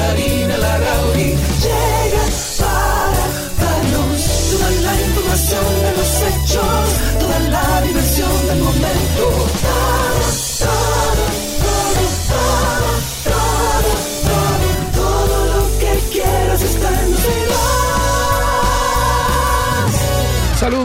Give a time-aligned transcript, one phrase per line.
[0.00, 3.24] Karina Larrauri llegan para
[3.60, 6.86] darnos toda la información de los hechos,
[7.20, 9.79] toda la diversión del momento.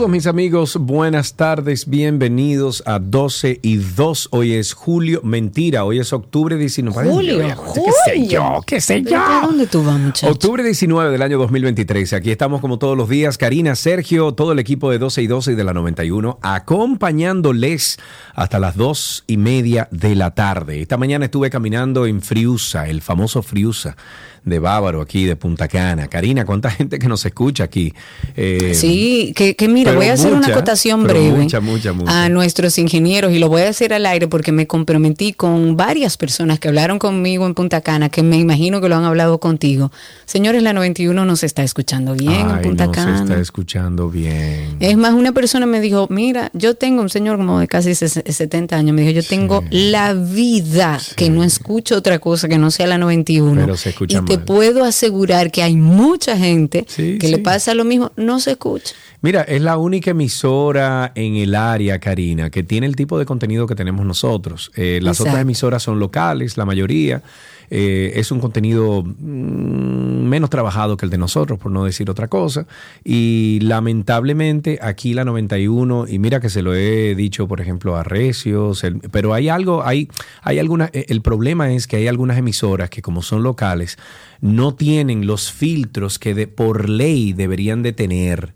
[0.06, 4.28] Saludos mis amigos, buenas tardes, bienvenidos a 12 y 2.
[4.30, 7.10] Hoy es julio, mentira, hoy es octubre 19.
[7.10, 8.30] Julio, ¿Qué sé julio.
[8.30, 8.62] yo?
[8.68, 9.18] ¿Qué sé yo?
[9.18, 10.32] ¿A dónde tú vas, muchacho?
[10.32, 12.14] Octubre 19 del año 2023.
[12.14, 13.40] Aquí estamos como todos los días.
[13.40, 17.98] Karina, Sergio, todo el equipo de 12 y 12 y de la 91, acompañándoles
[18.36, 20.82] hasta las 2 y media de la tarde.
[20.84, 23.98] Esta mañana estuve caminando en Friusa, el famoso Friusa
[24.46, 26.08] de Bávaro, aquí de Punta Cana.
[26.08, 27.94] Karina, ¿cuánta gente que nos escucha aquí?
[28.38, 32.24] Eh, Sí, que, que mira, voy a hacer mucha, una acotación breve mucha, mucha, mucha.
[32.26, 36.16] a nuestros ingenieros y lo voy a hacer al aire porque me comprometí con varias
[36.18, 39.92] personas que hablaron conmigo en Punta Cana, que me imagino que lo han hablado contigo.
[40.26, 43.22] Señores, la 91 nos está escuchando bien en Punta no se Cana.
[43.24, 44.78] está escuchando bien.
[44.80, 48.24] Es más, una persona me dijo, mira, yo tengo un señor como de casi ses-
[48.32, 52.70] 70 años, me dijo, yo tengo la vida que no escucho otra cosa que no
[52.72, 53.62] sea la 91.
[53.62, 54.46] Pero se escucha y te mal.
[54.46, 57.34] puedo asegurar que hay mucha gente Sí, que sí.
[57.34, 58.94] le pasa lo mismo, no se escucha.
[59.22, 63.66] Mira, es la única emisora en el área, Karina, que tiene el tipo de contenido
[63.66, 64.72] que tenemos nosotros.
[64.76, 65.32] Eh, las Exacto.
[65.32, 67.24] otras emisoras son locales, la mayoría.
[67.70, 72.28] Eh, es un contenido mm, menos trabajado que el de nosotros, por no decir otra
[72.28, 72.68] cosa.
[73.04, 78.04] Y lamentablemente aquí la 91, y mira que se lo he dicho, por ejemplo, a
[78.04, 80.10] Recios, el- pero hay algo, hay,
[80.42, 83.98] hay alguna, eh, el problema es que hay algunas emisoras que como son locales,
[84.42, 88.54] no tienen los filtros que de, por ley deberían de tener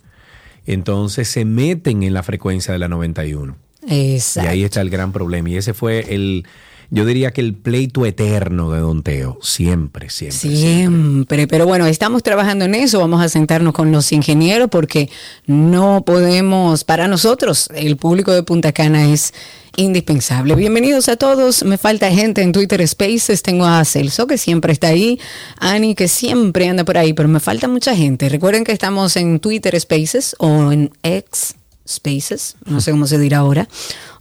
[0.65, 3.55] entonces se meten en la frecuencia de la 91.
[3.87, 4.47] Exacto.
[4.47, 5.49] Y ahí está el gran problema.
[5.49, 6.45] Y ese fue el,
[6.91, 9.37] yo diría que el pleito eterno de Don Teo.
[9.41, 10.37] Siempre, siempre.
[10.37, 15.09] Siempre, pero bueno, estamos trabajando en eso, vamos a sentarnos con los ingenieros porque
[15.45, 19.33] no podemos, para nosotros, el público de Punta Cana es
[19.75, 20.55] indispensable.
[20.55, 24.87] Bienvenidos a todos, me falta gente en Twitter Spaces, tengo a Celso que siempre está
[24.87, 25.19] ahí,
[25.57, 28.29] Ani que siempre anda por ahí, pero me falta mucha gente.
[28.29, 31.55] Recuerden que estamos en Twitter Spaces o en X
[31.89, 33.67] Spaces, no sé cómo se dirá ahora,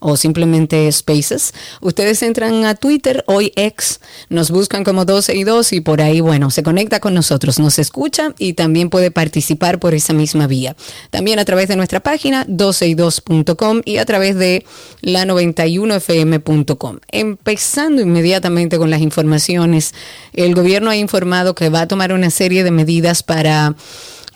[0.01, 1.53] o simplemente Spaces.
[1.81, 6.21] Ustedes entran a Twitter, hoy X, nos buscan como 12 y 2 y por ahí,
[6.21, 10.77] bueno, se conecta con nosotros, nos escucha y también puede participar por esa misma vía.
[11.11, 14.65] También a través de nuestra página 12y2.com y a través de
[15.01, 16.99] la 91fm.com.
[17.11, 19.95] Empezando inmediatamente con las informaciones,
[20.33, 23.75] el gobierno ha informado que va a tomar una serie de medidas para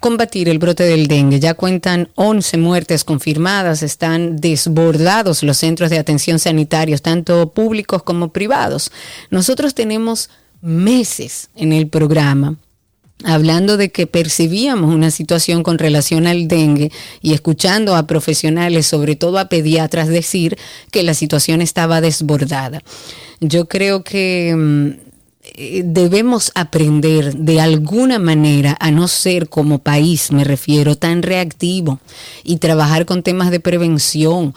[0.03, 1.41] combatir el brote del dengue.
[1.41, 8.33] Ya cuentan 11 muertes confirmadas, están desbordados los centros de atención sanitarios, tanto públicos como
[8.33, 8.93] privados.
[9.31, 10.29] Nosotros tenemos
[10.61, 12.59] meses en el programa
[13.25, 19.15] hablando de que percibíamos una situación con relación al dengue y escuchando a profesionales, sobre
[19.17, 20.59] todo a pediatras, decir
[20.91, 22.83] que la situación estaba desbordada.
[23.41, 25.12] Yo creo que mm,
[25.55, 32.01] eh, debemos aprender de alguna manera a no ser como país, me refiero, tan reactivo
[32.45, 34.55] y trabajar con temas de prevención.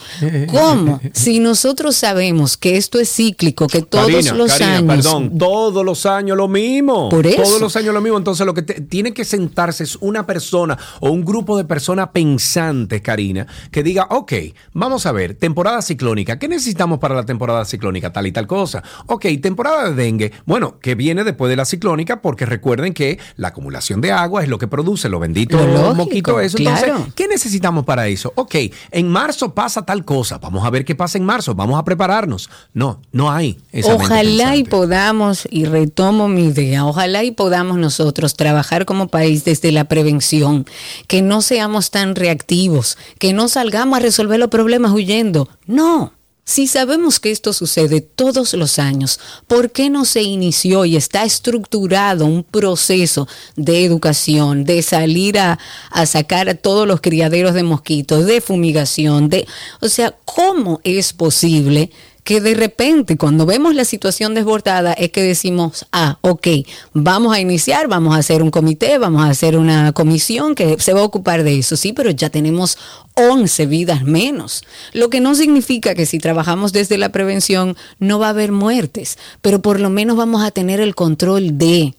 [0.48, 1.00] ¿Cómo?
[1.14, 4.96] Si nosotros sabemos que esto es cíclico, que todos Karina, los Karina, años...
[4.96, 7.10] Perdón, todos los años lo mismo.
[7.10, 7.42] Por eso.
[7.42, 8.18] Todos los años lo mismo.
[8.18, 12.10] Entonces, lo que te- tiene que sentarse es una persona o un grupo de personas
[12.10, 14.34] pensantes, Karina, que diga, ok,
[14.74, 16.38] vamos a ver, temporada ciclónica.
[16.38, 18.12] ¿Qué necesitamos para la temporada ciclónica?
[18.12, 18.84] Tal y tal cosa.
[19.08, 20.32] Ok, temporada de dengue.
[20.46, 24.50] Bueno, que viene después de la ciclónica, porque recuerden que la acumulación de agua es
[24.50, 26.44] lo que produce los benditos Lo lógico, moquitos.
[26.44, 26.58] Eso.
[26.60, 26.92] Entonces.
[27.16, 28.32] ¿qué necesitamos para eso?
[28.36, 28.54] Ok,
[28.92, 30.38] en marzo pasa tal cosa.
[30.38, 31.56] Vamos a ver qué pasa en marzo.
[31.56, 32.52] Vamos a prepararnos.
[32.76, 33.58] No, no hay.
[33.72, 39.44] esa Ojalá y podamos, y retomo mi idea, ojalá y podamos nosotros trabajar como país
[39.44, 40.68] desde la prevención,
[41.08, 45.50] que no seamos tan reactivos, que no salgamos a resolver los problemas huyendo.
[45.66, 46.14] No.
[46.48, 51.24] Si sabemos que esto sucede todos los años, ¿por qué no se inició y está
[51.24, 55.58] estructurado un proceso de educación, de salir a,
[55.90, 59.48] a sacar a todos los criaderos de mosquitos, de fumigación, de,
[59.82, 61.90] o sea, ¿cómo es posible
[62.26, 66.48] que de repente cuando vemos la situación desbordada es que decimos, ah, ok,
[66.92, 70.94] vamos a iniciar, vamos a hacer un comité, vamos a hacer una comisión que se
[70.94, 72.80] va a ocupar de eso, sí, pero ya tenemos
[73.14, 78.28] 11 vidas menos, lo que no significa que si trabajamos desde la prevención no va
[78.28, 81.94] a haber muertes, pero por lo menos vamos a tener el control de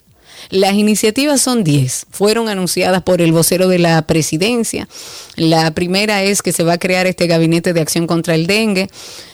[0.49, 4.87] las iniciativas son 10, fueron anunciadas por el vocero de la presidencia.
[5.35, 8.89] La primera es que se va a crear este gabinete de acción contra el dengue.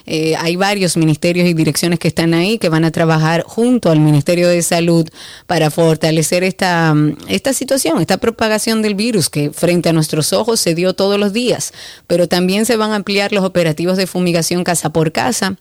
[0.06, 4.00] Eh, hay varios ministerios y direcciones que están ahí que van a trabajar junto al
[4.00, 5.08] Ministerio de Salud
[5.48, 6.94] para fortalecer esta,
[7.28, 11.32] esta situación, esta propagación del virus que frente a nuestros ojos se dio todos los
[11.32, 11.74] días.
[12.08, 15.58] Pero también se van a ampliar los operativos de fumigación casa por casa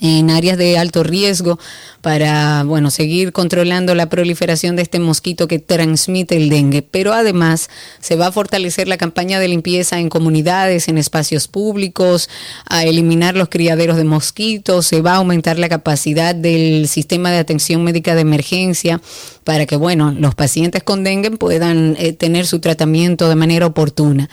[0.00, 1.58] en áreas de alto riesgo
[2.02, 6.82] para bueno seguir controlando la proliferación de este mosquito que transmite el dengue.
[6.82, 7.68] Pero además
[8.00, 12.28] se va a fortalecer la campaña de limpieza en comunidades en espacios públicos
[12.66, 17.38] a eliminar los criaderos de mosquitos se va a aumentar la capacidad del sistema de
[17.38, 19.00] atención médica de emergencia
[19.44, 24.28] para que bueno los pacientes con dengue puedan eh, tener su tratamiento de manera oportuna.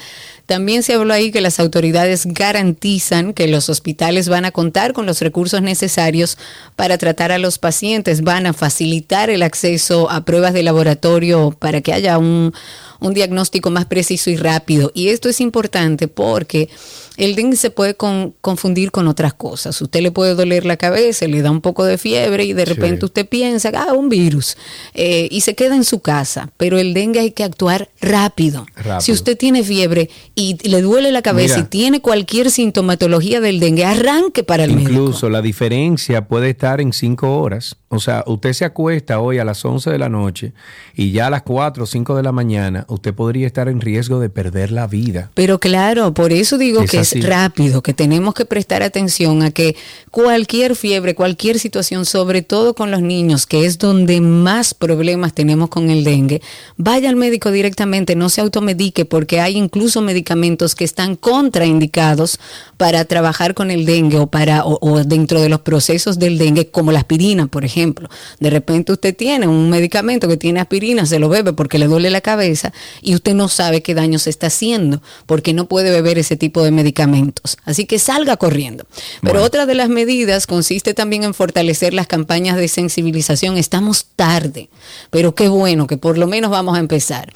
[0.45, 5.07] También se habló ahí que las autoridades garantizan que los hospitales van a contar con
[5.07, 6.37] los recursos necesarios
[6.75, 11.81] para tratar a los pacientes, van a facilitar el acceso a pruebas de laboratorio para
[11.81, 12.53] que haya un,
[12.99, 14.91] un diagnóstico más preciso y rápido.
[14.93, 16.69] Y esto es importante porque
[17.17, 19.81] el dengue se puede confundir con otras cosas.
[19.81, 23.05] Usted le puede doler la cabeza, le da un poco de fiebre y de repente
[23.05, 24.57] usted piensa, ah, un virus,
[24.93, 26.51] eh, y se queda en su casa.
[26.57, 28.65] Pero el dengue hay que actuar rápido.
[28.99, 33.85] Si usted tiene fiebre y le duele la cabeza y tiene cualquier sintomatología del dengue,
[33.85, 34.91] arranque para el médico.
[34.91, 37.77] Incluso la diferencia puede estar en cinco horas.
[37.89, 40.53] O sea, usted se acuesta hoy a las 11 de la noche
[40.95, 44.19] y ya a las 4 o 5 de la mañana usted podría estar en riesgo
[44.19, 45.31] de perder la vida.
[45.33, 49.75] Pero claro, por eso digo que es rápido, que tenemos que prestar atención a que
[50.11, 55.69] cualquier fiebre, cualquier situación, sobre todo con los niños, que es donde más problemas tenemos
[55.69, 56.41] con el dengue,
[56.77, 62.39] vaya al médico directamente, no se automedique, porque hay incluso medicamentos que están contraindicados
[62.77, 66.91] para trabajar con el dengue o para o, dentro de los procesos del dengue, como
[66.91, 68.09] la aspirina, por ejemplo.
[68.39, 72.09] De repente usted tiene un medicamento que tiene aspirina, se lo bebe porque le duele
[72.09, 76.17] la cabeza y usted no sabe qué daño se está haciendo porque no puede beber
[76.17, 77.57] ese tipo de medicamentos.
[77.65, 78.85] Así que salga corriendo.
[79.21, 83.57] Pero otra de las medidas consiste también en fortalecer las campañas de sensibilización.
[83.57, 84.69] Estamos tarde,
[85.09, 87.31] pero qué bueno que por lo menos vamos a empezar.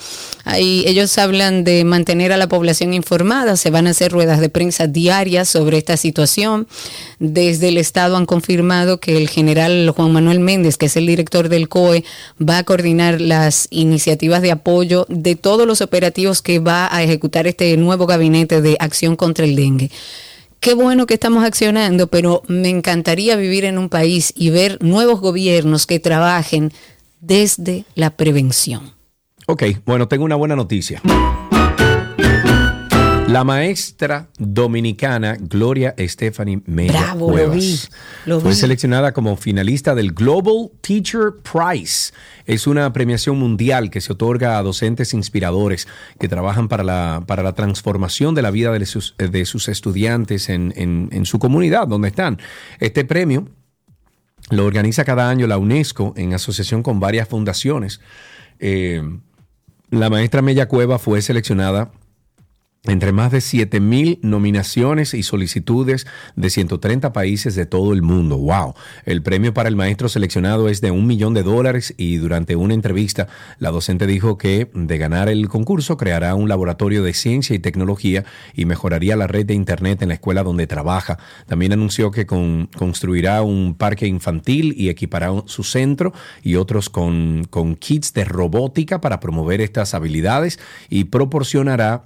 [0.46, 4.50] Ahí ellos hablan de mantener a la población informada, se van a hacer ruedas de
[4.50, 6.68] prensa diarias sobre esta situación.
[7.20, 11.50] Desde el Estado han confirmado que el general Juan Manuel Méndez, que es el director
[11.50, 12.04] del COE,
[12.42, 17.48] va a coordinar las iniciativas de apoyo de todos los operativos que va a ejecutar
[17.48, 19.92] este nuevo gabinete de acción contra el dengue
[20.60, 25.20] qué bueno que estamos accionando, pero me encantaría vivir en un país y ver nuevos
[25.22, 26.72] gobiernos que trabajen
[27.22, 28.94] desde la prevención.
[29.48, 31.02] Ok, bueno, tengo una buena noticia.
[33.30, 37.92] La maestra dominicana Gloria Stephanie Mella Cuevas
[38.26, 42.12] fue seleccionada como finalista del Global Teacher Prize.
[42.48, 45.88] Es una premiación mundial que se otorga a docentes inspiradores
[46.20, 50.50] que trabajan para la, para la transformación de la vida de sus, de sus estudiantes
[50.50, 52.40] en, su comunidad, donde están.
[52.80, 53.48] Este premio
[54.50, 58.02] lo organiza cada año la UNESCO en asociación con varias fundaciones.
[58.58, 59.04] Eh,
[59.92, 61.92] la maestra Mella Cueva fue seleccionada
[62.86, 66.08] entre más de 7.000 nominaciones y solicitudes
[66.38, 68.38] de 130 países de todo el mundo.
[68.38, 68.74] ¡Wow!
[69.06, 72.74] El premio para el maestro seleccionado es de un millón de dólares y durante una
[72.74, 77.60] entrevista la docente dijo que de ganar el concurso creará un laboratorio de ciencia y
[77.60, 81.18] tecnología y mejoraría la red de Internet en la escuela donde trabaja.
[81.48, 87.76] También anunció que construirá un parque infantil y equipará su centro y otros con, con
[87.76, 90.60] kits de robótica para promover estas habilidades
[90.90, 92.06] y proporcionará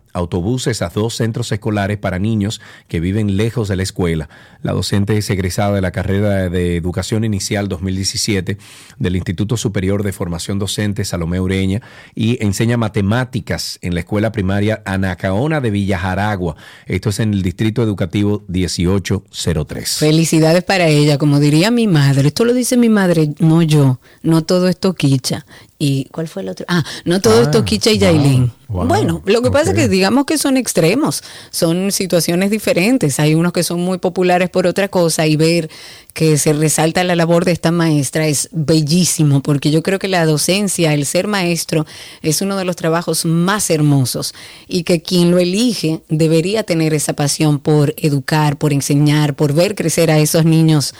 [0.63, 4.29] autobuses a dos centros escolares para niños que viven lejos de la escuela.
[4.62, 8.58] La docente es egresada de la carrera de Educación Inicial 2017
[8.98, 11.82] del Instituto Superior de Formación Docente Salomé Ureña
[12.15, 16.55] y enseña matemáticas en la escuela primaria Anacaona de Villajaragua.
[16.86, 19.98] Esto es en el Distrito Educativo 1803.
[19.98, 22.27] Felicidades para ella, como diría mi madre.
[22.27, 25.46] Esto lo dice mi madre, no yo, no todo esto quicha
[25.86, 26.66] ¿Y cuál fue el otro?
[26.70, 28.52] Ah, no todo esto Ah, Kicha y wow, Yailin.
[28.70, 31.22] wow, bueno, lo que pasa es que digamos que son extremos,
[31.52, 33.20] son situaciones diferentes.
[33.20, 35.70] Hay unos que son muy populares por otra cosa y ver
[36.13, 40.25] que se resalta la labor de esta maestra es bellísimo, porque yo creo que la
[40.25, 41.86] docencia, el ser maestro,
[42.22, 44.34] es uno de los trabajos más hermosos
[44.70, 49.75] y que quien lo elige debería tener esa pasión por educar, por enseñar, por ver
[49.75, 50.94] crecer a esos niños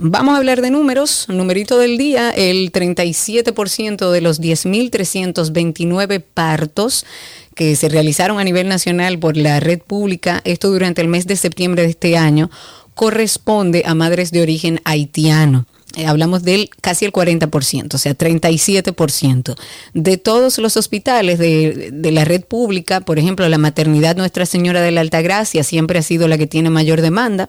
[0.00, 1.24] Vamos a hablar de números.
[1.28, 7.06] Numerito del día, el 37% de los 10.329 partos
[7.54, 11.36] que se realizaron a nivel nacional por la red pública, esto durante el mes de
[11.36, 12.50] septiembre de este año,
[12.94, 15.66] corresponde a madres de origen haitiano.
[15.96, 19.56] Eh, hablamos del casi el 40%, o sea, 37%.
[19.94, 24.82] De todos los hospitales de, de la red pública, por ejemplo, la maternidad Nuestra Señora
[24.82, 27.48] de la Altagracia siempre ha sido la que tiene mayor demanda.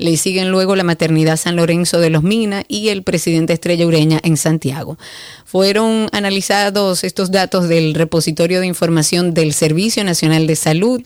[0.00, 4.18] Le siguen luego la maternidad San Lorenzo de los Minas y el presidente Estrella Ureña
[4.22, 4.96] en Santiago.
[5.44, 11.02] Fueron analizados estos datos del repositorio de información del Servicio Nacional de Salud,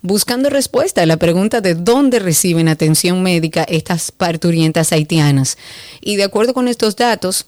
[0.00, 5.58] buscando respuesta a la pregunta de dónde reciben atención médica estas parturientas haitianas.
[6.00, 7.44] Y de acuerdo con estos datos,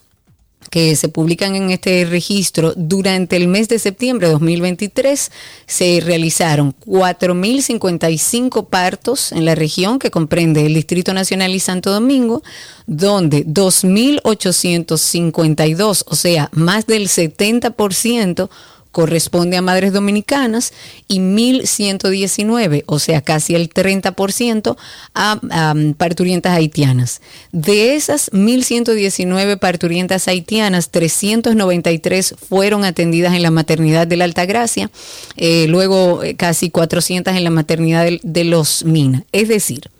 [0.68, 5.32] que se publican en este registro, durante el mes de septiembre de 2023
[5.66, 12.42] se realizaron 4.055 partos en la región que comprende el Distrito Nacional y Santo Domingo,
[12.86, 18.50] donde 2.852, o sea, más del 70%,
[18.92, 20.72] corresponde a madres dominicanas
[21.08, 24.76] y 1.119, o sea, casi el 30%
[25.14, 27.20] a, a parturientas haitianas.
[27.52, 34.90] De esas 1.119 parturientas haitianas, 393 fueron atendidas en la maternidad de la Altagracia,
[35.36, 39.24] eh, luego eh, casi 400 en la maternidad de, de los Mina.
[39.32, 39.90] Es decir,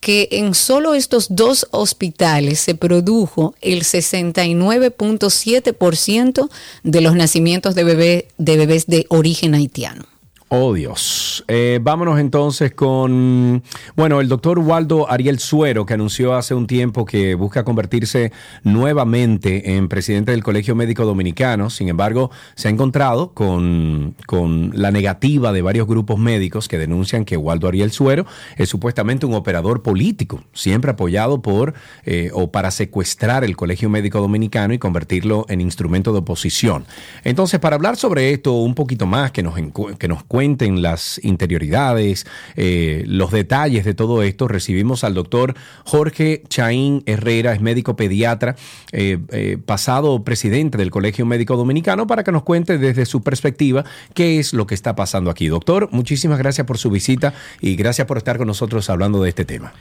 [0.00, 6.48] que en solo estos dos hospitales se produjo el 69.7%
[6.82, 10.06] de los nacimientos de, bebé, de bebés de origen haitiano.
[10.50, 11.44] Oh Dios.
[11.46, 13.62] Eh, vámonos entonces con,
[13.96, 18.32] bueno, el doctor Waldo Ariel Suero, que anunció hace un tiempo que busca convertirse
[18.64, 21.68] nuevamente en presidente del Colegio Médico Dominicano.
[21.68, 27.26] Sin embargo, se ha encontrado con, con la negativa de varios grupos médicos que denuncian
[27.26, 28.24] que Waldo Ariel Suero
[28.56, 31.74] es supuestamente un operador político, siempre apoyado por
[32.06, 36.86] eh, o para secuestrar el Colegio Médico Dominicano y convertirlo en instrumento de oposición.
[37.22, 39.54] Entonces, para hablar sobre esto un poquito más, que nos,
[39.98, 46.44] que nos cuenten las interioridades, eh, los detalles de todo esto, recibimos al doctor Jorge
[46.48, 48.54] Chaín Herrera, es médico pediatra,
[48.92, 53.84] eh, eh, pasado presidente del Colegio Médico Dominicano, para que nos cuente desde su perspectiva
[54.14, 55.48] qué es lo que está pasando aquí.
[55.48, 59.44] Doctor, muchísimas gracias por su visita y gracias por estar con nosotros hablando de este
[59.44, 59.72] tema.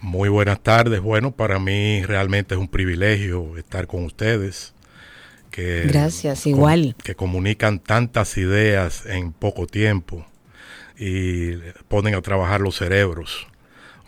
[0.00, 1.00] Muy buenas tardes.
[1.00, 4.74] Bueno, para mí realmente es un privilegio estar con ustedes.
[5.50, 6.94] Que Gracias, igual.
[7.02, 10.24] que comunican tantas ideas en poco tiempo
[10.98, 11.56] y
[11.88, 13.46] ponen a trabajar los cerebros.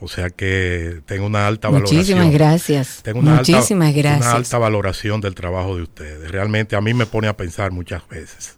[0.00, 2.32] O sea que tengo una alta Muchísimas valoración.
[2.32, 3.00] gracias.
[3.02, 4.26] Tengo una Muchísimas alta, gracias.
[4.26, 6.30] Una alta valoración del trabajo de ustedes.
[6.30, 8.56] Realmente a mí me pone a pensar muchas veces.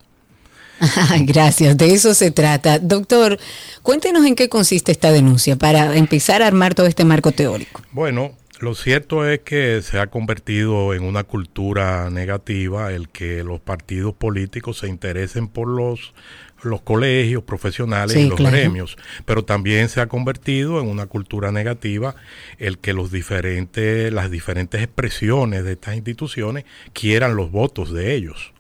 [1.21, 2.79] Gracias, de eso se trata.
[2.79, 3.39] Doctor,
[3.83, 7.81] cuéntenos en qué consiste esta denuncia para empezar a armar todo este marco teórico.
[7.93, 13.61] Bueno, lo cierto es que se ha convertido en una cultura negativa el que los
[13.61, 16.15] partidos políticos se interesen por los
[16.63, 18.57] los colegios profesionales Sí, y los claro.
[18.57, 18.97] gremios,
[19.27, 22.15] pero también se ha convertido en una cultura negativa
[22.59, 28.55] el que los diferentes las diferentes expresiones de estas instituciones quieran los votos de ellos.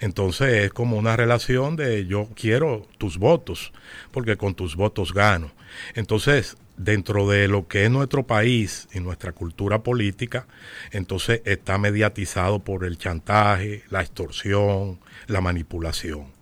[0.00, 3.72] Entonces es como una relación de yo quiero tus votos,
[4.10, 5.52] porque con tus votos gano.
[5.94, 10.46] Entonces, dentro de lo que es nuestro país y nuestra cultura política,
[10.92, 16.32] entonces está mediatizado por el chantaje, la extorsión, la manipulación.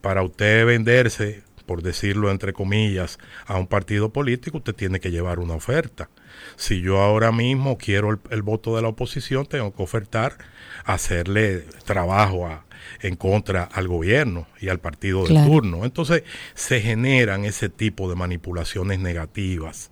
[0.00, 5.38] Para usted venderse, por decirlo entre comillas, a un partido político, usted tiene que llevar
[5.38, 6.10] una oferta.
[6.56, 10.38] Si yo ahora mismo quiero el, voto de la oposición, tengo que ofertar
[10.84, 12.64] hacerle trabajo a,
[13.00, 15.44] en contra al gobierno y al partido Claro.
[15.46, 15.84] de turno.
[15.84, 16.24] Entonces
[16.54, 19.90] se generan ese tipo de manipulaciones negativas.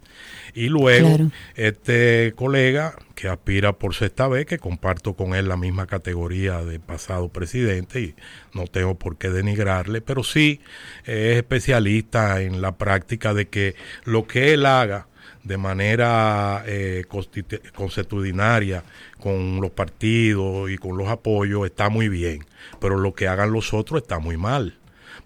[0.55, 1.31] Y luego Claro.
[1.55, 6.81] este colega que aspira por sexta vez, que comparto con él la misma categoría de
[6.81, 8.15] pasado presidente y
[8.55, 10.61] no tengo por qué denigrarle, pero sí
[11.05, 15.07] es especialista en la práctica de que lo que él haga
[15.43, 17.05] de manera eh,
[17.75, 18.85] consuetudinaria
[19.19, 22.45] con los partidos y con los apoyos está muy bien,
[22.81, 24.77] pero lo que hagan los otros está muy mal.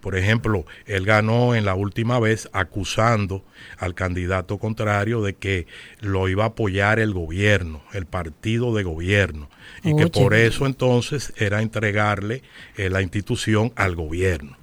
[0.01, 3.43] Por ejemplo, él ganó en la última vez acusando
[3.79, 5.65] al candidato contrario de que
[5.99, 9.49] lo iba a apoyar el gobierno, el partido de gobierno,
[9.83, 12.43] y que por eso entonces era entregarle
[12.77, 14.57] eh, la institución al gobierno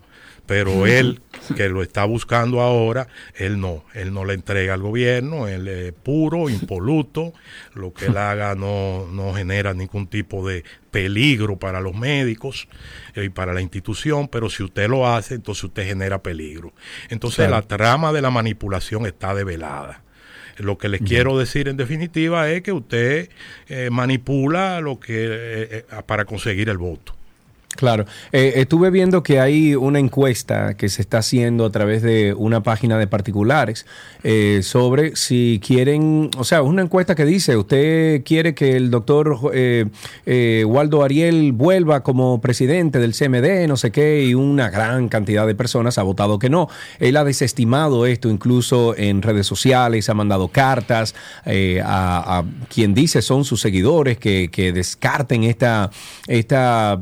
[0.53, 1.23] pero él
[1.57, 5.95] que lo está buscando ahora, él no, él no le entrega al gobierno, él es
[5.95, 7.33] puro, impoluto,
[7.73, 12.69] lo que él haga no, no genera ningún tipo de peligro para los médicos
[13.17, 16.75] y para la institución, pero si usted lo hace, entonces usted genera peligro.
[17.09, 20.03] Entonces la trama de la manipulación está develada.
[20.59, 23.31] Lo que les quiero decir en definitiva es que usted
[23.69, 27.15] eh, manipula lo que eh, eh, para conseguir el voto.
[27.77, 32.35] Claro, eh, estuve viendo que hay una encuesta que se está haciendo a través de
[32.35, 33.87] una página de particulares
[34.23, 39.39] eh, sobre si quieren, o sea, una encuesta que dice, usted quiere que el doctor
[39.55, 45.47] eh, Waldo Ariel vuelva como presidente del CMD, no sé qué, y una gran cantidad
[45.47, 46.69] de personas ha votado que no.
[46.99, 51.15] Él ha desestimado esto incluso en redes sociales, ha mandado cartas
[51.85, 55.91] a, quien dice son sus seguidores que, que descarten esta...
[56.27, 57.01] esta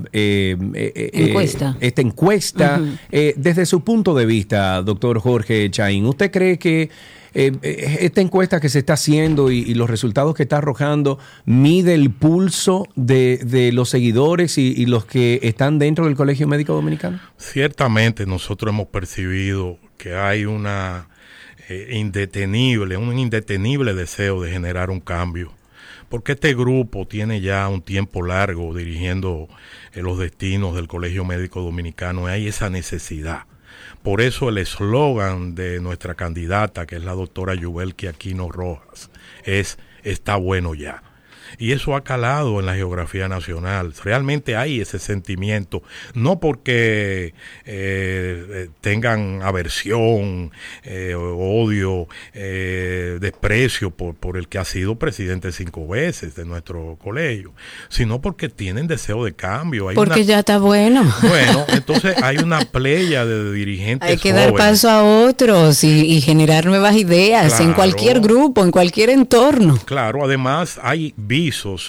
[0.74, 1.76] eh, eh, encuesta.
[1.80, 2.80] esta encuesta.
[3.10, 6.90] Eh, desde su punto de vista, doctor Jorge Chaín, ¿usted cree que
[7.32, 12.88] esta encuesta que se está haciendo y, los resultados que está arrojando mide el pulso
[12.96, 17.20] de, los seguidores y, los que están dentro del Colegio Médico Dominicano?
[17.36, 21.08] Ciertamente nosotros hemos percibido que hay una
[21.90, 25.52] indetenible, un indetenible deseo de generar un cambio
[26.10, 29.48] porque este grupo tiene ya un tiempo largo dirigiendo
[29.92, 33.44] eh, los destinos del Colegio Médico Dominicano hay esa necesidad.
[34.02, 39.10] Por eso el eslogan de nuestra candidata, que es la doctora Yubelki Aquino Rojas,
[39.44, 41.02] es está bueno ya.
[41.58, 43.92] Y eso ha calado en la geografía nacional.
[44.02, 45.82] Realmente hay ese sentimiento,
[46.14, 50.52] no porque eh, eh, tengan aversión,
[50.84, 57.52] eh, odio, desprecio por, por el que ha sido presidente cinco veces de nuestro colegio,
[57.88, 59.88] sino porque tienen deseo de cambio.
[59.94, 61.02] porque ya está bueno.
[61.22, 64.08] Bueno, entonces hay una playa de dirigentes.
[64.08, 69.10] Hay que dar paso a otros y, generar nuevas ideas en cualquier grupo, en cualquier
[69.10, 69.78] entorno.
[69.84, 71.14] Claro, además hay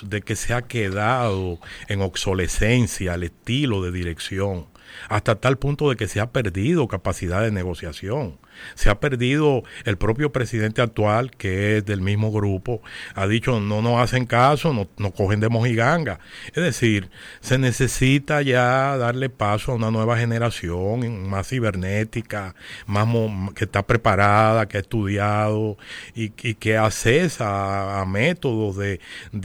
[0.04, 4.68] de que se ha quedado en obsolescencia el estilo de dirección,
[5.10, 8.40] hasta tal punto de que se ha perdido capacidad de negociación
[8.76, 12.82] se ha perdido el propio presidente actual, que es del mismo grupo,
[13.16, 16.20] ha dicho no nos hacen caso, no, nos cogen de mojiganga.
[16.48, 17.10] Es decir,
[17.40, 22.56] se necesita ya darle paso a una nueva generación más cibernética,
[22.86, 23.08] más
[23.56, 25.78] que está preparada, que ha estudiado
[26.16, 29.00] y, que accesa a, métodos de,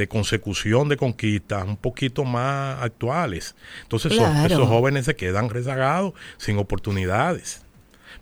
[0.08, 3.54] consecución de conquistas un poquito más actuales.
[3.82, 7.65] Entonces esos jóvenes se quedan rezagados sin oportunidades.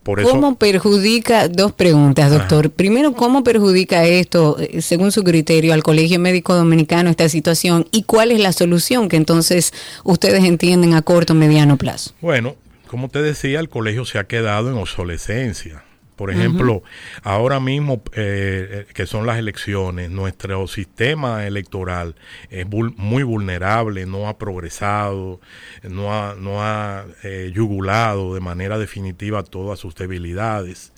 [0.04, 2.70] ¿Cómo perjudica, dos preguntas, doctor.
[2.70, 7.86] Primero, ¿cómo perjudica esto, eh, según su criterio, al Colegio Médico Dominicano esta situación?
[7.90, 9.72] ¿Y cuál es la solución que entonces
[10.04, 12.12] ustedes entienden a corto o mediano plazo?
[12.20, 12.54] Bueno,
[12.86, 15.82] como te decía, el colegio se ha quedado en obsolescencia.
[16.16, 16.82] Por ejemplo,
[17.22, 22.14] ahora mismo eh, eh, que son las elecciones, nuestro sistema electoral
[22.50, 25.40] es muy vulnerable, no ha progresado,
[25.82, 30.93] no ha, no ha eh, yugulado de manera definitiva todas sus debilidades.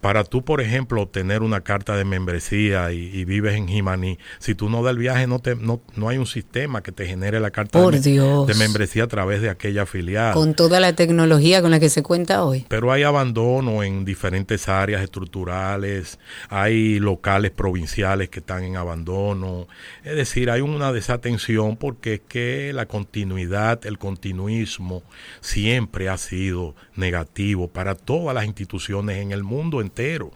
[0.00, 4.68] Para tú, por ejemplo, obtener una carta de membresía y, vives en Jimaní, si tú
[4.68, 7.50] no das el viaje, no, te, no, no hay un sistema que te genere la
[7.50, 10.34] carta de, membresía a través de aquella filial.
[10.34, 12.66] Con toda la tecnología con la que se cuenta hoy.
[12.68, 19.68] Pero hay abandono en diferentes áreas estructurales, hay locales provinciales que están en abandono.
[20.04, 25.02] Es decir, hay una desatención porque es que la continuidad, el continuismo
[25.40, 30.30] siempre ha sido negativo para todas las instituciones en el mundo entero.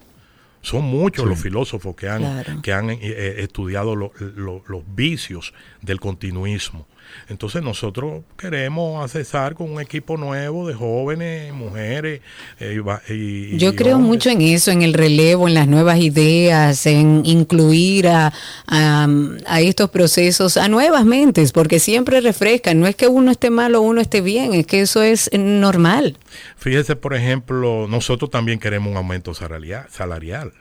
[0.62, 6.86] Son muchos los filósofos que han, que han eh, eh, estudiado los vicios del continuismo.
[7.28, 12.20] Entonces nosotros queremos accesar con un equipo nuevo de jóvenes, mujeres.
[12.60, 17.22] Eh, y, Yo creo mucho en eso, en el relevo, en las nuevas ideas, en
[17.24, 18.32] incluir a,
[18.66, 22.80] a, estos procesos a nuevas mentes, porque siempre refrescan.
[22.80, 26.16] No es que uno esté mal o uno esté bien, es que eso es normal.
[26.56, 29.86] Fíjese, por ejemplo, nosotros también queremos un aumento salarial.
[29.90, 30.52] salarial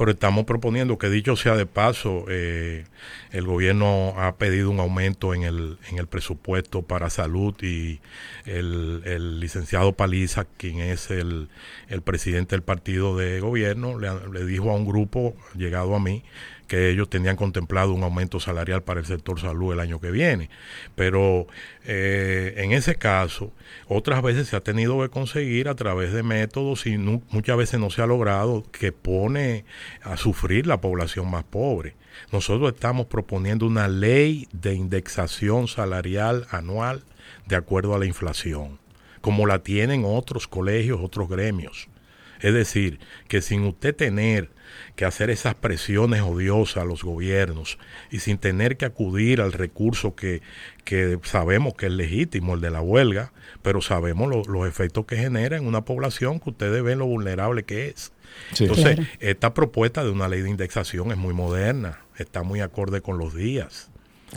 [0.00, 2.86] pero estamos proponiendo que dicho sea de paso, eh,
[3.32, 8.00] el gobierno ha pedido un aumento en el, en el presupuesto para salud y
[8.46, 11.50] el, licenciado Paliza, quien es el,
[12.02, 16.22] presidente del partido de gobierno, le, le dijo a un grupo llegado a mí
[16.70, 20.50] que ellos tenían contemplado un aumento salarial para el sector salud el año que viene.
[20.94, 21.48] Pero
[21.84, 23.52] eh, en ese caso,
[23.88, 27.90] otras veces se ha tenido que conseguir a través de métodos y muchas veces no
[27.90, 29.64] se ha logrado que pone
[30.02, 31.96] a sufrir la población más pobre.
[32.30, 37.02] Nosotros estamos proponiendo una ley de indexación salarial anual
[37.48, 38.78] de acuerdo a la inflación,
[39.20, 41.88] como la tienen otros colegios, otros gremios.
[42.38, 44.50] Es decir, que sin usted tener
[44.96, 47.78] que hacer esas presiones odiosas a los gobiernos
[48.10, 50.42] y sin tener que acudir al recurso que,
[51.22, 55.66] sabemos que es legítimo, el de la huelga, pero sabemos los efectos que genera en
[55.66, 58.12] una población que ustedes ven lo vulnerable que es.
[58.58, 63.18] Entonces, esta propuesta de una ley de indexación es muy moderna, está muy acorde con
[63.18, 63.90] los días.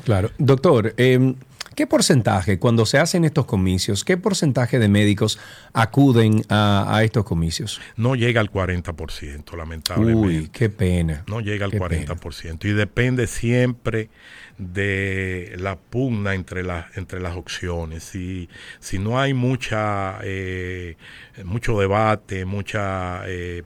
[0.04, 0.32] Claro.
[0.40, 1.36] Doctor, eh,
[1.76, 5.40] ¿Qué porcentaje, cuando se hacen estos comicios, qué porcentaje de médicos
[5.74, 7.82] acuden a, estos comicios?
[7.96, 10.28] No llega al 40%, lamentablemente.
[10.28, 11.24] Uy, qué pena.
[11.28, 12.66] No llega al 40%.
[12.66, 14.10] Y depende siempre
[14.58, 18.04] de la pugna entre, las entre las opciones.
[18.04, 18.50] Si,
[18.80, 20.96] si no hay mucha, eh,
[21.44, 23.64] mucho debate, mucha eh,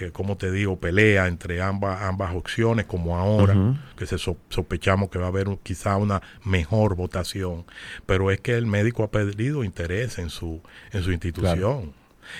[0.00, 3.54] eh, como te digo, pelea entre ambas, ambas opciones, como ahora,
[3.96, 7.64] que se sospechamos que va a haber quizá una mejor votación,
[8.04, 10.60] pero es que el médico ha perdido interés en su,
[10.92, 11.92] en su institución.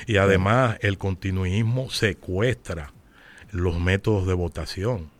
[0.06, 2.92] Y además el continuismo secuestra
[3.52, 5.15] los métodos de votación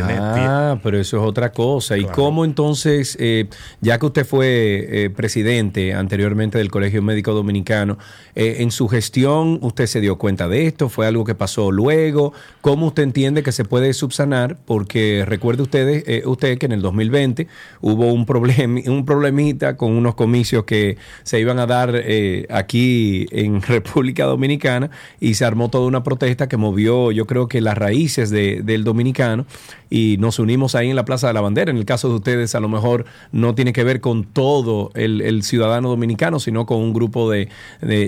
[0.00, 1.96] ah, pero eso es otra cosa.
[1.96, 3.46] ¿Y cómo entonces, eh,
[3.80, 7.98] ya que usted fue eh, presidente anteriormente del Colegio Médico Dominicano,
[8.34, 10.88] eh, en su gestión usted se dio cuenta de esto?
[10.88, 12.32] ¿Fue algo que pasó luego?
[12.60, 14.56] ¿Cómo usted entiende que se puede subsanar?
[14.64, 17.48] Porque recuerde ustedes, usted que en el 2020
[17.80, 22.02] hubo un, problem, un problemita con unos comicios que se iban a dar
[22.50, 24.90] aquí en República Dominicana
[25.20, 29.46] y se armó toda una protesta que movió, yo creo que las raíces del dominicano
[29.90, 31.70] y nos unimos ahí en la Plaza de la Bandera.
[31.70, 35.42] En el caso de ustedes, a lo mejor no tiene que ver con todo el,
[35.42, 37.48] ciudadano dominicano, sino con un grupo de,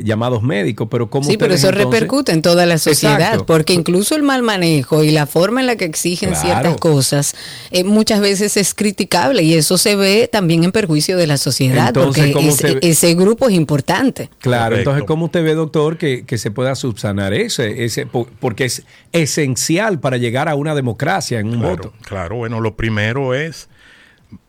[0.04, 0.88] llamados médicos.
[0.90, 5.04] Pero ¿cómo sí, pero eso repercute en toda la sociedad, porque incluso el mal manejo
[5.04, 7.34] y la forma en la que exigen ciertas cosas
[7.70, 11.92] eh, muchas veces es criticable y eso se ve también en perjuicio de la sociedad,
[11.92, 14.30] porque ese grupo es importante.
[14.38, 18.06] Claro, entonces, ¿cómo usted ve, doctor, que, se pueda subsanar ese, ese?
[18.06, 23.68] Porque es esencial para llegar a una democracia en claro, Claro, bueno, lo primero es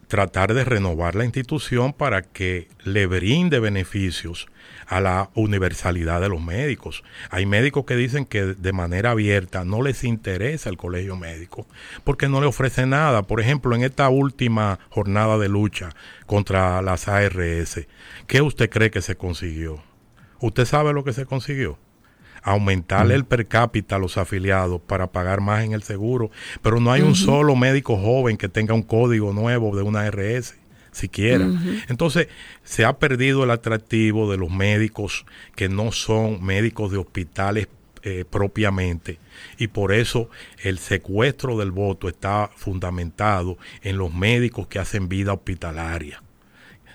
[0.08, 4.48] tratar de renovar la institución para que le brinde beneficios
[4.88, 7.04] a la universalidad de los médicos.
[7.30, 11.68] Hay médicos que dicen que de manera abierta no les interesa el colegio médico
[12.04, 13.24] porque no le ofrece nada.
[13.24, 15.90] Por ejemplo, en esta última jornada de lucha
[16.26, 17.88] contra las ARS,
[18.28, 19.82] ¿qué usted cree que se consiguió?
[20.40, 21.80] ¿Usted sabe lo que se consiguió?
[22.46, 26.30] Aumentarle el per cápita a los afiliados para pagar más en el seguro,
[26.62, 30.56] pero no hay un solo médico joven que tenga un código nuevo de una RS
[30.92, 31.50] siquiera.
[31.90, 32.28] Entonces,
[32.64, 37.68] se ha perdido el atractivo de los médicos que no son médicos de hospitales
[38.04, 39.18] eh, propiamente
[39.58, 40.30] y por eso
[40.62, 46.22] el secuestro del voto está fundamentado en los médicos que hacen vida hospitalaria,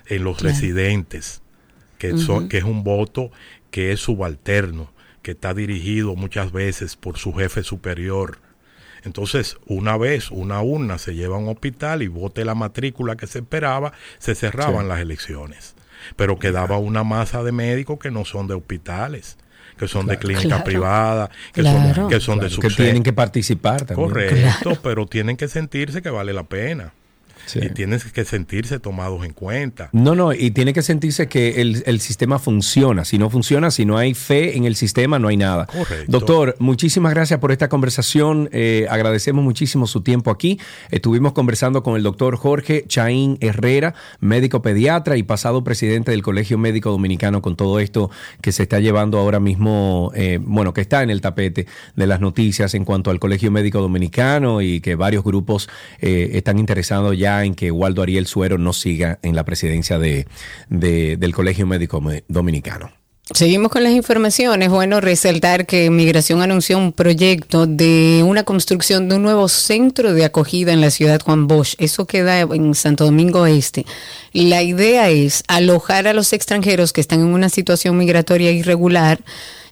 [0.07, 1.41] en los residentes,
[1.97, 3.31] que, son, que es un voto
[3.71, 4.90] que es subalterno,
[5.21, 8.39] que está dirigido muchas veces por su jefe superior.
[9.03, 13.27] Entonces, una vez una urna se lleva a un hospital y vote la matrícula que
[13.27, 15.75] se esperaba, se cerraban las elecciones.
[16.15, 19.37] Pero quedaba una masa de médicos que no son de hospitales,
[19.77, 24.09] que son de clínica privada, que son, que son de Que tienen que participar también.
[24.09, 26.93] Correcto, pero tienen que sentirse que vale la pena.
[27.55, 29.89] Y tienen que sentirse tomados en cuenta.
[29.91, 33.05] No, no, y tiene que sentirse que el, sistema funciona.
[33.05, 35.67] Si no funciona, si no hay fe en el sistema, no hay nada.
[35.67, 36.05] Correcto.
[36.07, 38.49] Doctor, muchísimas gracias por esta conversación.
[38.51, 40.59] Eh, agradecemos muchísimo su tiempo aquí.
[40.89, 46.57] Estuvimos conversando con el doctor Jorge Chaín Herrera, médico pediatra y pasado presidente del Colegio
[46.57, 48.09] Médico Dominicano, con todo esto
[48.41, 52.19] que se está llevando ahora mismo, eh, bueno, que está en el tapete de las
[52.19, 57.30] noticias en cuanto al Colegio Médico Dominicano y que varios grupos eh, están interesados ya
[57.43, 60.27] en que Waldo Ariel Suero no siga en la presidencia de,
[60.69, 62.91] del Colegio Médico Dominicano.
[63.33, 64.69] Seguimos con las informaciones.
[64.69, 70.25] Bueno, resaltar que Migración anunció un proyecto de una construcción de un nuevo centro de
[70.25, 71.75] acogida en la ciudad Juan Bosch.
[71.77, 73.85] Eso queda en Santo Domingo Este.
[74.33, 79.19] La idea es alojar a los extranjeros que están en una situación migratoria irregular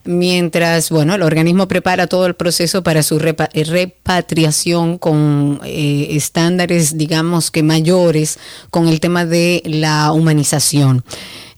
[0.03, 6.97] mientras, bueno, el organismo prepara todo el proceso para su eh, repatriación con eh, estándares,
[6.97, 11.03] digamos que mayores, con el tema de la humanización.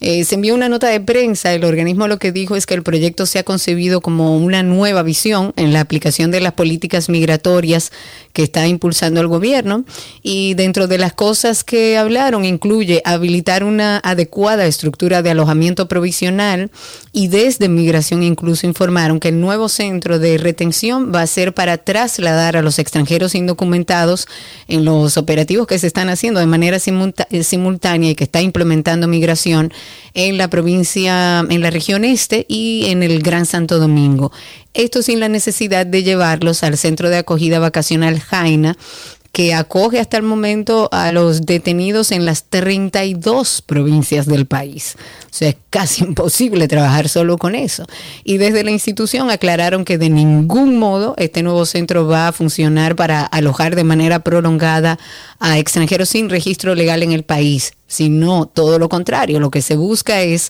[0.03, 2.81] Eh, se envió una nota de prensa, el organismo lo que dijo es que el
[2.81, 7.91] proyecto se ha concebido como una nueva visión en la aplicación de las políticas migratorias
[8.33, 9.85] que está impulsando el gobierno.
[10.23, 16.71] Y dentro de las cosas que hablaron incluye habilitar una adecuada estructura de alojamiento provisional
[17.13, 21.77] y desde migración incluso informaron que el nuevo centro de retención va a ser para
[21.77, 24.27] trasladar a los extranjeros indocumentados
[24.67, 29.07] en los operativos que se están haciendo de manera eh, simultánea y que está implementando
[29.07, 29.71] migración
[30.13, 34.31] en la provincia, en la región este y en el Gran Santo Domingo.
[34.73, 38.77] Esto sin la necesidad de llevarlos al centro de acogida vacacional Jaina,
[39.31, 44.95] que acoge hasta el momento a los detenidos en las 32 provincias del país.
[45.25, 47.85] O sea, es casi imposible trabajar solo con eso.
[48.23, 52.95] Y desde la institución aclararon que de ningún modo este nuevo centro va a funcionar
[52.95, 54.99] para alojar de manera prolongada
[55.39, 59.39] a extranjeros sin registro legal en el país, sino todo lo contrario.
[59.39, 60.49] Lo que se busca es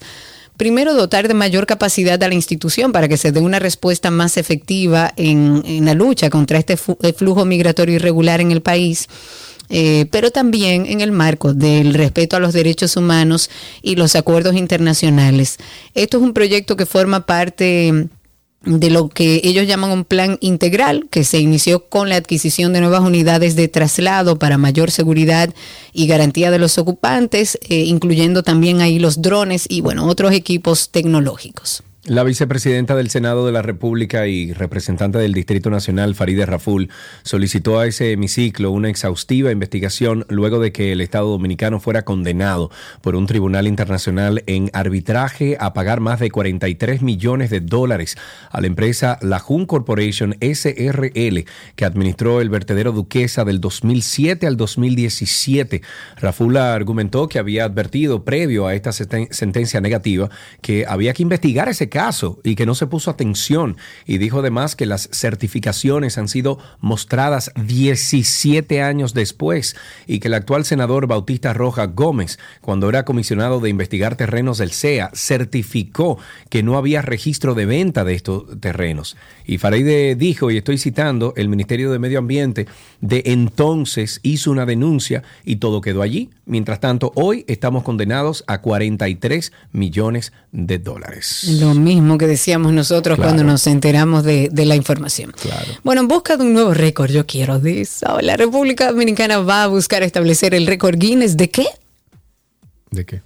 [0.57, 4.37] Primero, dotar de mayor capacidad a la institución para que se dé una respuesta más
[4.37, 9.07] efectiva en, la lucha contra este eh, flujo migratorio irregular en el país.
[9.69, 13.49] eh, pero también en el marco del respeto a los derechos humanos
[13.81, 15.57] y los acuerdos internacionales.
[15.95, 18.09] Esto es un proyecto que forma parte
[18.63, 22.81] de lo que ellos llaman un plan integral que se inició con la adquisición de
[22.81, 25.53] nuevas unidades de traslado para mayor seguridad
[25.93, 30.89] y garantía de los ocupantes, eh, incluyendo también ahí los drones y bueno, otros equipos
[30.89, 31.83] tecnológicos.
[32.05, 36.89] La vicepresidenta del Senado de la República y representante del Distrito Nacional, Farideh Raful,
[37.21, 42.71] solicitó a ese hemiciclo una exhaustiva investigación luego de que el Estado dominicano fuera condenado
[43.01, 48.17] por un tribunal internacional en arbitraje a pagar más de 43 millones de dólares
[48.49, 54.57] a la empresa La Jun Corporation SRL, que administró el vertedero Duquesa del 2007 al
[54.57, 55.83] 2017.
[56.19, 61.90] Raful argumentó que había advertido previo a esta sentencia negativa que había que investigar ese
[61.91, 63.77] caso y que no se puso atención.
[64.07, 69.75] Y dijo además que las certificaciones han sido mostradas 17 años después
[70.07, 74.71] y que el actual senador Bautista Roja Gómez, cuando era comisionado de investigar terrenos del
[74.71, 76.17] CEA, certificó
[76.49, 79.17] que no había registro de venta de estos terrenos.
[79.45, 82.67] Y Fareide dijo, y estoy citando, el Ministerio de Medio Ambiente
[83.01, 86.29] de entonces hizo una denuncia y todo quedó allí.
[86.45, 91.57] Mientras tanto, hoy estamos condenados a 43 millones de dólares.
[91.59, 93.29] Lo mismo que decíamos nosotros Claro.
[93.31, 95.33] cuando nos enteramos de, de la información.
[95.41, 95.67] Claro.
[95.83, 98.19] Bueno, en busca de un nuevo récord, yo quiero de eso.
[98.21, 101.65] La República Dominicana va a buscar establecer el récord Guinness de qué?
[102.91, 103.21] ¿De qué?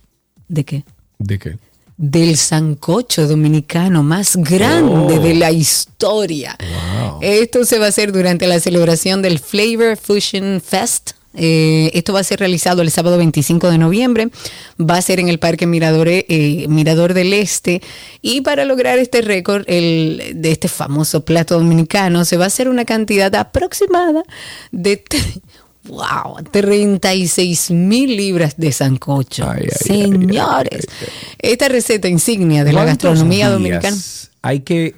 [0.48, 0.84] ¿De qué?
[1.20, 1.58] ¿De qué?
[1.98, 5.22] del sancocho dominicano más grande Oh.
[5.22, 6.58] de la historia.
[6.60, 7.20] Wow.
[7.22, 11.12] Esto se va a hacer durante la celebración del Flavor Fusion Fest.
[11.36, 14.30] Eh, esto va a ser realizado el sábado 25 de noviembre.
[14.80, 17.82] Va a ser en el Parque Mirador, eh, Mirador del Este.
[18.22, 22.70] Y para lograr este récord el, de este famoso plato dominicano, se va a hacer
[22.70, 24.24] una cantidad aproximada
[24.72, 25.04] de
[25.88, 29.48] Wow, 36 mil libras de sancocho.
[29.48, 30.88] Ay, ay, ay, Señores,
[31.38, 33.96] esta receta insignia de la ¿Cuántos gastronomía dominicana.
[34.42, 34.96] Hay que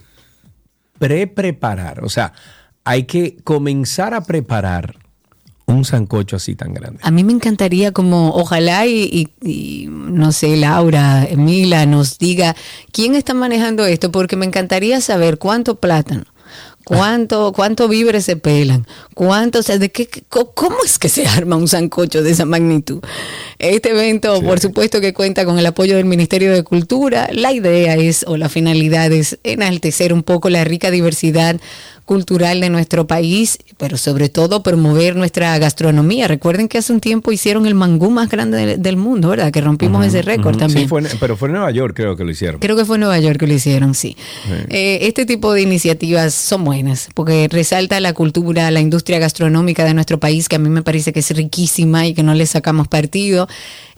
[0.97, 2.33] pre-preparar, o sea,
[2.83, 4.95] hay que comenzar a preparar
[5.67, 6.99] un sancocho así tan grande.
[7.03, 9.03] A mí me encantaría como, ojalá y,
[9.41, 12.55] y- y, no sé, Laura, Mila nos diga
[12.91, 16.23] quién está manejando esto, porque me encantaría saber cuánto plátano,
[16.85, 21.57] cuánto, cuánto víveres se pelan, cuánto, o sea, de qué, cómo es que se arma
[21.57, 23.01] un sancocho de esa magnitud.
[23.59, 27.27] Este evento, por supuesto que cuenta con el apoyo del Ministerio de Cultura.
[27.33, 31.59] La idea es, o la finalidad es enaltecer un poco la rica diversidad
[32.07, 36.27] cultural de nuestro país, pero sobre todo promover nuestra gastronomía.
[36.29, 39.51] Recuerden que hace un tiempo hicieron el mangú más grande del, del mundo, ¿verdad?
[39.51, 40.83] Que rompimos ese récord también.
[40.83, 42.61] Sí, fue pero fue en Nueva York creo que lo hicieron.
[42.61, 44.15] Creo que fue en Nueva York que lo hicieron, sí.
[44.69, 49.93] Eh, este tipo de iniciativas son buenas porque resalta la cultura, la industria gastronómica de
[49.93, 52.87] nuestro país, que a mí me parece que es riquísima y que no le sacamos
[52.87, 53.49] partido.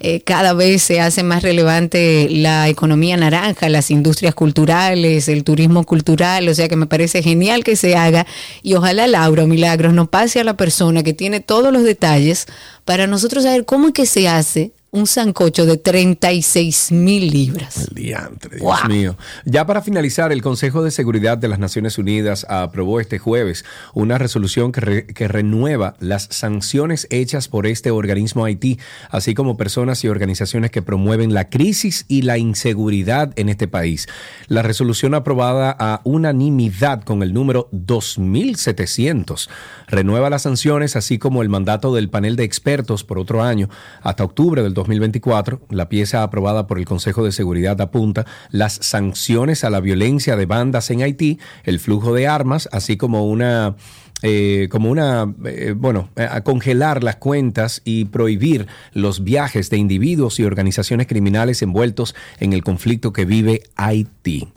[0.02, 5.84] Eh, cada vez se hace más relevante la economía naranja, las industrias culturales, el turismo
[5.84, 8.26] cultural, o sea que me parece genial que se haga
[8.62, 12.46] y ojalá Laura Milagros nos pase a la persona que tiene todos los detalles
[12.86, 17.88] para nosotros saber cómo es que se hace un sancocho de 36 mil libras.
[17.90, 19.18] El diantre, Dios mío.
[19.46, 24.18] Ya para finalizar, el Consejo de Seguridad de las Naciones Unidas aprobó este jueves una
[24.18, 28.80] resolución que, que, renueva las sanciones hechas por este organismo Haití,
[29.12, 34.08] así como personas y organizaciones que promueven la crisis y la inseguridad en este país.
[34.48, 39.50] La resolución aprobada a unanimidad con el número 2700
[39.88, 43.70] renueva las sanciones, así como el mandato del panel de expertos por otro año
[44.02, 49.64] hasta octubre del 2024, la pieza aprobada por el Consejo de Seguridad apunta las sanciones
[49.64, 53.76] a la violencia de bandas en Haití, el flujo de armas, así como una
[54.22, 60.40] eh, como una, eh, bueno, a congelar las cuentas y prohibir los viajes de individuos
[60.42, 64.50] y organizaciones criminales envueltos en el conflicto que vive Haití.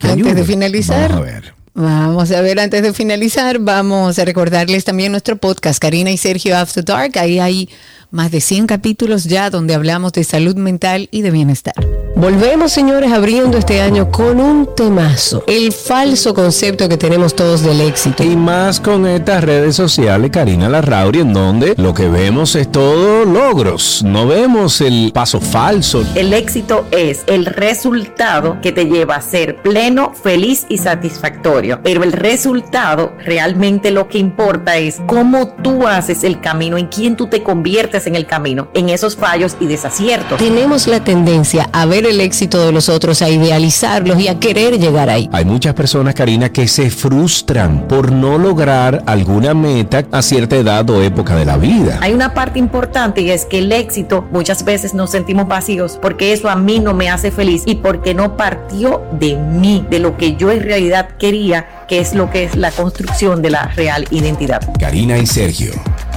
[0.00, 1.62] Antes de finalizar, Vamos a ver.
[1.74, 6.56] Vamos a ver, antes de finalizar, vamos a recordarles también nuestro podcast, Karina y Sergio
[6.56, 7.18] After Dark.
[7.18, 7.70] Ahí hay
[8.12, 11.74] más de 100 capítulos ya donde hablamos de salud mental y de bienestar.
[12.14, 15.42] Volvemos, señores, abriendo este año con un temazo.
[15.46, 18.22] El falso concepto que tenemos todos del éxito.
[18.22, 23.24] Y más con estas redes sociales, Karina Larrauri, en donde lo que vemos es todo
[23.24, 24.02] logros.
[24.04, 26.04] No vemos el paso falso.
[26.14, 31.80] El éxito es el resultado que te lleva a ser pleno, feliz y satisfactorio.
[31.82, 37.16] Pero el resultado, realmente lo que importa es cómo tú haces el camino, en quién
[37.16, 40.38] tú te conviertes en el camino, en esos fallos y desaciertos.
[40.38, 44.78] Tenemos la tendencia a ver el éxito de los otros, a idealizarlos y a querer
[44.78, 45.28] llegar ahí.
[45.32, 50.88] Hay muchas personas, Karina, que se frustran por no lograr alguna meta a cierta edad
[50.90, 51.98] o época de la vida.
[52.00, 56.32] Hay una parte importante y es que el éxito muchas veces nos sentimos vacíos porque
[56.32, 60.16] eso a mí no me hace feliz y porque no partió de mí, de lo
[60.16, 64.06] que yo en realidad quería, que es lo que es la construcción de la real
[64.10, 64.60] identidad.
[64.78, 65.72] Karina y Sergio,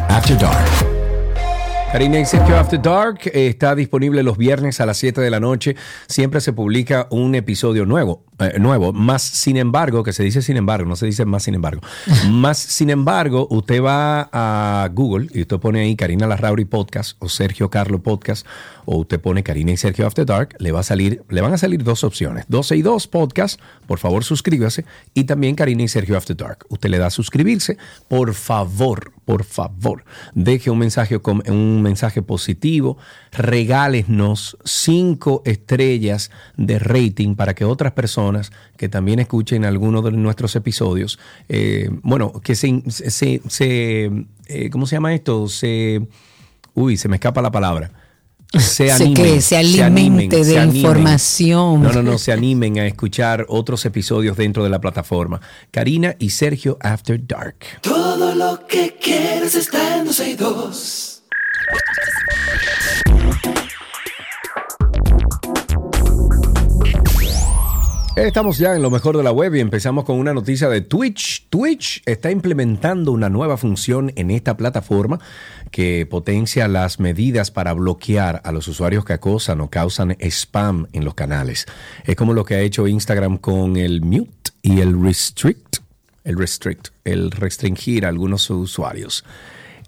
[0.10, 0.94] After Dark.
[1.95, 5.39] Karina y Sergio After Dark eh, está disponible los viernes a las 7 de la
[5.39, 5.77] noche.
[6.08, 8.25] Siempre se publica un episodio nuevo.
[8.38, 8.91] Eh, nuevo.
[8.91, 11.81] Más sin embargo, que se dice sin embargo, no se dice más sin embargo.
[12.29, 17.29] más sin embargo, usted va a Google y usted pone ahí Karina Larrauri Podcast o
[17.29, 18.45] Sergio Carlo Podcast
[18.84, 21.58] o usted pone Karina y Sergio After Dark, le va a salir, le van a
[21.58, 22.43] salir dos opciones.
[22.49, 24.84] 12 y 2 Podcast, por favor suscríbase.
[25.13, 26.65] Y también Karina y Sergio After Dark.
[26.67, 27.77] Usted le da a suscribirse.
[28.10, 30.03] Por favor, por favor,
[30.34, 32.98] deje un mensaje, un mensaje positivo.
[33.32, 40.56] Regálenos cinco estrellas de rating para que otras personas que también escuchen algunos de nuestros
[40.56, 44.12] episodios, eh, bueno, que se, se,
[44.48, 45.48] eh, ¿cómo se llama esto?
[45.48, 46.02] Se,
[46.74, 47.91] uy, se me escapa la palabra.
[48.60, 51.82] Se animen, se alimente de información.
[51.82, 55.41] No, no, no, se animen a escuchar otros episodios dentro de la plataforma.
[55.71, 57.58] Karina y Sergio After Dark.
[57.82, 60.06] Todo lo que quieres está en
[68.15, 71.47] Estamos ya en lo mejor de la web y empezamos con una noticia de Twitch.
[71.49, 75.19] Twitch está implementando una nueva función en esta plataforma
[75.69, 81.04] que potencia las medidas para bloquear a los usuarios que acosan o causan spam en
[81.04, 81.65] los canales.
[82.06, 85.80] Es como lo que ha hecho Instagram con el mute y el restrict,
[86.23, 89.25] el restrict, el restringir a algunos usuarios.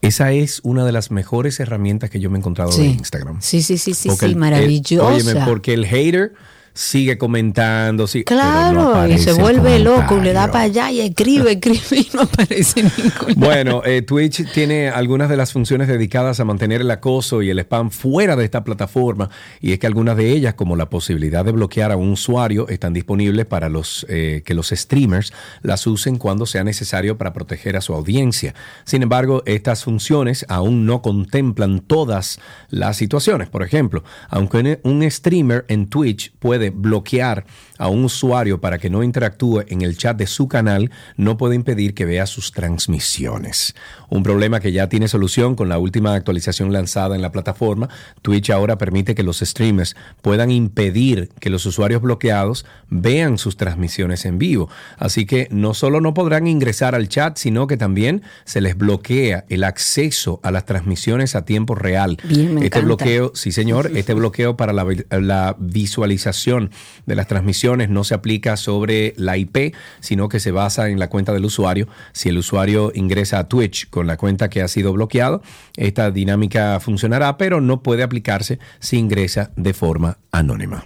[0.01, 3.41] Esa es una de las mejores herramientas que yo me he encontrado en Instagram.
[3.41, 5.05] Sí, sí, sí, sí, sí, maravillosa.
[5.05, 6.33] óyeme, porque el hater
[6.77, 8.05] sigue comentando.
[8.05, 12.21] Sí, claro, y se vuelve loco, le da para allá y escribe, escribe y no
[12.21, 13.33] aparece ningún.
[13.35, 17.59] Bueno, eh, Twitch tiene algunas de las funciones dedicadas a mantener el acoso y el
[17.59, 21.51] spam fuera de esta plataforma, y es que algunas de ellas, como la posibilidad de
[21.51, 26.45] bloquear a un usuario, están disponibles para los eh, que los streamers las usen cuando
[26.45, 28.53] sea necesario para proteger a su audiencia.
[28.85, 33.49] Sin embargo, estas funciones aún no contemplan todas las situaciones.
[33.49, 37.45] Por ejemplo, aunque un streamer en Twitch puede bloquear
[37.77, 41.55] a un usuario para que no interactúe en el chat de su canal, no puede
[41.55, 43.75] impedir que vea sus transmisiones.
[44.09, 47.89] Un problema que ya tiene solución con la última actualización lanzada en la plataforma.
[48.21, 54.25] Twitch ahora permite que los streamers puedan impedir que los usuarios bloqueados vean sus transmisiones
[54.25, 54.69] en vivo.
[54.97, 59.45] Así que no solo no podrán ingresar al chat, sino que también se les bloquea
[59.49, 62.17] el acceso a las transmisiones a tiempo real.
[62.61, 66.56] este bloqueo, sí señor, este bloqueo para la visualización
[67.05, 71.09] de las transmisiones no se aplica sobre la IP, sino que se basa en la
[71.09, 71.87] cuenta del usuario.
[72.13, 75.41] Si el usuario ingresa a Twitch con la cuenta que ha sido bloqueado,
[75.75, 80.85] esta dinámica funcionará, pero no puede aplicarse si ingresa de forma anónima.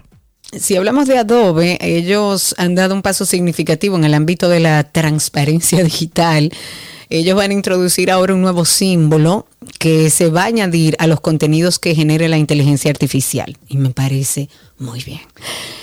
[0.53, 4.83] Si hablamos de Adobe, ellos han dado un paso significativo en el ámbito de la
[4.83, 6.51] transparencia digital.
[7.09, 9.47] Ellos van a introducir ahora un nuevo símbolo
[9.81, 13.57] que se va a añadir a los contenidos que genere la inteligencia artificial.
[13.67, 15.21] Y me parece muy bien.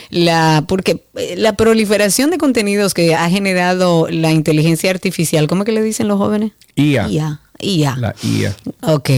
[0.09, 5.73] La, porque eh, la proliferación de contenidos que ha generado la inteligencia artificial, ¿cómo que
[5.73, 6.53] le dicen los jóvenes?
[6.77, 7.09] IA.
[7.09, 7.41] IA.
[7.61, 7.97] IA.
[7.97, 8.57] La IA.
[8.83, 9.11] Ok.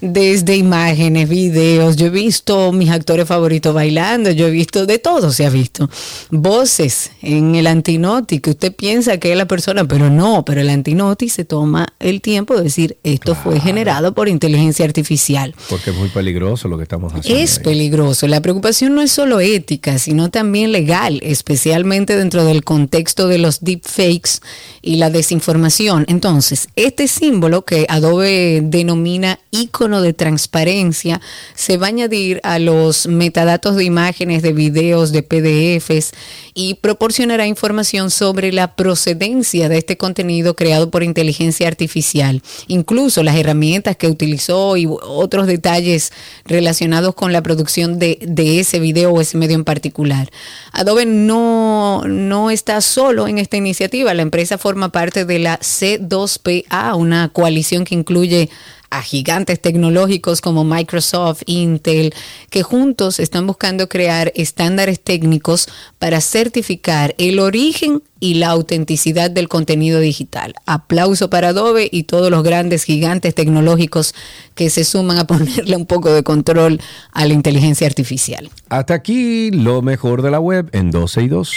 [0.00, 5.30] Desde imágenes, videos, yo he visto mis actores favoritos bailando, yo he visto de todo,
[5.32, 5.88] se ha visto.
[6.30, 10.68] Voces en el antinoti, que usted piensa que es la persona, pero no, pero el
[10.68, 15.54] antinoti se toma el tiempo de decir, esto fue generado por inteligencia artificial.
[15.68, 17.42] Porque es muy peligroso lo que estamos haciendo.
[17.42, 17.64] Es ahí.
[17.64, 18.26] peligroso.
[18.26, 23.60] La preocupación no es solo ética, sino también legal, especialmente dentro del contexto de los
[23.60, 24.40] deepfakes
[24.82, 26.04] y la desinformación.
[26.08, 31.20] Entonces, este símbolo que Adobe denomina icono de transparencia
[31.54, 36.12] se va a añadir a los metadatos de imágenes, de videos, de PDFs
[36.54, 43.36] y proporcionará información sobre la procedencia de este contenido creado por inteligencia artificial, incluso las
[43.36, 46.12] herramientas que utilizó y otros detalles
[46.44, 50.30] relacionados con la producción de, de ese video o ese medio en particular.
[50.72, 56.96] Adobe no, no está solo en esta iniciativa, la empresa forma parte de la C2PA,
[56.96, 58.48] una coalición que incluye
[58.90, 62.14] a gigantes tecnológicos como Microsoft, Intel,
[62.50, 69.48] que juntos están buscando crear estándares técnicos para certificar el origen y la autenticidad del
[69.48, 70.54] contenido digital.
[70.64, 74.14] Aplauso para Adobe y todos los grandes gigantes tecnológicos
[74.54, 76.80] que se suman a ponerle un poco de control
[77.12, 78.50] a la inteligencia artificial.
[78.70, 81.50] Hasta aquí lo mejor de la web en 12 y 2.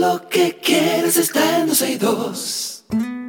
[0.00, 3.19] Lo que quieres está en 12 y 2.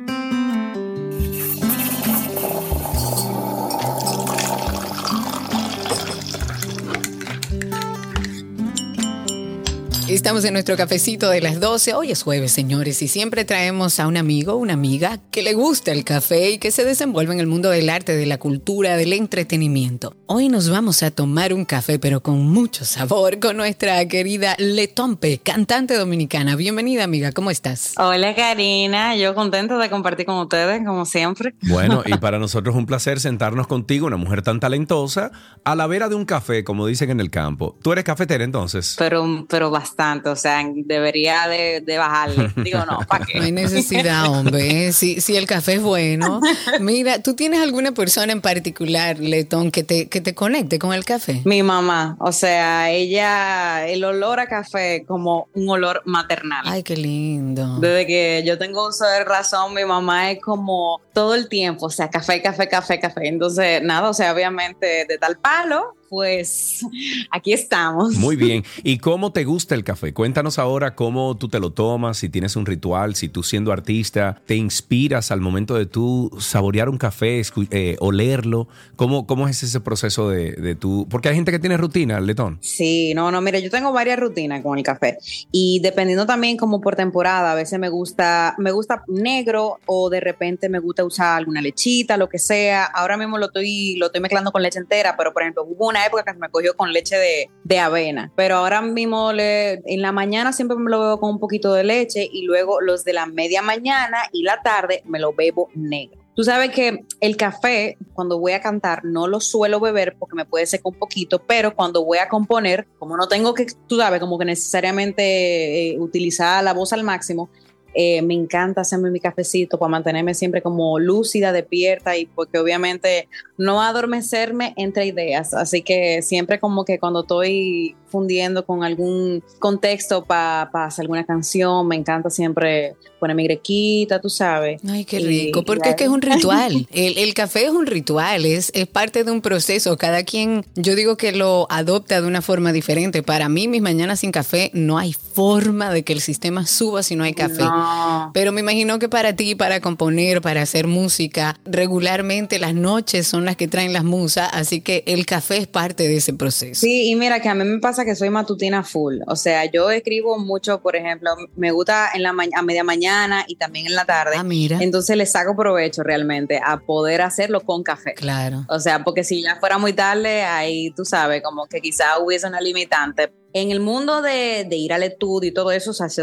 [10.14, 11.94] Estamos en nuestro cafecito de las 12.
[11.94, 15.94] Hoy es jueves, señores, y siempre traemos a un amigo, una amiga que le gusta
[15.94, 19.14] el café y que se desenvuelve en el mundo del arte, de la cultura, del
[19.14, 20.14] entretenimiento.
[20.26, 25.38] Hoy nos vamos a tomar un café, pero con mucho sabor, con nuestra querida Letompe,
[25.38, 26.58] cantante dominicana.
[26.58, 27.94] Bienvenida, amiga, ¿cómo estás?
[27.96, 31.56] Hola Karina, yo contenta de compartir con ustedes, como siempre.
[31.62, 35.32] Bueno, y para nosotros es un placer sentarnos contigo, una mujer tan talentosa,
[35.64, 37.78] a la vera de un café, como dicen en el campo.
[37.82, 38.96] ¿Tú eres cafetera entonces?
[39.00, 42.52] Pero, pero bastante, o sea, debería de, de bajarle.
[42.58, 43.52] Digo, no, ¿para No hay qué?
[43.52, 44.92] necesidad, hombre.
[44.92, 46.42] Si, si el café es bueno.
[46.80, 51.06] Mira, ¿tú tienes alguna persona en particular, Letón, que te, que te conecte con el
[51.06, 51.42] café?
[51.46, 56.64] Mi mamá, o sea, ella, el olor a café como un olor maternal.
[56.66, 57.78] Ay, qué lindo.
[57.80, 61.90] Desde que yo tengo uso de razón, mi mamá es como todo el tiempo, o
[61.90, 63.28] sea, café, café, café, café.
[63.28, 66.86] Entonces, nada, o sea, obviamente de tal palo, pues
[67.32, 68.16] aquí estamos.
[68.16, 68.66] Muy bien.
[68.84, 70.14] ¿Y cómo te gusta el café?
[70.14, 74.42] Cuéntanos ahora cómo tú te lo tomas, si tienes un ritual, si tú siendo artista
[74.46, 78.68] te inspiras al momento de tú saborear un café, eh, olerlo.
[78.98, 81.08] ¿Cómo, ¿Cómo es ese proceso de, de tú?
[81.10, 82.58] Porque hay gente que tiene rutina, Letón.
[82.60, 85.18] Sí, no, no, mire, yo tengo varias rutinas con el café
[85.50, 90.20] y dependiendo también como por temporada, a veces me gusta, me gusta negro o de
[90.20, 92.84] repente me gusta usar alguna lechita, lo que sea.
[92.84, 96.01] Ahora mismo lo estoy, lo estoy mezclando con leche entera, pero por ejemplo, hubo una
[96.06, 100.12] época que me cogió con leche de, de avena, pero ahora mismo le- en la
[100.12, 103.26] mañana siempre me lo bebo con un poquito de leche y luego los de la
[103.26, 106.20] media mañana y la tarde me lo bebo negro.
[106.34, 110.46] Tú sabes que el café, cuando voy a cantar, no lo suelo beber porque me
[110.46, 114.22] puede secar un poquito, pero cuando voy a componer, como no tengo que, tú sabes,
[114.22, 117.50] como que necesariamente eh, utilizar la voz al máximo,
[117.94, 123.28] eh, me encanta hacerme mi cafecito para mantenerme siempre como lúcida, despierta y porque obviamente
[123.58, 125.54] no adormecerme entre ideas.
[125.54, 131.88] Así que siempre como que cuando estoy fundiendo con algún contexto para hacer alguna canción,
[131.88, 134.82] me encanta siempre poner mi grequita, tú sabes.
[134.88, 136.88] Ay, qué rico, y porque es que es un ritual.
[136.92, 139.96] El, el café es un ritual, es, es parte de un proceso.
[139.98, 143.24] Cada quien, yo digo que lo adopta de una forma diferente.
[143.24, 147.16] Para mí, mis mañanas sin café, no hay forma de que el sistema suba si
[147.16, 147.64] no hay café.
[147.64, 148.32] No.
[148.34, 153.46] Pero me imagino que para ti, para componer, para hacer música, regularmente las noches son
[153.46, 156.82] las que traen las musas, así que el café es parte de ese proceso.
[156.82, 159.20] Sí, y mira que a mí me pasa que soy matutina full.
[159.28, 163.44] O sea, yo escribo mucho, por ejemplo, me gusta en la ma- a media mañana
[163.48, 164.36] y también en la tarde.
[164.38, 164.78] Ah, mira.
[164.82, 168.14] Entonces le saco provecho realmente a poder hacerlo con café.
[168.14, 168.66] Claro.
[168.70, 172.48] O sea, porque si ya fuera muy tarde, ahí tú sabes, como que quizá hubiese
[172.48, 173.34] una limitante.
[173.54, 176.22] En el mundo de, de ir al estudio y todo eso, o sea, se-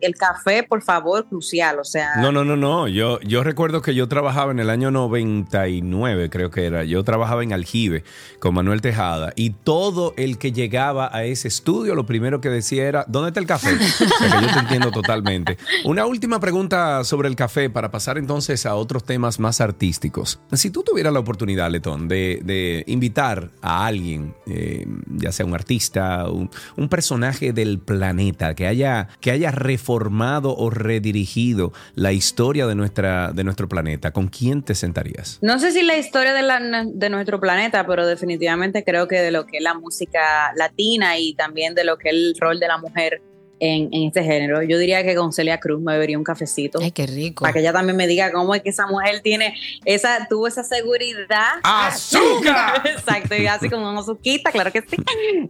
[0.00, 2.86] el café, por favor, crucial, o sea, No, no, no, no.
[2.88, 6.84] Yo, yo recuerdo que yo trabajaba en el año 99, creo que era.
[6.84, 8.04] Yo trabajaba en Aljibe
[8.38, 12.84] con Manuel Tejada y todo el que llegaba a ese estudio lo primero que decía
[12.84, 13.70] era, ¿dónde está el café?
[14.02, 15.56] O sea que yo te entiendo totalmente.
[15.84, 20.40] Una última pregunta sobre el café para pasar entonces a otros temas más artísticos.
[20.52, 25.54] Si tú tuvieras la oportunidad, Letón, de, de invitar a alguien, eh, ya sea un
[25.54, 32.74] artista, un, un personaje del planeta que haya, que reformado o redirigido la historia de,
[32.74, 35.38] nuestra, de nuestro planeta, ¿con quién te sentarías?
[35.42, 39.46] No sé si la historia de, de nuestro planeta, pero definitivamente creo que de lo
[39.46, 42.78] que es la música latina y también de lo que es el rol de la
[42.78, 43.22] mujer
[43.64, 46.80] en, en este género, yo diría que con Celia Cruz me bebería un cafecito.
[46.82, 47.42] Ay, qué rico.
[47.42, 49.54] Para que ella también me diga cómo es que esa mujer tiene
[49.84, 51.60] esa, tuvo esa seguridad.
[51.62, 52.82] ¡Azúcar!
[52.84, 54.96] Exacto, y así como una azuquita, claro que sí.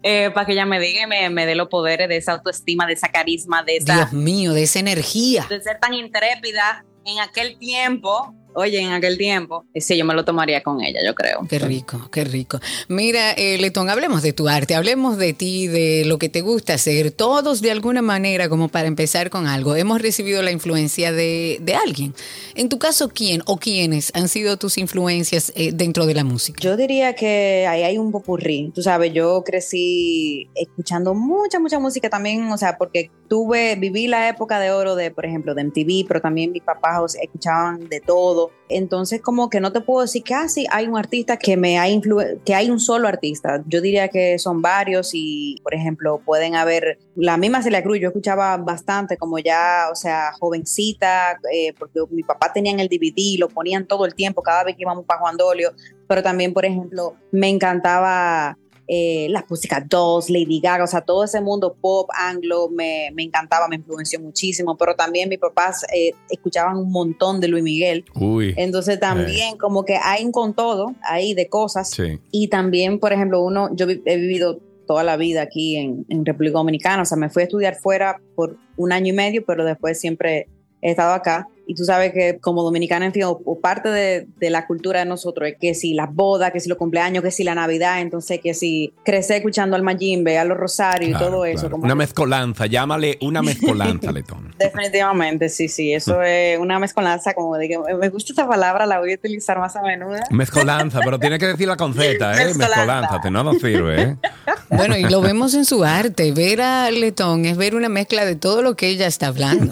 [0.03, 2.87] Eh, para que ella me diga y me, me dé los poderes de esa autoestima,
[2.87, 5.47] de esa carisma, de esa Dios mío, de esa energía.
[5.49, 8.35] de ser tan intrépida en aquel tiempo.
[8.55, 11.47] Oye, en aquel tiempo, eh, sí, yo me lo tomaría con ella, yo creo.
[11.49, 12.61] Qué rico, qué rico.
[12.89, 16.75] Mira, eh, Letón, hablemos de tu arte, hablemos de ti, de lo que te gusta
[16.75, 17.11] hacer.
[17.11, 21.75] Todos de alguna manera, como para empezar con algo, hemos recibido la influencia de, de
[21.75, 22.15] alguien.
[22.55, 26.61] En tu caso, ¿quién o quiénes han sido tus influencias eh, dentro de la música?
[26.61, 28.71] Yo diría que ahí hay un popurrí.
[28.75, 34.29] Tú sabes, yo crecí escuchando mucha, mucha música también, o sea, porque tuve, viví la
[34.29, 38.51] época de oro de, por ejemplo, de MTV, pero también mis papás escuchaban de todo.
[38.69, 42.43] Entonces, como que no te puedo decir casi hay un artista que me ha influenciado,
[42.45, 43.63] que hay un solo artista.
[43.67, 48.01] Yo diría que son varios y, por ejemplo, pueden haber la misma Celia Cruz.
[48.01, 52.89] Yo escuchaba bastante, como ya, o sea, jovencita, eh, porque mi papá tenía en el
[52.89, 55.73] DVD, lo ponían todo el tiempo, cada vez que íbamos para Juan Dolio
[56.13, 58.59] pero también, por ejemplo, me encantaba
[58.95, 63.23] eh, las músicas Dolls, Lady Gaga, o sea, todo ese mundo pop anglo me, me
[63.23, 68.05] encantaba, me influenció muchísimo, pero también mis papás eh, escuchaban un montón de Luis Miguel,
[68.15, 68.53] Uy.
[68.59, 72.19] entonces también como que hay un con todo ahí de cosas Sí.
[72.31, 76.59] y también, por ejemplo, uno, yo he vivido toda la vida aquí en, en República
[76.59, 79.99] Dominicana, o sea, me fui a estudiar fuera por un año y medio, pero después
[79.99, 80.49] siempre
[80.83, 81.49] he estado acá.
[81.67, 85.01] Y tú sabes que como dominicana, en fin, o, o parte de, de la cultura
[85.01, 88.01] de nosotros es que si las bodas, que si los cumpleaños, que si la Navidad,
[88.01, 91.61] entonces que si crecer escuchando al Mayimbe, a los Rosarios y Claro, todo eso.
[91.61, 91.71] claro.
[91.73, 94.55] como Una que- mezcolanza, llámale una mezcolanza, Letón.
[94.59, 98.99] Definitivamente, sí, sí, eso es una mezcolanza como de que me gusta esa palabra, la
[98.99, 100.19] voy a utilizar más a menudo.
[100.31, 102.47] Mezcolanza, pero tiene que decirla con Z, ¿eh?
[102.47, 102.77] Mezcolanza.
[103.01, 104.17] Mezcolanza, no nos sirve, ¿eh?
[104.71, 106.33] Bueno, y lo vemos en su arte.
[106.33, 109.71] Ver a Letón es ver una mezcla de todo lo que ella está hablando.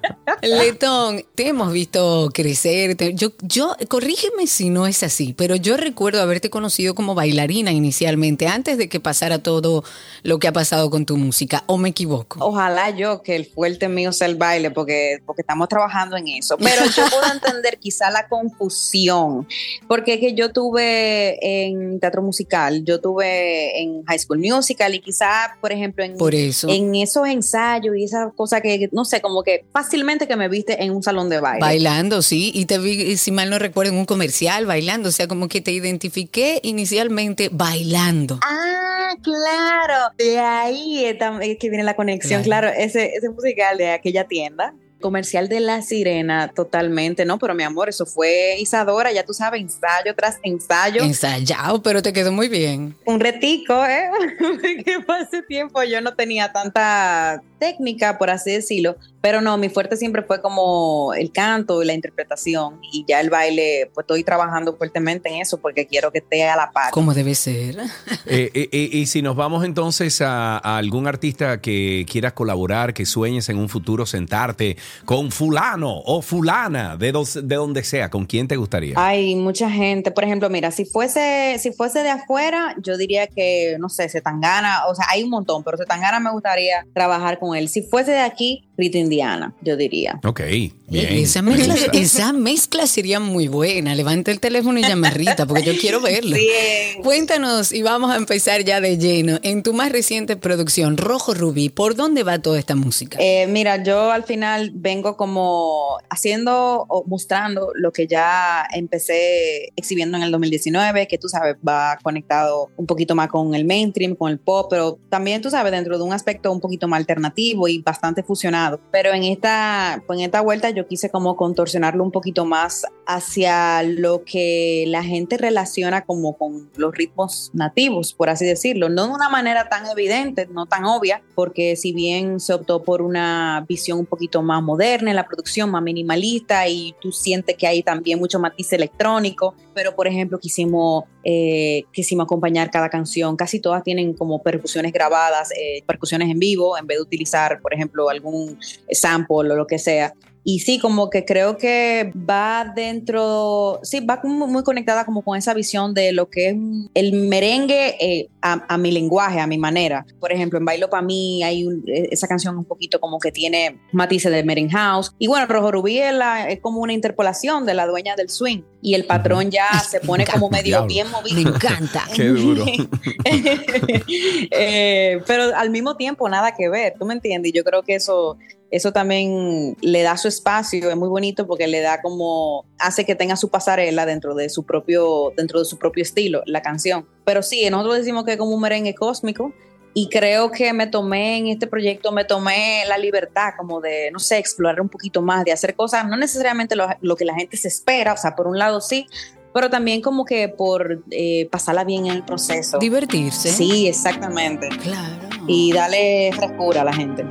[0.42, 2.94] Letón, te hemos visto crecer.
[2.94, 7.72] te- yo, yo, corrígeme si no es así, pero yo recuerdo haberte conocido como bailarina
[7.72, 9.82] inicialmente, antes de que pasara todo
[10.24, 11.64] lo que ha pasado con tu música.
[11.66, 12.44] ¿O me equivoco?
[12.44, 16.58] Ojalá yo que el fuerte mío sea el baile, porque, porque estamos trabajando en eso.
[16.58, 19.46] Pero yo puedo entender quizá la confusión,
[19.88, 25.00] porque es que yo tuve en teatro musical, yo tuve en High School Musical y
[25.00, 26.68] quizá, por ejemplo, en, Por eso.
[26.68, 30.82] en esos ensayos y esas cosas que, no sé, como que fácilmente que me viste
[30.82, 31.60] en un salón de baile.
[31.60, 35.26] Bailando, sí, y te vi, si mal no recuerdo, en un comercial bailando, o sea,
[35.28, 38.38] como que te identifiqué inicialmente bailando.
[38.42, 40.12] Ah, claro.
[40.18, 42.68] De ahí es tam- es que viene la conexión, Claro.
[42.68, 42.82] claro.
[42.84, 44.74] Ese, ese musical de aquella tienda.
[45.02, 47.38] Comercial de La Sirena, totalmente, ¿no?
[47.38, 51.02] Pero mi amor, eso fue Isadora, ya tú sabes, ensayo tras ensayo.
[51.02, 52.96] Ensayado, pero te quedó muy bien.
[53.04, 54.08] un retico, ¿eh?
[54.84, 59.96] que hace tiempo yo no tenía tanta técnica, por así decirlo, pero no, mi fuerte
[59.96, 64.76] siempre fue como el canto y la interpretación y ya el baile, pues estoy trabajando
[64.76, 66.90] fuertemente en eso porque quiero que esté a la par.
[66.90, 67.76] Como debe ser.
[68.26, 72.94] Eh, eh, eh, y si nos vamos entonces a, a algún artista que quieras colaborar,
[72.94, 78.08] que sueñes en un futuro sentarte con fulano o fulana, de, dos- de donde sea,
[78.10, 78.94] ¿con quién te gustaría?
[78.96, 83.76] Hay mucha gente, por ejemplo, mira, si fuese, si fuese de afuera, yo diría que,
[83.78, 87.68] no sé, Setangana, o sea, hay un montón, pero Setangana me gustaría trabajar con él.
[87.68, 90.18] Si fuese de aquí, Rito Indiana, yo diría.
[90.24, 90.40] Ok,
[90.88, 91.12] bien.
[91.12, 93.94] esa, me mezcla, esa mezcla sería muy buena.
[93.94, 96.34] Levanta el teléfono y llama a Rita, porque yo quiero verlo.
[96.34, 97.00] Bien.
[97.00, 99.38] Cuéntanos y vamos a empezar ya de lleno.
[99.44, 103.18] En tu más reciente producción, Rojo Rubí, ¿por dónde va toda esta música?
[103.20, 110.16] Eh, mira, yo al final vengo como haciendo o mostrando lo que ya empecé exhibiendo
[110.16, 114.32] en el 2019, que tú sabes, va conectado un poquito más con el mainstream, con
[114.32, 117.78] el pop, pero también tú sabes, dentro de un aspecto un poquito más alternativo y
[117.78, 118.71] bastante fusionado.
[118.90, 124.24] Pero en esta, en esta vuelta yo quise como contorsionarlo un poquito más hacia lo
[124.24, 128.88] que la gente relaciona como con los ritmos nativos, por así decirlo.
[128.88, 133.02] No de una manera tan evidente, no tan obvia, porque si bien se optó por
[133.02, 137.66] una visión un poquito más moderna en la producción, más minimalista, y tú sientes que
[137.66, 143.60] hay también mucho matiz electrónico, pero por ejemplo quisimos, eh, quisimos acompañar cada canción, casi
[143.60, 148.08] todas tienen como percusiones grabadas, eh, percusiones en vivo, en vez de utilizar, por ejemplo,
[148.08, 148.58] algún
[148.90, 150.14] sample o lo que sea.
[150.44, 155.38] Y sí, como que creo que va dentro, sí, va como muy conectada como con
[155.38, 156.56] esa visión de lo que es
[156.94, 160.04] el merengue eh, a, mi lenguaje, a mi manera.
[160.18, 163.78] Por ejemplo, en Bailo para mí hay e, esa canción un poquito como que tiene
[163.92, 165.14] matices de merengue house.
[165.18, 166.12] Y bueno, Rojo Rubí es,
[166.60, 168.62] como una interpolación de la dueña del swing.
[168.80, 171.36] Y el patrón ya se pone como medio bien movido.
[171.36, 172.04] Me encanta.
[172.14, 172.64] Qué duro.
[174.50, 177.50] eh, pero al mismo tiempo nada que ver, ¿tú me entiendes?
[177.50, 178.38] Y yo creo que eso
[178.72, 183.14] eso también le da su espacio, es muy bonito porque le da como, hace que
[183.14, 187.06] tenga su pasarela dentro de su propio, dentro de su propio estilo, la canción.
[187.26, 189.52] Pero sí, nosotros decimos que es como un merengue cósmico
[189.92, 194.18] y creo que me tomé en este proyecto, me tomé la libertad como de, no
[194.18, 197.68] sé, explorar un poquito más, de hacer cosas, no necesariamente lo, que la gente se
[197.68, 199.06] espera, o sea, por un lado sí,
[199.52, 202.78] pero también como que por eh, pasarla bien en el proceso.
[202.78, 203.50] Divertirse.
[203.50, 204.70] Sí, exactamente.
[204.82, 205.28] Claro.
[205.46, 207.26] Y darle frescura a la gente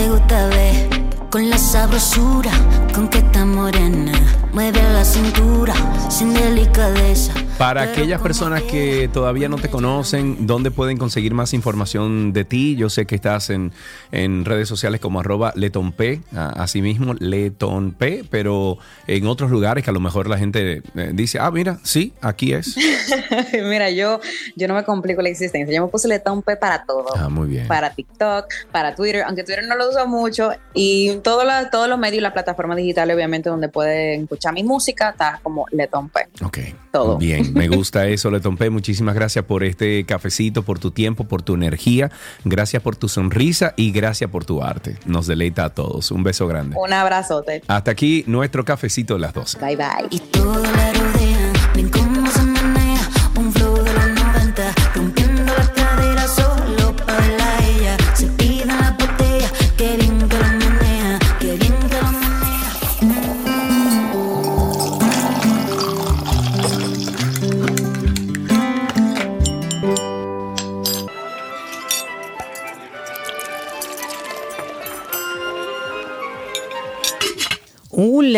[0.00, 0.88] te gusta ver
[1.28, 2.50] con la sabrosura
[2.94, 4.12] con que está morena.
[4.52, 5.74] Mueve la cintura
[6.10, 7.32] sin delicadeza.
[7.56, 12.74] Para aquellas personas que todavía no te conocen, ¿dónde pueden conseguir más información de ti?
[12.74, 13.72] Yo sé que estás en,
[14.10, 16.00] en redes sociales como arroba letonp,
[16.34, 21.38] así mismo letonp, pero en otros lugares que a lo mejor la gente eh, dice,
[21.38, 22.76] ah, mira, sí, aquí es.
[23.52, 24.20] mira, yo,
[24.56, 25.72] yo no me complico la existencia.
[25.72, 27.06] Yo me puse letonp para todo.
[27.14, 27.68] Ah, muy bien.
[27.68, 31.98] Para TikTok, para Twitter, aunque Twitter no lo uso mucho, y todos los, todos los
[31.98, 36.16] medios y las plataformas digitales, obviamente, donde pueden escuchar mi música, está como letonp.
[36.42, 36.58] Ok.
[36.90, 37.18] Todo.
[37.18, 37.52] Bien.
[37.54, 38.70] Me gusta eso, Letompe.
[38.70, 42.10] Muchísimas gracias por este cafecito, por tu tiempo, por tu energía.
[42.44, 44.96] Gracias por tu sonrisa y gracias por tu arte.
[45.06, 46.10] Nos deleita a todos.
[46.10, 46.76] Un beso grande.
[46.78, 47.62] Un abrazote.
[47.68, 49.58] Hasta aquí nuestro cafecito de las 12.
[49.58, 50.08] Bye bye.
[50.10, 50.62] Y todo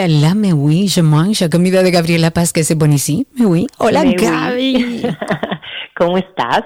[0.02, 1.48] Uh, la me oui, je mange.
[1.48, 3.26] Comida de Gabriela Paz, que c'est bon ici.
[3.38, 3.66] Me oui.
[3.78, 4.14] Hola, Me.
[4.14, 5.02] Gaby.
[5.96, 6.64] ¿Cómo estás?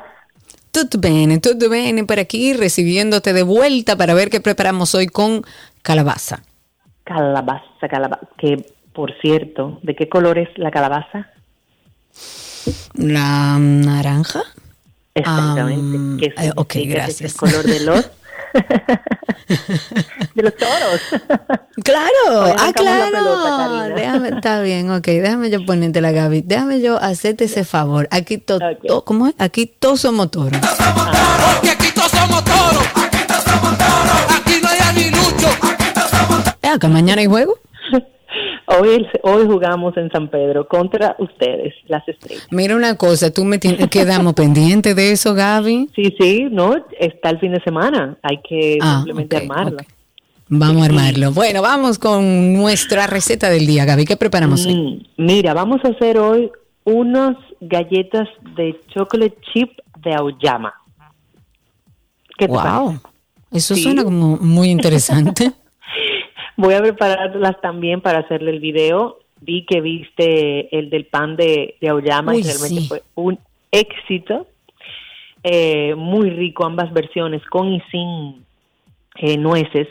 [0.71, 5.43] Tutto bene, tutto bene por aquí, recibiéndote de vuelta para ver qué preparamos hoy con
[5.83, 6.43] calabaza.
[7.05, 8.27] Calabaza, calabaza.
[8.39, 11.31] Que, por cierto, ¿de qué color es la calabaza?
[12.95, 14.43] La naranja.
[15.15, 15.97] Exactamente.
[15.97, 17.33] Am, ¿Qué eh, significa ok, que es gracias.
[17.33, 18.11] el color de los...
[20.35, 21.01] de los toros.
[21.85, 23.95] Claro, ah, claro.
[23.95, 26.41] déjame, está bien, ok, déjame yo ponerte la Gaby.
[26.41, 28.09] Déjame yo hacerte ese favor.
[28.11, 28.63] Aquí to, Ok.
[28.89, 29.35] to- ¿cómo es?
[29.39, 30.53] Aquí todos somos toros.
[30.59, 32.83] Porque aquí todos somos toros.
[34.37, 35.49] Aquí no hay aguilucho.
[36.63, 37.59] Eh, acá mañana hay juego.
[38.69, 42.47] Hoy, hoy jugamos en San Pedro contra ustedes, las estrellas.
[42.51, 45.91] Mira una cosa, tú me tienes, quedamos pendientes de eso, Gaby.
[45.95, 48.17] Sí, sí, no, está el fin de semana.
[48.23, 49.83] Hay que Ah, simplemente ok, armarla.
[49.83, 49.89] ok.
[50.49, 51.33] Vamos a armarlo.
[51.33, 54.05] Bueno, vamos con nuestra receta del día, Gaby.
[54.05, 54.75] ¿Qué preparamos hoy?
[55.17, 56.51] Mm, mira, vamos a hacer hoy
[56.85, 59.71] unas galletas de chocolate chip
[60.03, 60.73] de auyama.
[62.39, 63.01] ¿Qué te Wow.
[63.53, 63.83] Eso Sí.
[63.85, 65.53] suena como muy interesante.
[66.57, 69.19] Voy a prepararlas también para hacerle el video.
[69.41, 72.89] Vi que viste el del pan de, de auyama Uy, y realmente sí.
[72.89, 73.39] fue un
[73.71, 74.47] éxito.
[75.43, 78.45] Eh, muy rico ambas versiones, con y sin
[79.17, 79.87] eh, nueces.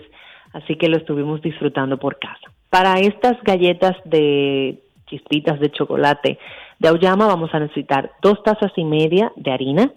[0.54, 2.52] Así que lo estuvimos disfrutando por casa.
[2.70, 6.40] Para estas galletas de chispitas de chocolate
[6.80, 9.92] de auyama vamos a necesitar dos tazas y media de harina,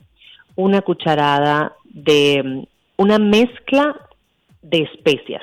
[0.55, 2.67] una cucharada de
[2.97, 3.97] una mezcla
[4.63, 5.43] de especias.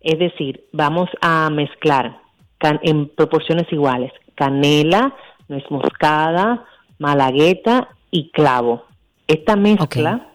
[0.00, 2.18] Es decir, vamos a mezclar
[2.58, 5.14] can- en proporciones iguales canela,
[5.48, 6.64] nuez moscada,
[6.98, 8.84] malagueta y clavo.
[9.26, 10.28] Esta mezcla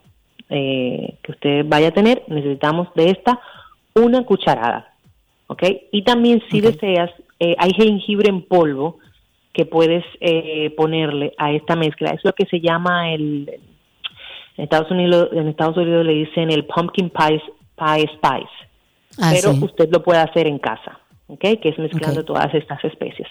[0.49, 3.39] eh, que usted vaya a tener, necesitamos de esta
[3.95, 4.93] una cucharada.
[5.47, 5.63] ¿Ok?
[5.91, 8.97] Y también si deseas, eh, hay jengibre en polvo
[9.53, 12.09] que puedes eh, ponerle a esta mezcla.
[12.09, 13.49] Es lo que se llama el...
[14.57, 17.41] En Estados Unidos, en Estados Unidos le dicen el pumpkin pie,
[17.75, 18.53] pie spice.
[19.19, 19.63] Ah, pero sí.
[19.63, 21.41] usted lo puede hacer en casa, ¿ok?
[21.61, 23.27] Que es mezclando todas estas especies.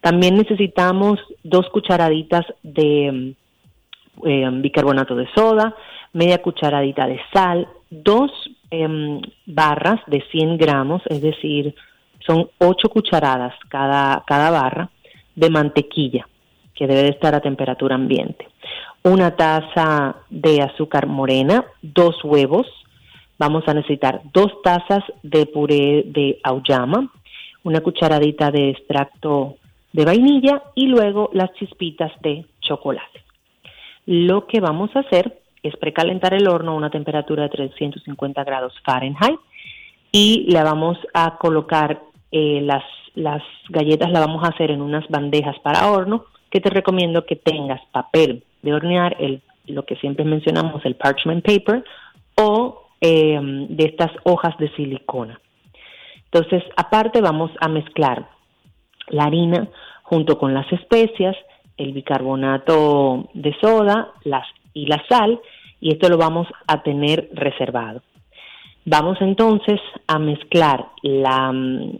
[0.00, 3.34] También necesitamos dos cucharaditas de
[4.22, 5.74] mm, eh, bicarbonato de soda,
[6.12, 8.30] media cucharadita de sal, dos
[8.70, 11.74] em, barras de 100 gramos, es decir,
[12.26, 14.90] son ocho cucharadas cada, cada barra
[15.34, 16.26] de mantequilla,
[16.74, 18.48] que debe de estar a temperatura ambiente.
[19.02, 22.66] Una taza de azúcar morena, dos huevos,
[23.38, 27.12] vamos a necesitar dos tazas de puré de auyama,
[27.64, 29.56] una cucharadita de extracto
[29.92, 33.24] de vainilla y luego las chispitas de chocolate.
[34.06, 38.74] Lo que vamos a hacer es precalentar el horno a una temperatura de 350 grados
[38.84, 39.40] Fahrenheit
[40.12, 42.84] y le vamos a colocar eh, las,
[43.14, 47.36] las galletas, la vamos a hacer en unas bandejas para horno que te recomiendo que
[47.36, 51.84] tengas papel de hornear, el, lo que siempre mencionamos, el parchment paper
[52.36, 55.40] o eh, de estas hojas de silicona.
[56.24, 58.28] Entonces, aparte vamos a mezclar
[59.08, 59.68] la harina
[60.02, 61.36] junto con las especias,
[61.76, 65.40] el bicarbonato de soda las, y la sal,
[65.80, 68.02] y esto lo vamos a tener reservado.
[68.84, 71.98] Vamos entonces a mezclar la, mm,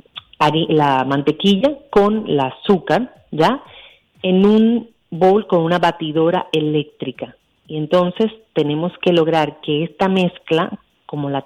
[0.69, 3.63] la mantequilla con el azúcar, ¿ya?
[4.23, 7.37] En un bowl con una batidora eléctrica.
[7.67, 11.45] Y entonces tenemos que lograr que esta mezcla, como la,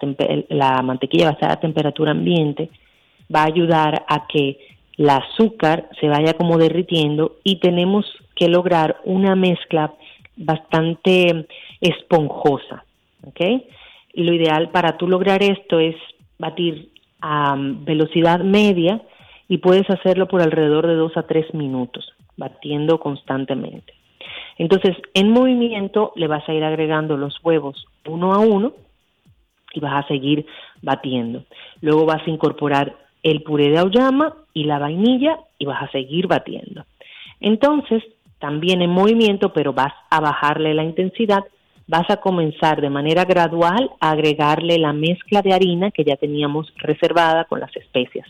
[0.48, 2.70] la mantequilla va a estar a temperatura ambiente,
[3.34, 4.58] va a ayudar a que
[4.96, 8.04] el azúcar se vaya como derritiendo y tenemos
[8.34, 9.92] que lograr una mezcla
[10.36, 11.46] bastante
[11.80, 12.84] esponjosa,
[14.14, 15.94] lo ideal para tú lograr esto es
[16.38, 16.90] batir
[17.20, 19.00] a um, velocidad media
[19.48, 23.92] y puedes hacerlo por alrededor de dos a tres minutos, batiendo constantemente.
[24.58, 28.72] Entonces, en movimiento le vas a ir agregando los huevos uno a uno
[29.74, 30.46] y vas a seguir
[30.82, 31.44] batiendo.
[31.80, 36.26] Luego vas a incorporar el puré de auyama y la vainilla y vas a seguir
[36.26, 36.84] batiendo.
[37.40, 38.02] Entonces,
[38.38, 41.44] también en movimiento, pero vas a bajarle la intensidad,
[41.86, 46.72] vas a comenzar de manera gradual a agregarle la mezcla de harina que ya teníamos
[46.76, 48.26] reservada con las especias.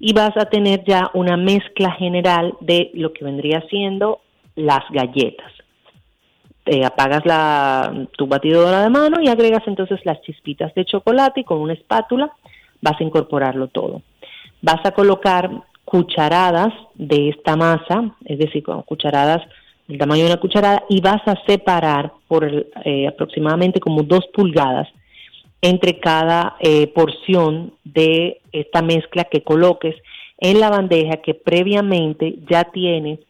[0.00, 4.20] Y vas a tener ya una mezcla general de lo que vendría siendo
[4.54, 5.52] las galletas.
[6.68, 11.44] Te apagas la, tu batidora de mano y agregas entonces las chispitas de chocolate y
[11.44, 12.30] con una espátula
[12.82, 14.02] vas a incorporarlo todo.
[14.60, 15.50] Vas a colocar
[15.86, 19.40] cucharadas de esta masa, es decir, con cucharadas
[19.86, 24.26] del tamaño de una cucharada, y vas a separar por el, eh, aproximadamente como dos
[24.34, 24.88] pulgadas
[25.62, 29.96] entre cada eh, porción de esta mezcla que coloques
[30.36, 33.20] en la bandeja que previamente ya tienes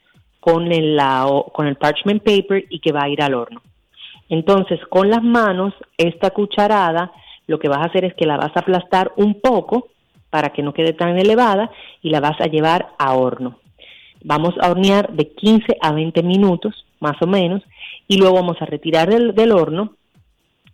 [0.41, 3.61] con el, la- con el parchment paper y que va a ir al horno.
[4.28, 7.12] Entonces, con las manos, esta cucharada,
[7.47, 9.89] lo que vas a hacer es que la vas a aplastar un poco
[10.30, 11.70] para que no quede tan elevada
[12.03, 13.59] y la vas a llevar a horno.
[14.22, 17.62] Vamos a hornear de 15 a 20 minutos, más o menos,
[18.07, 19.95] y luego vamos a retirar del, del horno.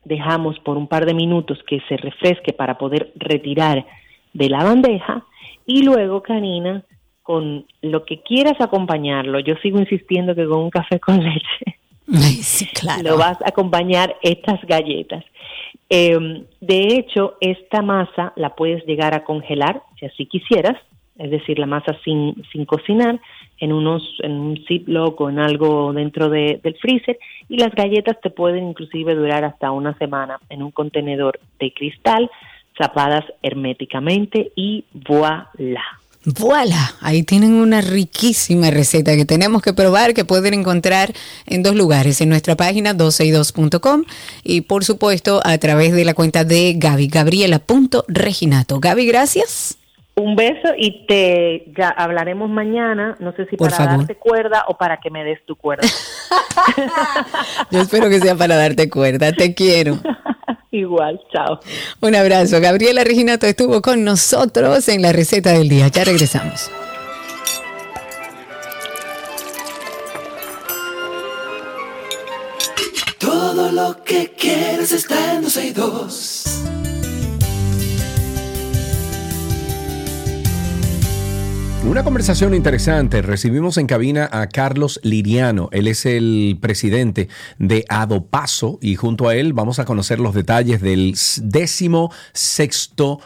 [0.04, 3.86] Dejamos por un par de minutos que se refresque para poder retirar
[4.32, 5.22] de la bandeja
[5.66, 6.82] y luego, Karina,
[7.24, 11.78] con lo que quieras acompañarlo, yo sigo insistiendo que con un café con leche
[12.42, 13.02] sí, claro.
[13.02, 15.24] lo vas a acompañar estas galletas.
[15.90, 20.76] Eh, de hecho, esta masa la puedes llegar a congelar, si así quisieras,
[21.18, 23.18] es decir, la masa sin, sin cocinar,
[23.58, 27.18] en unos en un Ziploc o en algo dentro de- del freezer,
[27.48, 32.30] y las galletas te pueden inclusive durar hasta una semana en un contenedor de cristal,
[32.76, 35.84] tapadas herméticamente y voilà.
[36.24, 41.12] Voilà, ahí tienen una riquísima receta que tenemos que probar, que pueden encontrar
[41.44, 44.04] en dos lugares, en nuestra página 12y2.com
[44.42, 48.80] y por supuesto a través de la cuenta de Gaby, gabriela.reginato.
[48.80, 49.76] Gaby, gracias.
[50.16, 53.98] Un beso y te ya hablaremos mañana, no sé si Por para favor.
[53.98, 55.88] darte cuerda o para que me des tu cuerda.
[57.72, 59.98] Yo espero que sea para darte cuerda, te quiero.
[60.70, 61.58] Igual, chao.
[62.00, 62.60] Un abrazo.
[62.60, 65.88] Gabriela Reginato estuvo con nosotros en la receta del día.
[65.88, 66.70] Ya regresamos.
[73.18, 76.73] Todo lo que quieres está en 12 y 2.
[81.86, 83.20] Una conversación interesante.
[83.20, 85.68] Recibimos en cabina a Carlos Liriano.
[85.70, 87.28] Él es el presidente
[87.58, 93.20] de Adopaso y junto a él vamos a conocer los detalles del décimo sexto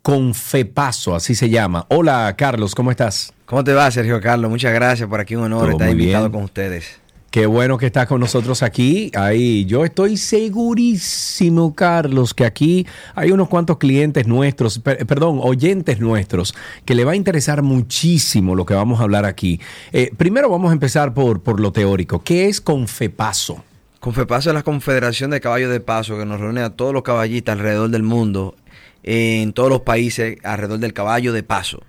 [0.00, 1.84] Confepaso, así se llama.
[1.90, 3.34] Hola Carlos, ¿cómo estás?
[3.44, 4.50] ¿Cómo te va, Sergio Carlos?
[4.50, 6.32] Muchas gracias por aquí, un honor Todo estar invitado bien.
[6.32, 6.98] con ustedes.
[7.38, 9.12] Qué bueno que estás con nosotros aquí.
[9.14, 12.84] Ahí, yo estoy segurísimo, Carlos, que aquí
[13.14, 16.52] hay unos cuantos clientes nuestros, per- perdón, oyentes nuestros,
[16.84, 19.60] que le va a interesar muchísimo lo que vamos a hablar aquí.
[19.92, 22.24] Eh, primero vamos a empezar por, por lo teórico.
[22.24, 23.62] ¿Qué es Confepaso?
[24.00, 27.52] Confepaso es la Confederación de Caballos de Paso que nos reúne a todos los caballistas
[27.52, 28.56] alrededor del mundo,
[29.04, 31.84] en todos los países alrededor del caballo de paso.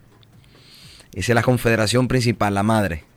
[1.11, 3.08] Esa es la confederación principal, la madre.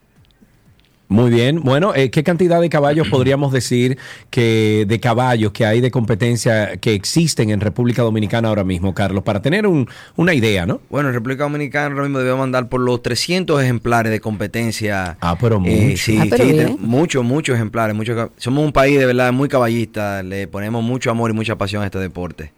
[1.12, 1.60] Muy bien.
[1.62, 3.98] Bueno, eh, ¿qué cantidad de caballos podríamos decir
[4.30, 9.22] que de caballos que hay de competencia que existen en República Dominicana ahora mismo, Carlos?
[9.22, 10.80] Para tener un- una idea, ¿no?
[10.90, 15.16] Bueno, en República Dominicana ahora mismo debemos andar por los 300 ejemplares de competencia.
[15.20, 15.96] Ah, pero Eh, mucho.
[16.02, 16.76] sí, Ah, pero sí, bien.
[16.80, 17.94] muchos, muchos ejemplares.
[17.94, 21.82] muchos somos un país de verdad muy caballista, le ponemos mucho amor y mucha pasión
[21.82, 22.52] a este deporte.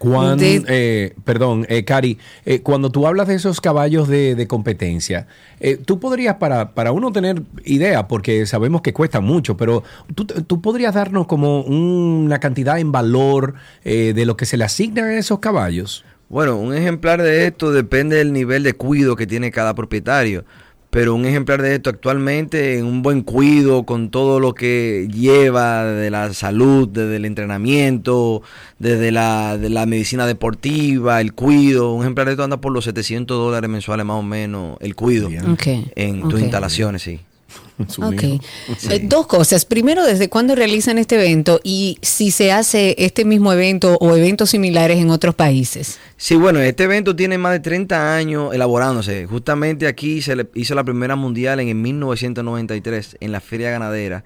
[0.00, 4.46] Cuán- De- eh, perdón, eh, Cari, eh, cuando tú hablas de esos caballos de, de
[4.46, 5.26] competencia,
[5.60, 9.82] eh, tú podrías, para, para uno tener idea, porque sabemos que cuesta mucho, pero
[10.14, 14.64] tú, tú podrías darnos como una cantidad en valor eh, de lo que se le
[14.64, 16.02] asigna a esos caballos.
[16.30, 20.46] Bueno, un ejemplar de esto depende del nivel de cuido que tiene cada propietario.
[20.90, 25.84] Pero un ejemplar de esto actualmente en un buen cuido, con todo lo que lleva
[25.84, 28.42] de la salud, desde el entrenamiento,
[28.80, 32.84] desde la, de la medicina deportiva, el cuido, un ejemplar de esto anda por los
[32.84, 37.20] 700 dólares mensuales más o menos, el cuido en tus instalaciones, sí.
[38.00, 38.22] Ok.
[38.22, 38.40] Eh,
[39.02, 39.64] Dos cosas.
[39.64, 41.60] Primero, ¿desde cuándo realizan este evento?
[41.62, 45.98] Y si se hace este mismo evento o eventos similares en otros países.
[46.16, 49.26] Sí, bueno, este evento tiene más de 30 años elaborándose.
[49.26, 54.24] Justamente aquí se le hizo la primera mundial en el 1993 en la Feria Ganadera.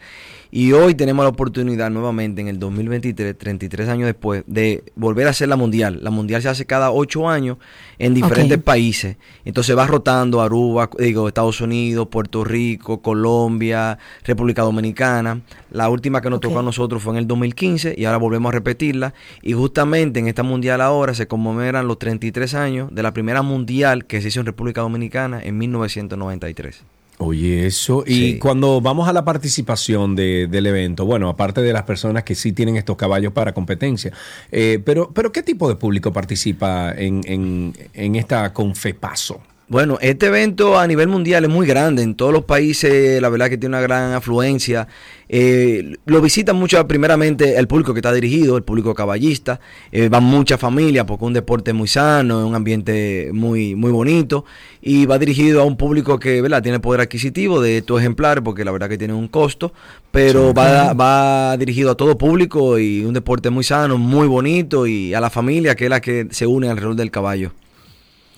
[0.56, 5.30] Y hoy tenemos la oportunidad nuevamente en el 2023, 33 años después, de volver a
[5.30, 5.98] hacer la mundial.
[6.00, 7.58] La mundial se hace cada 8 años
[7.98, 9.16] en diferentes países.
[9.44, 15.40] Entonces va rotando Aruba, digo, Estados Unidos, Puerto Rico, Colombia, República Dominicana.
[15.72, 18.52] La última que nos tocó a nosotros fue en el 2015 y ahora volvemos a
[18.52, 19.12] repetirla.
[19.42, 24.04] Y justamente en esta mundial ahora se conmemoran los 33 años de la primera mundial
[24.04, 26.84] que se hizo en República Dominicana en 1993.
[27.18, 28.02] Oye, eso.
[28.06, 28.38] Y Sí.
[28.40, 32.52] cuando vamos a la participación de- del evento, bueno, aparte de las personas que sí
[32.52, 34.12] tienen estos caballos para competencia,
[34.50, 39.40] eh, pero, pero ¿qué tipo de público participa en, en, en esta Confepaso?
[39.74, 42.04] Bueno, este evento a nivel mundial es muy grande.
[42.04, 44.86] En todos los países, la verdad que tiene una gran afluencia.
[45.28, 49.58] Eh, lo visitan mucho, primeramente, el público que está dirigido, el público caballista.
[49.90, 53.90] Eh, van muchas familias porque es un deporte muy sano, es un ambiente muy, muy
[53.90, 54.44] bonito.
[54.80, 56.62] Y va dirigido a un público que ¿verdad?
[56.62, 59.72] tiene poder adquisitivo de estos ejemplares porque la verdad que tiene un costo.
[60.12, 64.86] Pero va, va dirigido a todo público y un deporte muy sano, muy bonito.
[64.86, 67.50] Y a la familia que es la que se une alrededor del caballo.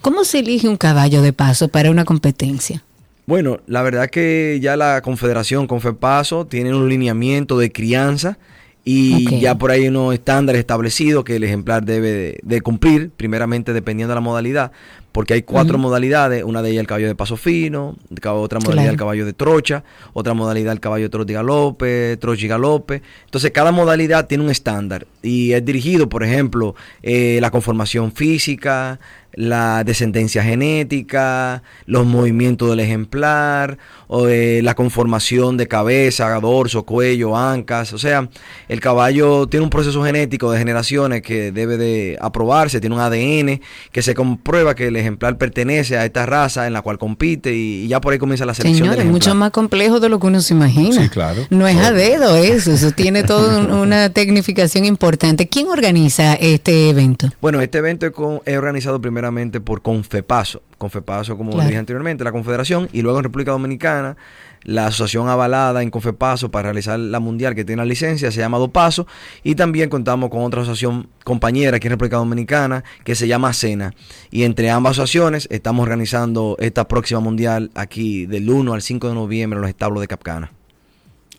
[0.07, 2.81] ¿Cómo se elige un caballo de paso para una competencia?
[3.27, 8.39] Bueno, la verdad que ya la Confederación Confepaso tiene un lineamiento de crianza
[8.85, 13.11] y ya por ahí hay unos estándares establecidos que el ejemplar debe de, de cumplir,
[13.17, 14.71] primeramente dependiendo de la modalidad,
[15.17, 18.91] porque hay cuatro modalidades, una de ellas el caballo de paso fino, otra modalidad Claro.
[18.93, 19.83] el caballo de trocha,
[20.13, 23.03] otra modalidad el caballo de trote y galope, y galope.
[23.25, 29.01] Entonces cada modalidad tiene un estándar y es dirigido, por ejemplo, eh, la conformación física,
[29.37, 33.79] la descendencia genética, los movimientos del ejemplar,
[34.09, 37.93] o, eh, la conformación de cabeza, dorso, cuello, ancas.
[37.93, 38.29] O sea,
[38.69, 43.61] el caballo tiene un proceso genético de generaciones que debe de aprobarse, tiene un ADN
[43.93, 47.85] que se comprueba que el ejemplar pertenece a esta raza en la cual compite y,
[47.85, 50.19] y ya por ahí comienza la selección Señores, del es mucho más complejo de lo
[50.21, 51.03] que uno se imagina.
[51.03, 51.43] Sí, claro.
[51.51, 55.49] No es a dedo eso, eso tiene toda un- una tecnificación importante.
[55.49, 57.29] ¿Quién organiza este evento?
[57.41, 60.63] Bueno, este evento es, con- es organizado primeramente por Confepaso.
[60.79, 61.67] Confepaso, como Claro.
[61.67, 64.17] dije anteriormente, la Confederación, y luego en República Dominicana,
[64.63, 68.59] la asociación avalada en Confepaso para realizar la mundial que tiene la licencia se llama
[68.59, 69.07] Dopaso,
[69.43, 73.95] y también contamos con otra asociación compañera aquí en República Dominicana que se llama Cena.
[74.31, 79.15] Y entre ambas asociaciones estamos organizando esta próxima mundial aquí del 1 al 5 de
[79.15, 80.53] noviembre en los establos de Capcana.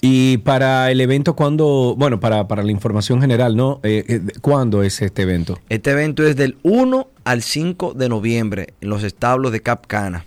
[0.02, 1.96] Y para el evento, ¿cuándo?
[1.98, 3.80] Bueno, para, para la información general, ¿no?
[3.84, 5.60] Eh, eh, ¿Cuándo es este evento?
[5.70, 10.26] Este evento es del 1 al 5 de noviembre en los establos de Cap Cana.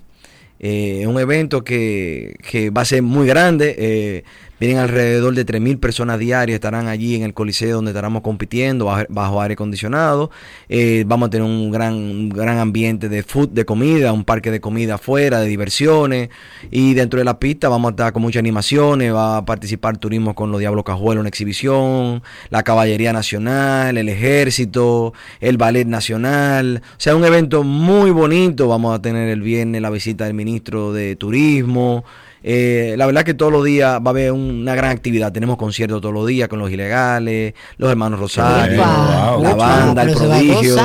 [0.59, 3.75] Eh, es un evento que, que va a ser muy grande.
[3.77, 4.23] eh,
[4.61, 9.41] vienen alrededor de 3.000 personas diarias, estarán allí en el coliseo donde estaremos compitiendo bajo,
[9.41, 10.29] aire acondicionado.
[10.69, 14.51] Eh, vamos a tener un gran, un gran ambiente de food, de comida, un parque
[14.51, 16.29] de comida afuera, de diversiones.
[16.69, 19.11] Y dentro de la pista vamos a estar con muchas animaciones.
[19.11, 25.13] Va a participar turismo con los Diablos Cajuelos en exhibición, la Caballería Nacional, el Ejército,
[25.39, 26.83] el Ballet Nacional.
[26.85, 28.67] O sea, un evento muy bonito.
[28.67, 32.05] Vamos a tener el viernes la visita del ministro de Turismo.
[32.43, 35.31] Eh, la verdad que todos los días va a haber una gran actividad.
[35.31, 40.75] Tenemos conciertos todos los días con los ilegales, los hermanos Rosario, la banda, el prodigio.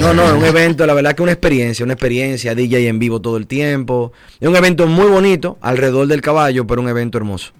[0.00, 3.20] No, no, es un evento, la verdad que una experiencia, una experiencia, DJ en vivo
[3.20, 4.12] todo el tiempo.
[4.40, 7.52] Es un evento muy bonito, alrededor del caballo, pero un evento hermoso.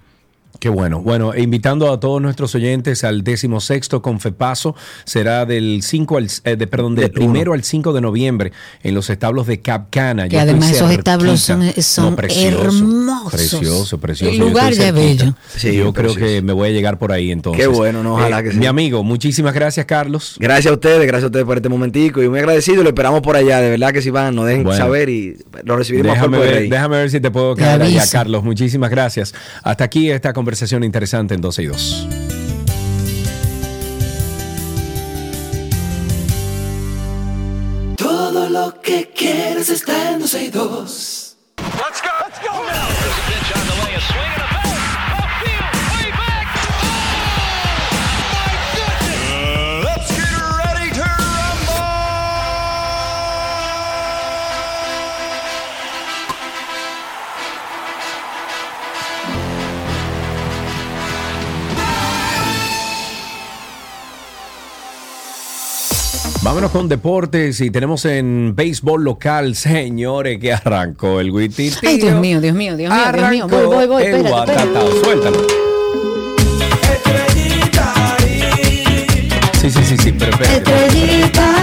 [0.64, 1.02] Qué bueno.
[1.02, 6.30] Bueno, e invitando a todos nuestros oyentes al décimo sexto Confepaso, será del 5 al,
[6.44, 7.12] eh, de, perdón, del uno.
[7.12, 8.50] primero al 5 de noviembre
[8.82, 10.26] en los establos de Capcana.
[10.26, 13.30] Que Yo además esos establos son- son precioso, hermosos.
[13.30, 14.32] Precioso, precioso.
[14.32, 15.34] El Yo lugar ya bello.
[15.54, 17.60] Sí, Yo creo que me voy a llegar por ahí entonces.
[17.60, 18.56] Qué bueno, no, ojalá que sí.
[18.56, 20.36] Mi amigo, muchísimas gracias, Carlos.
[20.40, 22.82] Gracias a ustedes, gracias a ustedes por este momentico y muy agradecido.
[22.82, 24.78] Lo esperamos por allá, de verdad que si van, nos dejen Bueno.
[24.82, 26.70] saber y lo recibiremos Déjame de ver, rey.
[26.70, 28.02] déjame ver si te puedo caer allá.
[28.10, 28.42] Carlos.
[28.42, 29.34] Muchísimas gracias.
[29.62, 30.53] Hasta aquí esta conversación
[30.84, 32.09] interesante en 12 y 2.
[37.96, 41.36] Todo lo que quieres está en 12 y 2.
[66.55, 71.80] Vámonos con deportes y tenemos en béisbol local, señores, que arrancó el Guititio.
[71.82, 73.48] Ay, Dios mío, Dios mío, Dios mío, Dios mío.
[73.48, 75.00] Voy, voy, voy, el espérate, espérate.
[75.02, 75.38] Suéltalo.
[79.61, 80.84] Sí, sí, sí, sí, pero espérate.
[80.84, 81.55] Estrellita,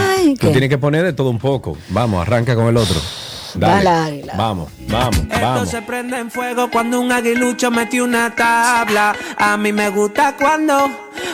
[0.41, 1.77] Tú tienes que poner de todo un poco.
[1.87, 2.99] Vamos, arranca con el otro.
[3.55, 3.83] Dale.
[3.83, 4.33] Dale, águila.
[4.37, 5.69] Vamos, vamos, Esto vamos.
[5.69, 9.15] se prende en fuego cuando un aguilucho metió una tabla.
[9.37, 10.89] A mí me gusta cuando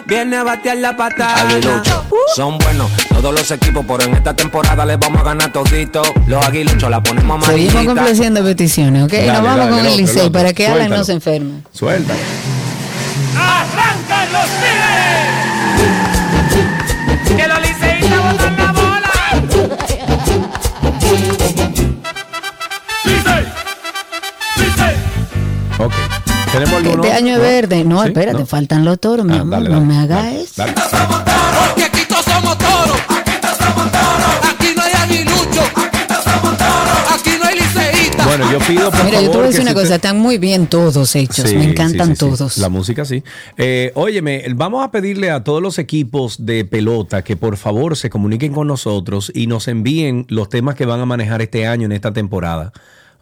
[0.05, 1.41] viene a batear la patada.
[1.41, 2.03] Aguiluchos
[2.35, 6.01] son buenos todos los equipos, pero en esta temporada les vamos a ganar todito.
[6.27, 7.85] Los aguiluchos la ponemos Seguimos amarillita.
[7.85, 9.11] complaciendo peticiones, ¿ok?
[9.13, 11.61] Dale, Nos vamos dale, con el Licey para que Alan no se enferme.
[11.71, 12.13] Suelta.
[13.35, 14.76] ¡Arrancan los!
[25.79, 25.93] Ok.
[26.95, 27.83] Este año es verde.
[27.83, 28.07] No, ¿Sí?
[28.07, 28.45] espérate, ¿No?
[28.45, 29.51] faltan los toros, mi Ah, amor.
[29.51, 30.53] dale, no me hagas dale, eso.
[30.57, 30.73] dale.
[30.73, 32.97] Porque aquí todos somos toros.
[34.49, 35.61] Aquí no hay aguilucho.
[37.13, 38.25] Aquí no hay liceísta.
[38.25, 40.67] Bueno, yo pido por Mira, yo te voy a decir una cosa, están muy bien
[40.67, 42.37] todos hechos, Sí, me encantan sí, sí, sí.
[42.37, 42.57] todos.
[42.57, 43.23] La música sí.
[43.57, 48.09] Eh, óyeme, vamos a pedirle a todos los equipos de pelota que por favor se
[48.09, 51.91] comuniquen con nosotros y nos envíen los temas que van a manejar este año en
[51.91, 52.71] esta temporada.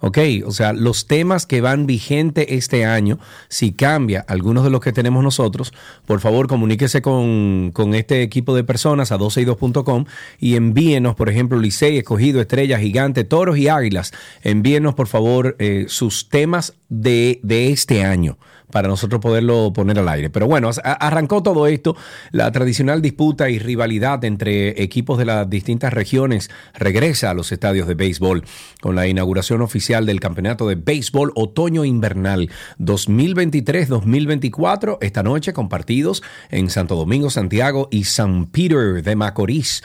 [0.02, 3.18] Ok, o sea, los temas que van vigente este año,
[3.48, 5.74] si cambia algunos de los que tenemos nosotros,
[6.06, 10.06] por favor comuníquese con, con este equipo de personas a 12y2.com
[10.40, 14.12] y envíenos, por ejemplo, Licey, Escogido, Estrella, Gigante, Toros y Águilas.
[14.44, 18.38] Envíenos, por favor, eh, sus temas de, de este año
[18.76, 20.30] para nosotros poderlo poner al aire.
[20.30, 21.96] Pero bueno, arrancó todo esto,
[22.32, 27.88] la tradicional disputa y rivalidad entre equipos de las distintas regiones regresa a los estadios
[27.88, 28.44] de béisbol
[28.82, 32.50] con la inauguración oficial del Campeonato de Béisbol Otoño Invernal
[32.80, 39.84] 2023-2024 esta noche con partidos en Santo Domingo, Santiago y San Peter de Macorís.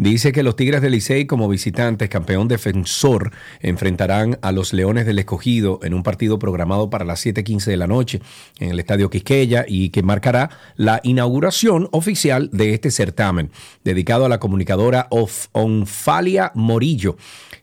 [0.00, 5.18] Dice que los Tigres del Licey, como visitantes, campeón defensor, enfrentarán a los Leones del
[5.18, 8.22] Escogido en un partido programado para las 7:15 de la noche
[8.60, 13.50] en el Estadio Quisqueya y que marcará la inauguración oficial de este certamen,
[13.82, 15.08] dedicado a la comunicadora
[15.50, 17.16] Onfalia Morillo,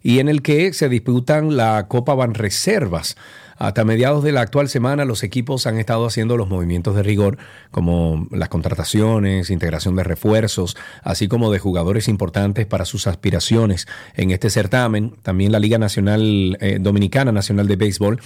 [0.03, 3.15] y en el que se disputan la Copa Banreservas.
[3.58, 7.38] Hasta mediados de la actual semana, los equipos han estado haciendo los movimientos de rigor,
[7.72, 14.32] como las contrataciones, integración de refuerzos, así como de jugadores importantes para sus aspiraciones en
[14.32, 15.16] este certamen.
[15.24, 18.20] También la Liga Nacional eh, Dominicana Nacional de Béisbol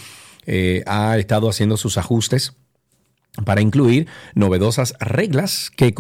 [0.46, 2.56] eh, ha estado haciendo sus ajustes
[3.46, 5.94] para incluir novedosas reglas que,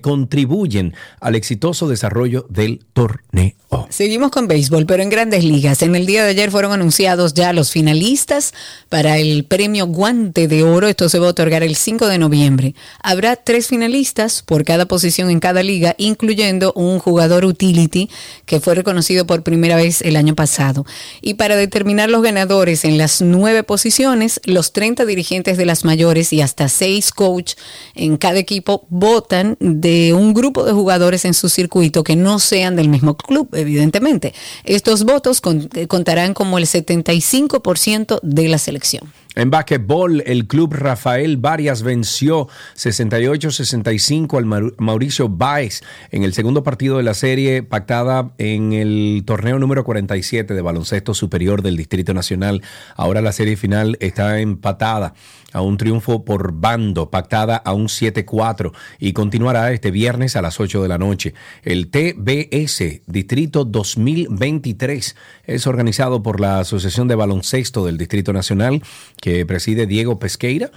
[0.00, 3.54] contribuyen al exitoso desarrollo del torneo.
[3.90, 5.82] Seguimos con béisbol, pero en grandes ligas.
[5.82, 8.54] En el día de ayer fueron anunciados ya los finalistas
[8.88, 10.88] para el premio Guante de Oro.
[10.88, 12.74] Esto se va a otorgar el 5 de noviembre.
[13.02, 18.08] Habrá tres finalistas por cada posición en cada liga, incluyendo un jugador utility
[18.46, 20.86] que fue reconocido por primera vez el año pasado.
[21.20, 26.32] Y para determinar los ganadores en las nueve posiciones, los 30 dirigentes de las mayores
[26.32, 27.54] y hasta seis coach
[27.94, 32.76] en cada equipo votan de un grupo de jugadores en su circuito que no sean
[32.76, 34.34] del mismo club, evidentemente.
[34.64, 35.42] Estos votos
[35.74, 39.12] eh, contarán como el 75% de la selección.
[39.36, 46.62] En basquetbol, el club Rafael Varias venció 68-65 al Mau- Mauricio Báez en el segundo
[46.62, 52.14] partido de la serie pactada en el torneo número 47 de baloncesto superior del Distrito
[52.14, 52.62] Nacional.
[52.96, 55.12] Ahora la serie final está empatada
[55.52, 60.60] a un triunfo por bando, pactada a un 7-4 y continuará este viernes a las
[60.60, 61.34] 8 de la noche.
[61.62, 68.82] El TBS Distrito 2023 es organizado por la Asociación de Baloncesto del Distrito Nacional
[69.20, 70.70] que preside Diego Pesqueira.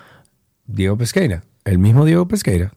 [0.66, 2.74] Diego Pesqueira, el mismo Diego Pesqueira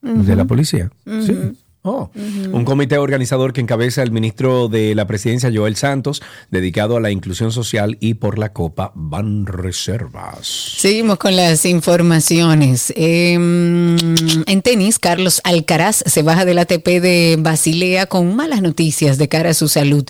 [0.00, 0.90] de la policía.
[1.04, 1.36] Sí.
[1.84, 2.10] Oh.
[2.14, 7.10] Un comité organizador que encabeza el ministro de la presidencia, Joel Santos, dedicado a la
[7.10, 10.46] inclusión social y por la Copa Ban Reservas.
[10.46, 12.92] Seguimos con las informaciones.
[12.94, 19.28] Eh, en tenis, Carlos Alcaraz se baja del ATP de Basilea con malas noticias de
[19.28, 20.04] cara a su salud.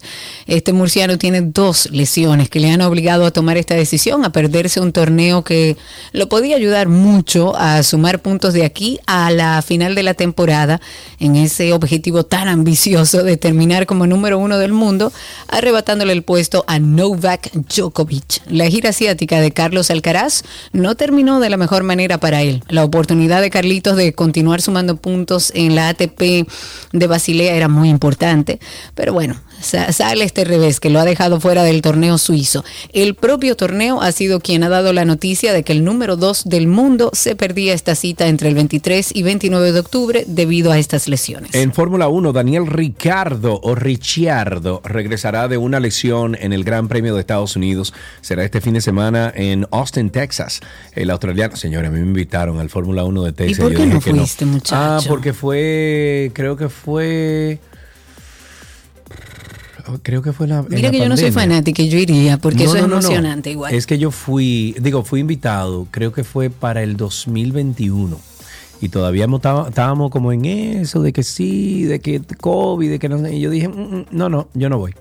[0.47, 4.79] Este murciano tiene dos lesiones que le han obligado a tomar esta decisión, a perderse
[4.79, 5.79] un torneo que
[6.13, 10.79] lo podía ayudar mucho a sumar puntos de aquí a la final de la temporada
[11.19, 15.13] en ese objetivo tan ambicioso de terminar como número uno del mundo,
[15.49, 18.43] arrebatándole el puesto a Novak Djokovic.
[18.47, 20.43] La gira asiática de Carlos Alcaraz
[20.73, 22.65] no terminó de la mejor manera para él.
[22.69, 26.49] La oportunidad de Carlitos de continuar sumando puntos en la ATP
[26.93, 28.59] de Basilea era muy importante,
[28.95, 32.65] pero bueno, sale este revés que lo ha dejado fuera del torneo suizo.
[32.93, 36.45] El propio torneo ha sido quien ha dado la noticia de que el número 2
[36.45, 40.79] del mundo se perdía esta cita entre el 23 y 29 de octubre debido a
[40.79, 41.55] estas lesiones.
[41.55, 47.15] En Fórmula 1, Daniel Ricardo o Ricciardo regresará de una lesión en el Gran Premio
[47.15, 47.93] de Estados Unidos.
[48.21, 50.61] Será este fin de semana en Austin, Texas.
[50.95, 53.59] El australiano, señores, a mí me invitaron al Fórmula 1 de Texas.
[53.59, 54.77] por Yo qué no fuiste, muchacho?
[54.77, 57.59] Ah, porque fue, creo que fue...
[60.03, 60.63] Creo que fue la.
[60.63, 62.95] Mira la que yo no soy fanática yo iría porque No, eso es no, no,
[62.95, 63.01] no.
[63.01, 63.75] emocionante igual.
[63.75, 68.19] Es que yo fui, digo, fui invitado, creo que fue para el 2021.
[68.81, 69.29] Y todavía
[69.69, 73.37] estábamos como en eso, de que sí, de que COVID, de que no sé.
[73.37, 74.93] Y yo dije, "Mm, mm, no, no, yo no voy.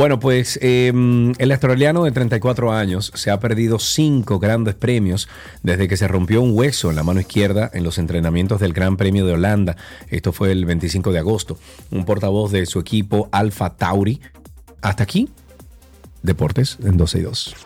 [0.00, 0.90] Bueno, pues eh,
[1.36, 5.28] el australiano de 34 años se ha perdido cinco grandes premios
[5.62, 8.96] desde que se rompió un hueso en la mano izquierda en los entrenamientos del Gran
[8.96, 9.76] Premio de Holanda.
[10.08, 11.58] Esto fue el 25 de agosto.
[11.90, 14.22] Un portavoz de su equipo Alfa Tauri.
[14.80, 15.28] Hasta aquí,
[16.22, 17.56] Deportes en 12 y 2.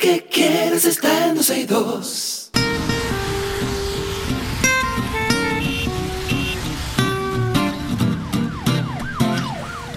[0.00, 2.40] Que quieres está en 12 y 2.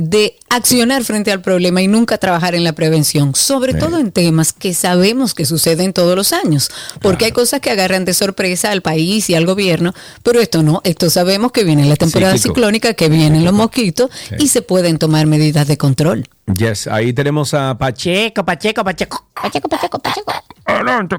[0.00, 4.52] de accionar frente al problema y nunca trabajar en la prevención, sobre todo en temas
[4.52, 6.70] que sabemos que suceden todos los años,
[7.02, 9.92] porque hay cosas que agarran de sorpresa al país y al gobierno,
[10.22, 12.54] pero esto no, esto sabemos que viene la temporada Cíclico.
[12.54, 14.36] ciclónica, que vienen los mosquitos Sí.
[14.38, 16.28] y se pueden tomar medidas de control.
[16.46, 19.26] Yes, ahí tenemos a Pacheco, Pacheco, Pacheco.
[19.34, 20.32] Pacheco, Pacheco, Pacheco.
[20.64, 21.16] Adelante.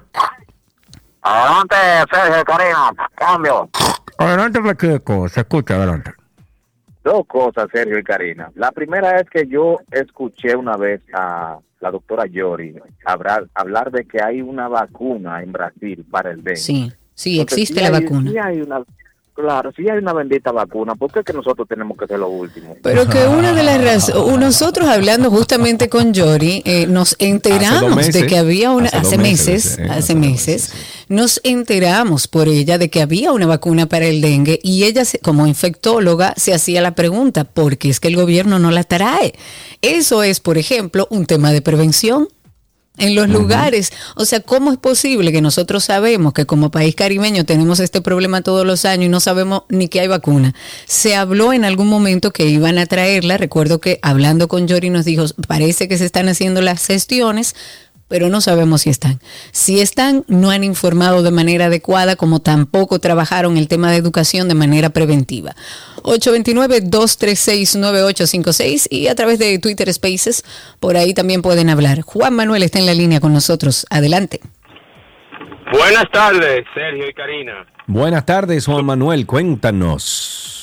[1.22, 1.76] Adelante,
[2.12, 3.70] Sergio Karina, cambio.
[4.18, 5.28] Adelante, Pacheco.
[5.28, 6.12] Se escucha, adelante.
[7.12, 8.52] Dos cosas, Sergio y Karina.
[8.56, 14.06] La primera es que yo escuché una vez a la doctora Yori hablar, hablar de
[14.06, 16.58] que hay una vacuna en Brasil para el dengue.
[16.58, 18.32] Sí, sí, Entonces, existe sí la hay- vacuna.
[18.32, 18.84] sí hay una,
[19.34, 20.94] claro, sí hay una bendita vacuna.
[20.94, 22.76] ¿Por qué es que nosotros tenemos que ser lo último?
[22.84, 28.14] Pero que una de las razones, nosotros hablando justamente con Yori, eh, nos enteramos meses,
[28.14, 32.90] de que había una, hace meses, meses, eh, hace meses, nos enteramos por ella de
[32.90, 37.44] que había una vacuna para el dengue y ella como infectóloga se hacía la pregunta,
[37.44, 39.34] ¿por qué es que el gobierno no la trae?
[39.82, 42.30] Eso es, por ejemplo, un tema de prevención.
[42.98, 47.46] En los lugares, o sea, ¿cómo es posible que nosotros sabemos que como país caribeño
[47.46, 50.54] tenemos este problema todos los años y no sabemos ni que hay vacuna?
[50.86, 55.06] Se habló en algún momento que iban a traerla, recuerdo que hablando con Yori nos
[55.06, 57.56] dijo, parece que se están haciendo las gestiones,
[58.10, 59.22] pero no sabemos si están.
[59.52, 64.50] Si están, no han informado de manera adecuada, como tampoco trabajaron el tema de educación
[64.50, 65.56] de manera preventiva.
[66.04, 70.44] 829-236-9856 y a través de Twitter Spaces,
[70.82, 72.02] por ahí también pueden hablar.
[72.02, 73.88] Juan Manuel está en la línea con nosotros.
[73.90, 74.42] Adelante.
[75.72, 77.66] Buenas tardes, Sergio y Karina.
[77.86, 80.59] Buenas tardes, Juan Manuel, cuéntanos.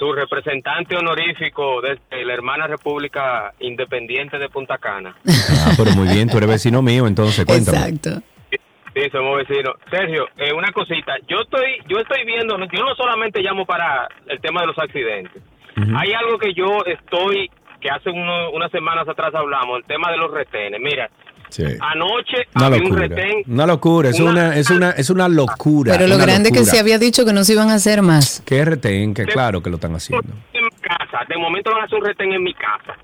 [0.00, 5.14] Su representante honorífico desde la hermana República Independiente de Punta Cana.
[5.28, 7.76] Ah, pero muy bien, tú eres vecino mío, entonces cuéntame.
[7.76, 8.22] Exacto.
[8.50, 9.74] Sí, somos vecinos.
[9.90, 11.12] Sergio, eh, una cosita.
[11.28, 14.78] Yo estoy, yo estoy viendo, no- yo no solamente llamo para el tema de los
[14.78, 15.42] accidentes.
[15.96, 17.50] Hay algo que yo estoy,
[17.80, 20.80] que hace uno- unas semanas atrás hablamos, el tema de los retenes.
[20.80, 21.08] Mira,
[21.50, 21.64] Sí.
[21.80, 23.08] anoche Una había un locura.
[23.08, 23.42] retén.
[23.48, 25.92] Una locura, es Una- una, es una, es una locura.
[25.92, 26.74] Pero lo una grande es que locura.
[26.74, 28.42] se había dicho que no se iban a hacer más.
[28.46, 30.32] Que retén, que claro que lo están haciendo.
[30.52, 31.18] en mi casa.
[31.28, 32.96] De momento van a hacer un retén en mi casa.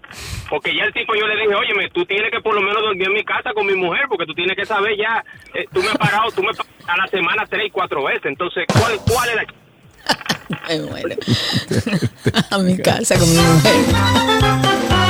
[0.49, 3.07] Porque ya el tipo yo le dije, óyeme, tú tienes que por lo menos dormir
[3.09, 5.25] en mi casa con mi mujer, porque tú tienes que saber ya,
[5.55, 8.27] eh, tú me has parado, tú me paras a la semana tres y cuatro veces.
[8.27, 9.45] Entonces, ¿cuál, cuál es la...
[10.91, 11.15] Bueno.
[12.51, 15.06] a mi casa con mi mujer.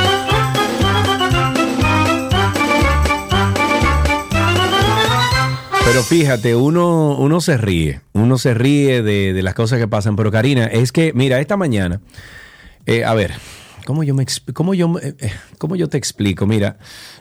[5.97, 10.15] Pero fíjate, uno, uno se ríe, uno se ríe de, de las cosas que pasan.
[10.15, 12.01] Pero Karina, es que, mira, esta mañana,
[12.85, 13.33] eh, a ver,
[13.83, 15.15] ¿cómo yo, me, cómo, yo, eh,
[15.57, 16.45] ¿cómo yo te explico?
[16.45, 16.77] Mira,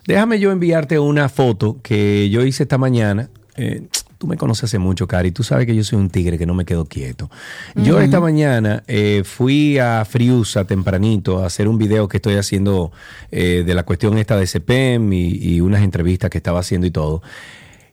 [0.06, 3.30] déjame yo enviarte una foto que yo hice esta mañana.
[3.56, 3.86] Eh,
[4.18, 6.52] tú me conoces hace mucho, Cari, tú sabes que yo soy un tigre que no
[6.52, 7.30] me quedo quieto.
[7.76, 12.92] Yo esta mañana eh, fui a Friusa tempranito a hacer un video que estoy haciendo
[13.30, 16.90] eh, de la cuestión esta de CPM y, y unas entrevistas que estaba haciendo y
[16.90, 17.22] todo.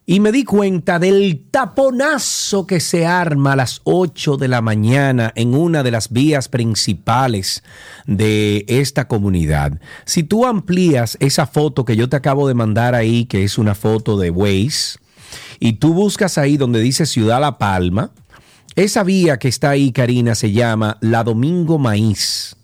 [0.05, 5.31] Y me di cuenta del taponazo que se arma a las 8 de la mañana
[5.35, 7.63] en una de las vías principales
[8.05, 9.79] de esta comunidad.
[10.03, 13.75] Si tú amplías esa foto que yo te acabo de mandar ahí, que es una
[13.75, 14.99] foto de Waze,
[15.61, 18.11] y tú buscas ahí donde dice Ciudad La Palma,
[18.75, 22.57] esa vía que está ahí, Karina, se llama La Domingo Maíz.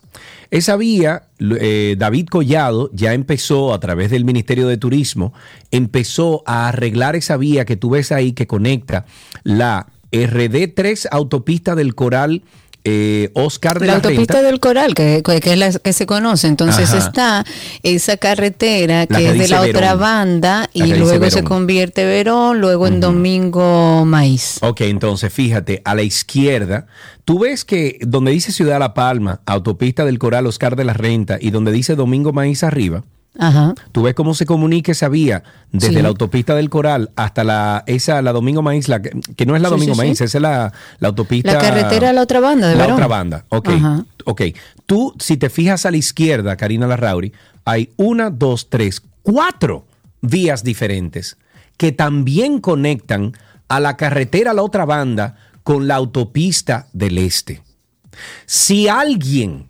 [0.51, 5.34] Esa vía, eh, David Collado ya empezó a través del Ministerio de Turismo,
[5.69, 9.05] empezó a arreglar esa vía que tú ves ahí que conecta
[9.43, 12.43] la RD3 Autopista del Coral
[12.84, 14.47] eh, Oscar de la la, autopista Renta.
[14.47, 16.47] del Coral, que, que es la que se conoce.
[16.47, 16.97] Entonces Ajá.
[16.97, 17.45] está
[17.84, 22.99] esa carretera que, es de la otra banda y luego se convierte Verón, luego en
[22.99, 24.60] Domingo Maíz.
[24.61, 26.88] Ok, entonces fíjate, a la izquierda,
[27.26, 31.38] tú ves que donde dice Ciudad La Palma, Autopista del Coral Oscar de la Renta
[31.39, 33.03] y donde dice Domingo Maíz arriba,
[33.38, 33.73] Ajá.
[33.91, 36.01] Tú ves cómo se comunica esa vía desde Sí.
[36.01, 39.11] la autopista del Coral hasta la esa la Domingo Maíz, la que,
[39.45, 41.53] no es la Sí, Domingo sí, Maíz, esa es la, la autopista.
[41.53, 42.93] La carretera a la otra banda de La Verón.
[42.95, 43.69] otra banda, ok.
[43.69, 44.06] Ajá.
[44.26, 44.41] Ok.
[44.85, 47.31] Tú, si te fijas a la izquierda, Karina Larrauri,
[47.65, 49.85] hay una, dos, tres, cuatro
[50.22, 51.38] vías diferentes
[51.77, 53.34] que también conectan
[53.69, 57.61] a la carretera a la otra banda con la autopista del este.
[58.45, 59.68] Si alguien,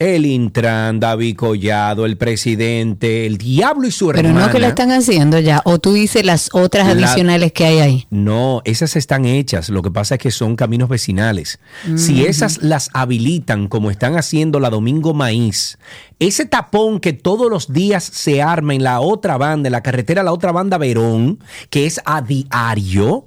[0.00, 4.46] el Intran, David Collado, el presidente, el diablo y su Pero hermana.
[4.46, 5.60] no que la están haciendo ya.
[5.66, 8.06] O tú dices las otras La- adicionales que hay ahí.
[8.08, 9.68] No, esas están hechas.
[9.68, 11.60] Lo que pasa es que son caminos vecinales.
[11.96, 12.30] Si Ujú.
[12.30, 15.78] esas las habilitan como están haciendo la Domingo Maíz,
[16.18, 20.22] ese tapón que todos los días se arma en la otra banda, en la carretera,
[20.22, 23.26] la otra banda Verón, que es a diario,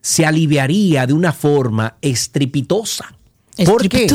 [0.00, 3.14] se aliviaría de una forma estrepitosa.
[3.64, 4.08] ¿Por qué?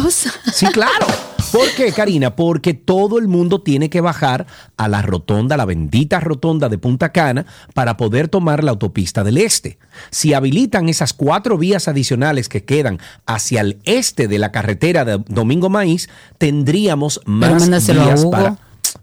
[0.54, 1.08] Sí, claro.
[1.54, 2.36] ¿Por qué, Karina?
[2.36, 7.12] Porque todo el mundo tiene que bajar a la rotonda, la bendita rotonda de Punta
[7.12, 9.78] Cana, para poder tomar la autopista del este.
[10.10, 12.98] Si habilitan esas cuatro vías adicionales que quedan
[13.28, 16.10] hacia el este de la carretera de Domingo Maíz,
[16.40, 18.58] tendríamos más vías para.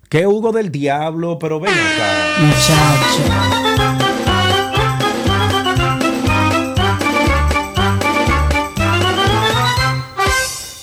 [0.09, 1.39] ¿Qué Hugo del diablo?
[1.39, 2.41] Pero ven acá.
[2.41, 3.70] Muchacho.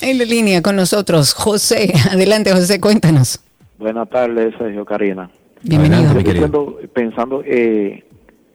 [0.08, 1.92] En la línea con nosotros, José.
[2.10, 3.44] Adelante, José, cuéntanos.
[3.78, 5.28] Buenas tardes, Sergio Karina.
[5.62, 6.14] Bienvenido.
[6.14, 8.04] Yo estoy pensando, pensando, eh,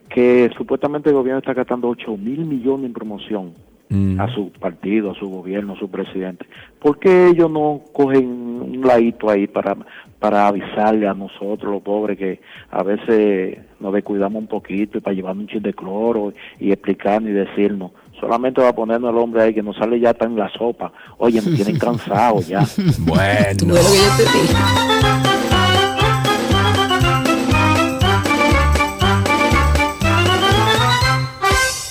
[0.10, 3.54] que supuestamente el gobierno está gastando 8 mil millones en promoción
[3.94, 4.20] Mm.
[4.20, 6.48] a su partido, a su gobierno, a su presidente.
[6.80, 9.78] ¿Por qué ellos no cogen un ladito ahí para,
[10.18, 12.40] para avisarle a nosotros, los pobres, que
[12.72, 17.30] a veces nos descuidamos un poquito y para llevarnos un chin de cloro y explicarnos
[17.30, 17.92] y decirnos?
[18.24, 20.94] Solamente va a ponernos al hombre ahí que nos sale ya tan en la sopa.
[21.18, 22.66] Oye, me tienen cansado ya.
[23.00, 23.76] Bueno.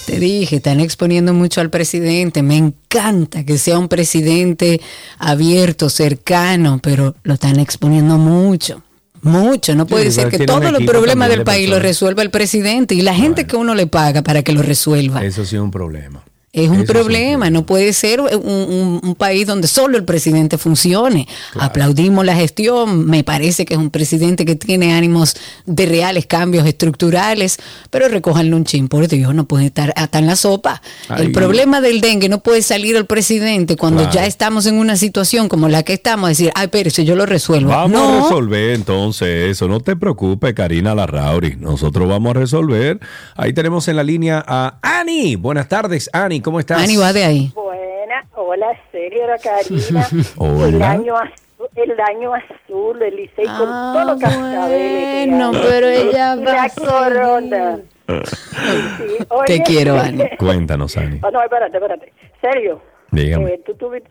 [0.06, 2.42] Te dije, están exponiendo mucho al presidente.
[2.42, 4.80] Me encanta que sea un presidente
[5.18, 8.82] abierto, cercano, pero lo están exponiendo mucho.
[9.22, 11.88] Mucho, no puede Sí, ser que todos los problemas del de país lo personas.
[11.90, 15.24] resuelva el presidente y la gente que uno le paga para que lo resuelva.
[15.24, 16.22] Eso sí es un problema.
[16.54, 20.04] Es un Eso sí problema, no puede ser un, un- un país donde solo el
[20.04, 21.26] presidente funcione.
[21.58, 25.34] Aplaudimos la gestión, me parece que es un presidente que tiene ánimos
[25.64, 27.56] de reales cambios estructurales,
[27.88, 30.82] pero recójanle un chin, por Dios, no puede estar hasta en la sopa.
[31.16, 34.14] El problema del dengue no puede salir el presidente cuando Claro.
[34.16, 37.24] ya estamos en una situación como la que estamos, a decir, ay, espérese, yo lo
[37.24, 37.70] resuelvo.
[37.70, 39.68] Vamos a resolver entonces eso.
[39.68, 41.56] No te preocupes, Karina Larrauri.
[41.56, 43.00] Nosotros vamos a resolver.
[43.36, 45.36] Ahí tenemos en la línea a Ani.
[45.36, 46.82] Buenas tardes, Ani, ¿cómo estás?
[46.82, 47.52] Ani va de ahí.
[47.54, 50.06] Buena, hola, serio, la Karina.
[50.36, 50.66] Hola.
[50.68, 55.28] El año azul, el año azul, el Licey con todos los cascabeles.
[55.28, 57.80] bueno, pero ella Y va la a corona.
[58.06, 60.24] Sí, oye, Te quiero, Ani.
[60.38, 61.20] Cuéntanos, Ani.
[61.22, 62.12] Oh, no, espérate, espérate.
[62.40, 62.80] Serio.
[63.10, 63.54] Dígame.
[63.54, 64.10] Eh, tú tuviste,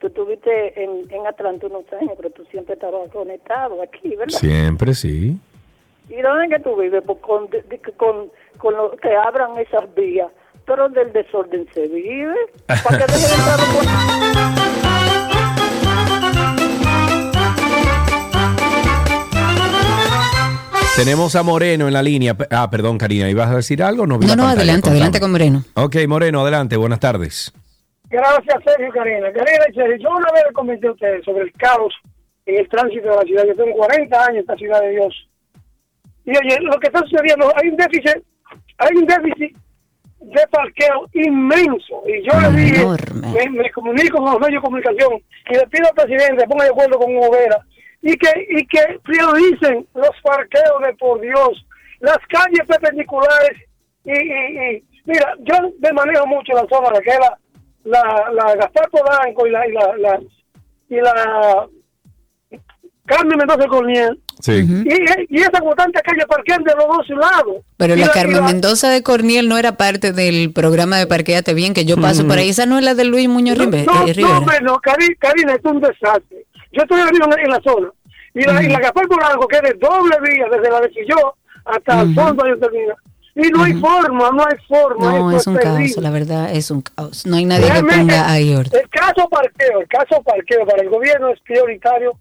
[0.00, 4.38] tú tuviste en, en Atlanta unos años, pero tú siempre estabas conectado aquí, ¿verdad?
[4.38, 5.38] Siempre sí.
[6.08, 7.02] ¿Y dónde es que tú vives?
[7.06, 7.48] Pues con,
[7.96, 10.28] con, con lo que abran esas vías.
[10.66, 12.34] Pero del desorden se vive.
[12.66, 14.94] ¿Para qué dejen entrar los
[20.96, 22.36] Tenemos a Moreno en la línea.
[22.50, 24.06] Ah, perdón, Karina, ¿ibas a decir algo?
[24.06, 24.96] No, vi No, la no, pantalla, adelante, contame.
[24.96, 25.64] adelante con Moreno.
[25.74, 27.52] Ok, Moreno, adelante, buenas tardes.
[28.08, 29.32] Gracias, Sergio y Karina.
[29.32, 31.92] Karina y Sergio, yo una vez les comenté a ustedes sobre el caos
[32.46, 33.44] en el tránsito de la ciudad.
[33.44, 35.28] Yo tengo 40 años en esta ciudad de Dios.
[36.26, 38.22] Y oye, lo que está sucediendo, hay un déficit,
[38.78, 39.56] hay un déficit
[40.24, 42.02] de parqueo inmenso.
[42.06, 42.84] Y yo le dije,
[43.14, 45.12] me, me comunico con los medios de comunicación
[45.50, 47.58] y le pido al presidente ponga de acuerdo con Movera
[48.02, 51.66] y que, y que prioricen los parqueos de por Dios,
[52.00, 53.58] las calles perpendiculares.
[54.04, 57.38] Y, y, y mira, yo me manejo mucho la zona que es la,
[57.84, 60.20] la, la Gaspar Polanco y la, y la, la-
[60.90, 61.66] y la
[63.06, 64.20] Carmen Mendoza Corniel.
[64.40, 64.52] Sí.
[64.62, 67.56] Y, y esa como tanta calle parquean de los dos lados.
[67.76, 71.54] Pero Y la y Carmen Mendoza de Corniel no era parte del programa de Parqueate
[71.54, 72.50] Bien, que yo paso por ahí.
[72.50, 74.38] Esa no es la de Luis Muñoz No, eh, no, Rivera.
[74.38, 76.44] hombre, no, Cari- Karina, es un desastre.
[76.72, 77.88] Yo estoy arriba en, en la zona.
[78.34, 81.34] Y la, y la Gaspar Polanco, que es de doble vía, desde la de Quilló
[81.64, 82.94] hasta el fondo, ahí termina.
[83.36, 85.12] Y no hay forma, no hay forma.
[85.18, 85.88] No, es un terrible.
[85.92, 87.26] caos, la verdad, es un caos.
[87.26, 88.80] No hay nadie que ponga ahí orden.
[88.80, 92.12] El caso parqueo, el caso parqueo para el gobierno es prioritario,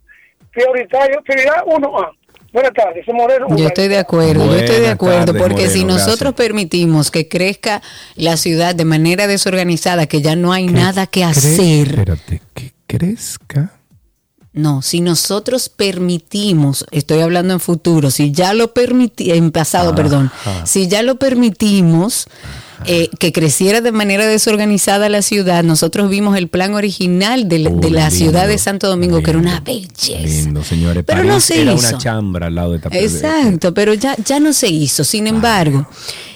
[0.53, 2.11] prioritario, prioridad 1A.
[2.53, 3.47] Buenas tardes, Moreno.
[3.57, 7.09] Yo estoy de acuerdo, yo estoy de Buenas acuerdo, tardes, porque si Moreno, nosotros permitimos
[7.09, 7.81] que crezca
[8.15, 13.73] la ciudad de manera desorganizada, que ya no hay nada que hacer, Espérate, que crezca.
[14.53, 20.31] No, si nosotros permitimos, estoy hablando en futuro, si ya lo permití, en pasado, perdón,
[20.65, 22.27] si ya lo permitimos
[22.85, 27.69] eh, que creciera de manera desorganizada la ciudad, nosotros vimos el plan original de, la-
[27.69, 30.19] de la ciudad de Santo Domingo, que era una belleza.
[30.19, 31.03] Lindo, señores.
[31.07, 31.87] Pero París no se era hizo.
[31.89, 35.03] una chambra al lado de esta Exacto, pero ya, ya no se hizo.
[35.05, 35.87] Sin embargo,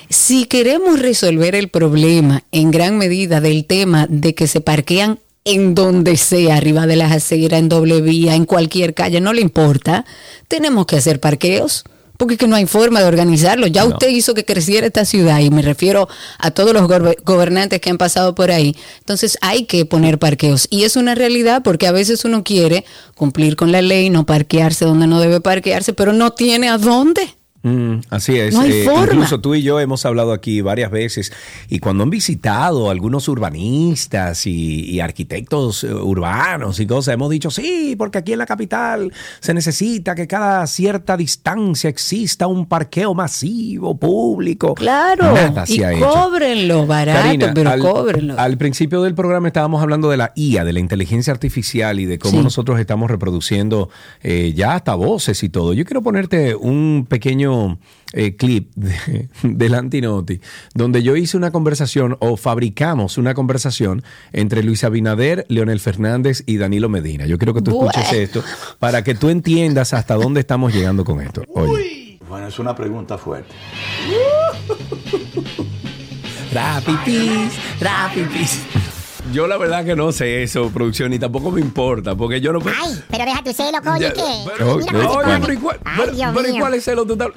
[0.09, 5.73] si queremos resolver el problema en gran medida del tema de que se parquean en
[5.75, 10.05] donde sea, arriba de las aceras, en doble vía, en cualquier calle, no le importa,
[10.47, 11.83] tenemos que hacer parqueos.
[12.17, 13.67] Porque es que no hay forma de organizarlo.
[13.67, 16.09] Ya usted hizo que creciera esta ciudad y me refiero
[16.39, 18.75] a todos los gober- gobernantes que han pasado por ahí.
[18.97, 20.65] Entonces hay que poner parqueos.
[20.71, 24.83] Y es una realidad porque a veces uno quiere cumplir con la ley, no parquearse
[24.83, 27.36] donde no debe parquearse, pero no tiene a dónde.
[27.67, 28.53] Mm, así es.
[28.53, 29.03] No hay forma.
[29.13, 31.31] Incluso tú y yo hemos hablado aquí varias veces
[31.69, 37.49] y cuando han visitado algunos urbanistas y, y arquitectos eh, urbanos y cosas, hemos dicho,
[37.51, 43.13] sí, porque aquí en la capital se necesita que cada cierta distancia exista un parqueo
[43.13, 44.73] masivo, público.
[44.75, 48.39] Claro, Nada y cóbrenlo barato, Karina, pero al, cóbrenlo.
[48.39, 52.19] al principio del programa estábamos hablando de la IA, de la inteligencia artificial y de
[52.19, 52.43] cómo Sí.
[52.43, 53.89] nosotros estamos reproduciendo
[54.21, 55.73] eh, ya hasta voces y todo.
[55.73, 57.79] Yo quiero ponerte un pequeño pequeño
[58.13, 60.39] eh, clip de, del Antinoti,
[60.73, 66.57] donde yo hice una conversación o fabricamos una conversación entre Luis Abinader, Leonel Fernández y
[66.57, 67.25] Danilo Medina.
[67.25, 68.43] Yo quiero que tú escuches esto
[68.79, 71.43] para que tú entiendas hasta dónde estamos llegando con esto.
[71.53, 72.19] Oye.
[72.29, 73.53] Bueno, es una pregunta fuerte.
[76.53, 78.63] Rapipis, rapipis.
[79.33, 82.59] Yo la verdad que no sé eso, producción, y tampoco me importa, porque yo no...
[82.65, 84.21] Ay, pero deja tu celo, coño, Ya, ¿qué?
[84.57, 85.39] pero- Mira no, cómo se oye, pone.
[85.41, 86.61] pero ¿y cuál- Ay, pero- Dios pero ¿y mío.
[86.61, 87.33] cuál es celo total?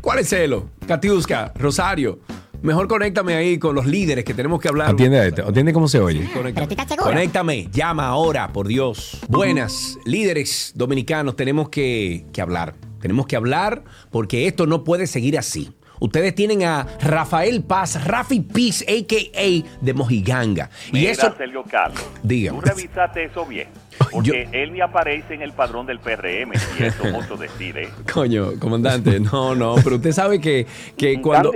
[0.00, 0.70] ¿Cuál es celo?
[0.86, 2.20] Katiuska, Rosario.
[2.62, 4.90] Mejor conéctame ahí con los líderes que tenemos que hablar.
[4.90, 6.28] Atiende a esto, atiende cómo se oye.
[6.34, 6.68] Conéctame.
[6.98, 9.18] Conéctame, llama ahora, por Dios.
[9.28, 12.74] Buenas, líderes dominicanos, tenemos que, que hablar.
[13.00, 15.72] Tenemos que hablar porque esto no puede seguir así.
[16.00, 19.84] Ustedes tienen a Rafael Paz, Rafi Piz, a.k.a.
[19.84, 20.70] de Mojiganga.
[20.92, 21.32] Y eso...
[21.36, 22.58] Sergio Carlos, Dígame.
[22.58, 23.68] tú revisaste eso bien,
[24.10, 27.90] porque él ni aparece en el padrón del PRM, y eso mucho decir, ¿eh?
[28.12, 30.66] Coño, comandante, no, no, pero usted sabe que,
[30.96, 31.52] que cuando...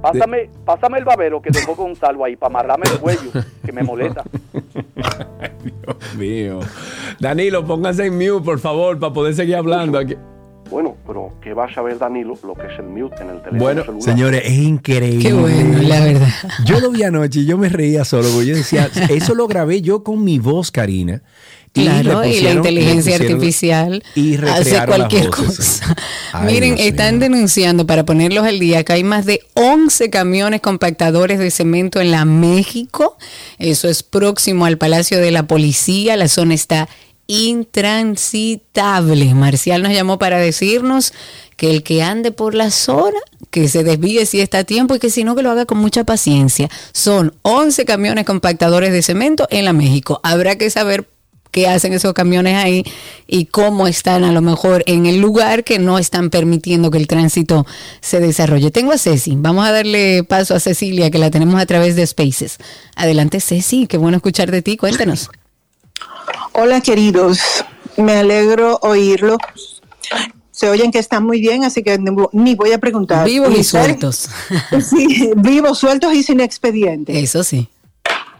[0.00, 3.30] Pásame, pásame el babero que dejó Gonzalo ahí para amarrarme el cuello,
[3.64, 4.24] que me molesta.
[5.64, 6.60] Dios mío.
[7.18, 9.98] Danilo, póngase en mute, por favor, para poder seguir hablando.
[9.98, 10.14] aquí.
[10.70, 13.62] Bueno, pero que va a saber Danilo lo que es el mute en el teléfono
[13.62, 14.02] Bueno, celular.
[14.02, 15.22] señores, es increíble.
[15.28, 16.28] Qué bueno, la verdad.
[16.64, 19.80] Yo lo vi anoche y yo me reía solo, porque yo decía, eso lo grabé
[19.82, 21.22] yo con mi voz, Karina.
[21.74, 25.82] Y Claro, y la inteligencia artificial y hace cualquier voces.
[25.82, 25.96] cosa.
[26.32, 30.62] Ay, Miren, Dios están denunciando para ponerlos al día que hay más de 11 camiones
[30.62, 33.18] compactadores de cemento en la México.
[33.58, 36.16] Eso es próximo al Palacio de la Policía.
[36.16, 36.88] La zona está
[37.26, 39.34] intransitable.
[39.34, 41.12] Marcial nos llamó para decirnos
[41.56, 43.18] que el que ande por la zona,
[43.50, 45.78] que se desvíe si está a tiempo y que si no, que lo haga con
[45.78, 46.70] mucha paciencia.
[46.92, 50.20] Son 11 camiones compactadores de cemento en la México.
[50.22, 51.08] Habrá que saber
[51.56, 52.84] qué hacen esos camiones ahí
[53.26, 57.06] y cómo están a lo mejor en el lugar que no están permitiendo que el
[57.06, 57.64] tránsito
[58.02, 58.70] se desarrolle.
[58.70, 62.06] Tengo a Ceci, vamos a darle paso a Cecilia que la tenemos a través de
[62.06, 62.58] Spaces.
[62.94, 65.30] Adelante Ceci, qué bueno escuchar de ti, cuéntanos.
[66.58, 67.64] Hola queridos,
[67.96, 69.36] me alegro oírlo.
[70.50, 71.98] Se oyen que están muy bien, así que
[72.32, 73.26] ni voy a preguntar.
[73.26, 74.30] Vivos y sueltos.
[74.80, 77.18] Sí, vivos, sueltos y sin expediente.
[77.20, 77.68] Eso sí.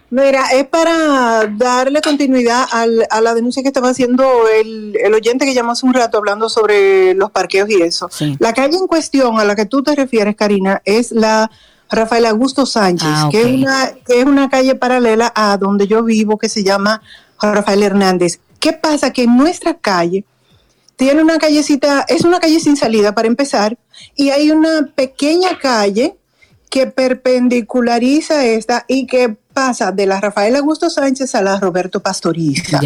[0.08, 5.44] Mira, es para darle continuidad al- a la denuncia que estaba haciendo el, el oyente
[5.44, 8.08] que llamó hace un rato hablando sobre los parqueos y eso.
[8.38, 11.50] La calle en cuestión a la que tú te refieres, Karina, es la
[11.90, 13.46] Rafael Augusto Sánchez, Ah, que, ok.
[13.46, 17.02] es una, que es una calle paralela a donde yo vivo que se llama
[17.40, 18.40] Rafael Hernández.
[18.60, 19.12] ¿Qué pasa?
[19.12, 20.24] Que en nuestra calle
[20.96, 23.76] tiene una callecita, es una calle sin salida para empezar,
[24.14, 26.16] y hay una pequeña calle
[26.70, 32.80] que perpendiculariza esta y que pasa de la Rafael Augusto Sánchez a la Roberto Pastoriza.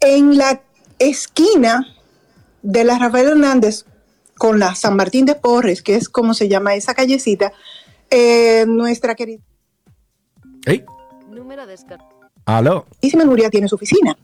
[0.00, 0.60] En la
[0.98, 1.86] esquina
[2.62, 3.84] de la Rafael Hernández
[4.36, 7.52] con la San Martín de Porres, que es como se llama esa callecita,
[8.10, 9.42] eh, nuestra querida
[10.66, 10.84] Ey,
[11.30, 12.11] Número descartado.
[12.44, 12.86] Aló.
[13.24, 14.16] Nuria tiene su oficina.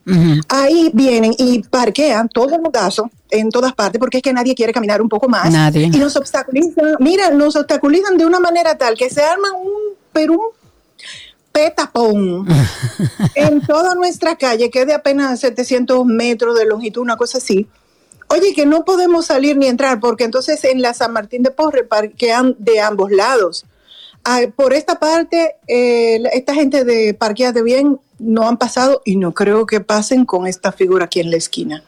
[0.48, 4.72] Ahí vienen y parquean todo el mudazo en todas partes porque es que nadie quiere
[4.72, 5.52] caminar un poco más.
[5.52, 5.90] Nadie.
[5.92, 10.32] Y nos obstaculizan, mira, nos obstaculizan de una manera tal que se arman un, pero
[10.34, 10.40] un
[11.52, 12.46] petapón
[13.34, 17.68] en toda nuestra calle, que es de apenas 700 metros de longitud, una cosa así.
[18.30, 21.84] Oye, que no podemos salir ni entrar porque entonces en la San Martín de Porre
[21.84, 23.64] parquean de ambos lados.
[24.24, 29.16] Ah, por esta parte, eh, esta gente de Parqueas de Bien no han pasado y
[29.16, 31.82] no creo que pasen con esta figura aquí en la esquina.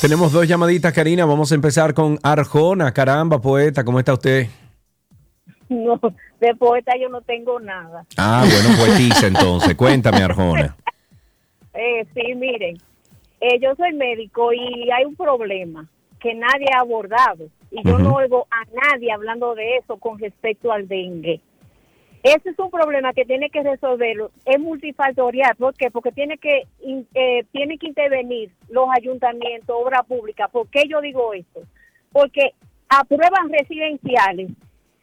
[0.00, 1.24] Tenemos dos llamaditas, Karina.
[1.24, 2.92] Vamos a empezar con Arjona.
[2.92, 4.46] Caramba, poeta, ¿cómo está usted?
[5.68, 5.98] No,
[6.40, 8.04] de poeta yo no tengo nada.
[8.16, 9.74] Ah, bueno, poetiza entonces.
[9.74, 10.76] Cuéntame, Arjona.
[11.78, 12.78] Eh, sí, miren,
[13.38, 15.86] eh, yo soy médico y hay un problema
[16.26, 20.72] que nadie ha abordado y yo no oigo a nadie hablando de eso con respecto
[20.72, 21.40] al dengue.
[22.24, 25.92] Ese es un problema que tiene que resolverlo, es multifactorial, ¿por qué?
[25.92, 26.66] Porque tiene que
[27.14, 30.48] eh, tiene que intervenir los ayuntamientos, obra pública.
[30.48, 31.60] ¿Por qué yo digo esto?
[32.10, 32.54] Porque
[32.88, 34.50] aprueban residenciales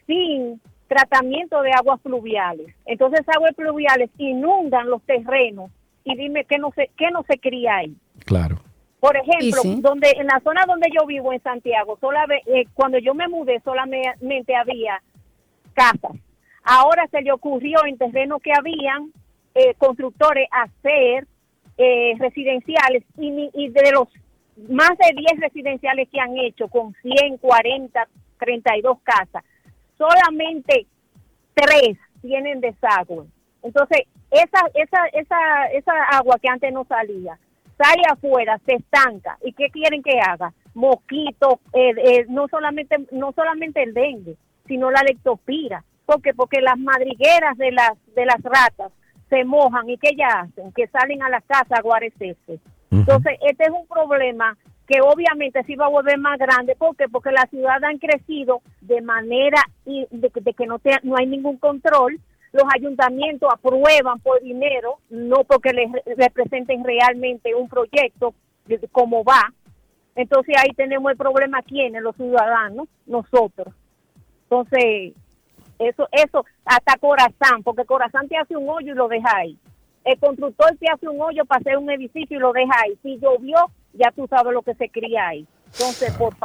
[0.05, 0.59] sin
[0.89, 2.75] tratamiento de aguas pluviales.
[2.85, 5.71] Entonces aguas pluviales inundan los terrenos
[6.03, 7.95] y dime qué no se qué no se cría ahí.
[8.25, 8.57] Claro.
[9.03, 9.81] Por ejemplo, sí.
[9.81, 13.59] donde en la zona donde yo vivo en Santiago, solame- eh, cuando yo me mudé
[13.65, 15.01] solamente había
[15.73, 16.13] casas.
[16.63, 19.11] Ahora se le ocurrió en terrenos que habían
[19.55, 21.27] eh, constructores hacer
[21.77, 24.07] eh, residenciales y, y de los
[24.69, 28.07] más de 10 residenciales que han hecho con 100, 40,
[28.39, 29.43] 32 casas,
[29.97, 30.85] solamente
[31.53, 33.25] tres tienen desagüe.
[33.63, 37.37] Entonces, esa, esa, esa, esa agua que antes no salía,
[37.77, 39.37] sale afuera, se estanca.
[39.43, 40.53] ¿Y qué quieren que haga?
[40.73, 44.35] Mosquitos, eh, eh, no solamente no solamente el dengue,
[44.67, 45.83] sino la lectopira.
[46.05, 46.33] ¿Por qué?
[46.33, 48.91] Porque las madrigueras de las de las ratas
[49.29, 50.71] se mojan y ¿qué ya hacen?
[50.73, 52.59] Que salen a la casa a guarecerse.
[52.91, 54.55] Entonces, este es un problema
[54.87, 56.75] que obviamente se va a volver más grande.
[56.75, 57.05] ¿Por qué?
[57.09, 61.25] Porque las ciudades han crecido de manera y de, de que no, te- no hay
[61.25, 62.19] ningún control.
[62.53, 68.33] Los ayuntamientos aprueban por dinero, no porque les representen realmente un proyecto
[68.65, 69.51] de cómo va.
[70.15, 73.73] Entonces ahí tenemos el problema quiénes, los ciudadanos, nosotros.
[74.43, 75.13] Entonces,
[75.79, 79.57] eso, eso, hasta Corazán, porque Corazán te hace un hoyo y lo deja ahí.
[80.05, 82.97] El constructor te hace un hoyo para hacer un edificio y lo deja ahí.
[83.01, 83.57] Si llovió,
[83.93, 85.47] ya tú sabes lo que se cría ahí.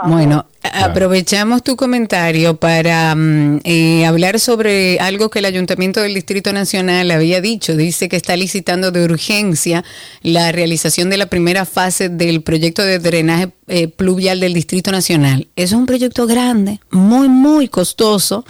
[0.09, 6.53] Bueno, aprovechamos tu comentario para mm, eh, hablar sobre algo que el Ayuntamiento del Distrito
[6.53, 7.77] Nacional había dicho.
[7.77, 9.85] Dice que está licitando de urgencia
[10.23, 15.49] la realización de la primera fase del proyecto de drenaje eh, pluvial del Distrito Nacional.
[15.57, 18.47] Es un proyecto grande, muy, muy costoso,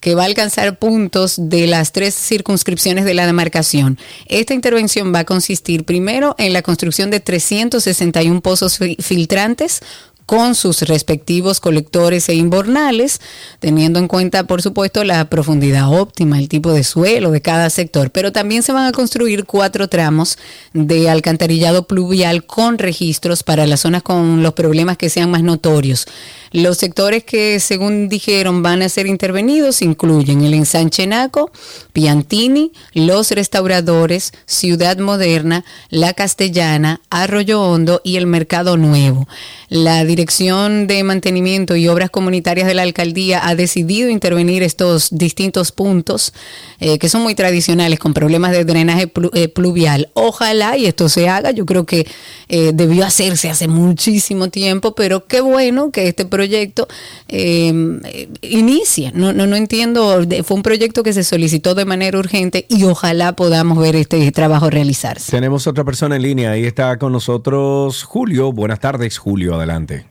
[0.00, 3.98] que va a alcanzar puntos de las tres circunscripciones de la demarcación.
[4.26, 9.80] Esta intervención va a consistir primero en la construcción de 361 pozos fi- filtrantes
[10.26, 13.20] con sus respectivos colectores e inbornales,
[13.60, 18.10] teniendo en cuenta, por supuesto, la profundidad óptima, el tipo de suelo de cada sector.
[18.10, 20.36] Pero también se van a construir cuatro tramos
[20.72, 26.06] de alcantarillado pluvial con registros para las zonas con los problemas que sean más notorios.
[26.52, 31.50] Los sectores que, según dijeron, van a ser intervenidos incluyen el ensanche Naco,
[31.92, 39.28] Piantini, Los Restauradores, Ciudad Moderna, La Castellana, Arroyo Hondo y el Mercado Nuevo.
[39.68, 45.72] La Dirección de Mantenimiento y Obras Comunitarias de la Alcaldía ha decidido intervenir estos distintos
[45.72, 46.32] puntos
[46.80, 50.08] eh, que son muy tradicionales con problemas de drenaje plu- eh, pluvial.
[50.14, 51.50] Ojalá y esto se haga.
[51.50, 52.06] Yo creo que
[52.48, 56.88] eh, debió hacerse hace muchísimo tiempo, pero qué bueno que este proyecto
[57.28, 58.00] eh,
[58.40, 59.12] inicie.
[59.14, 60.24] No, no, no entiendo.
[60.44, 64.70] Fue un proyecto que se solicitó de manera urgente y ojalá podamos ver este trabajo
[64.70, 65.30] realizarse.
[65.30, 66.52] Tenemos otra persona en línea.
[66.52, 68.50] Ahí está con nosotros Julio.
[68.52, 69.54] Buenas tardes, Julio.
[69.56, 70.05] Adelante.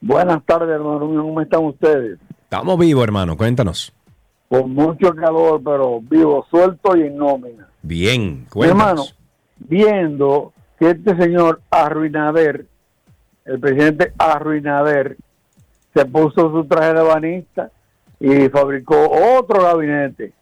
[0.00, 1.00] Buenas tardes, hermano.
[1.00, 2.18] ¿Cómo están ustedes?
[2.42, 3.36] Estamos vivos, hermano.
[3.36, 3.92] Cuéntanos.
[4.48, 7.66] Con mucho calor, pero vivo, suelto y en nómina.
[7.82, 8.82] Bien, Mi cuéntanos.
[8.84, 9.04] hermano,
[9.58, 12.66] viendo que este señor Arruinader,
[13.44, 15.16] el presidente Arruinader,
[15.94, 17.70] se puso su traje de banista
[18.20, 20.32] y fabricó otro gabinete.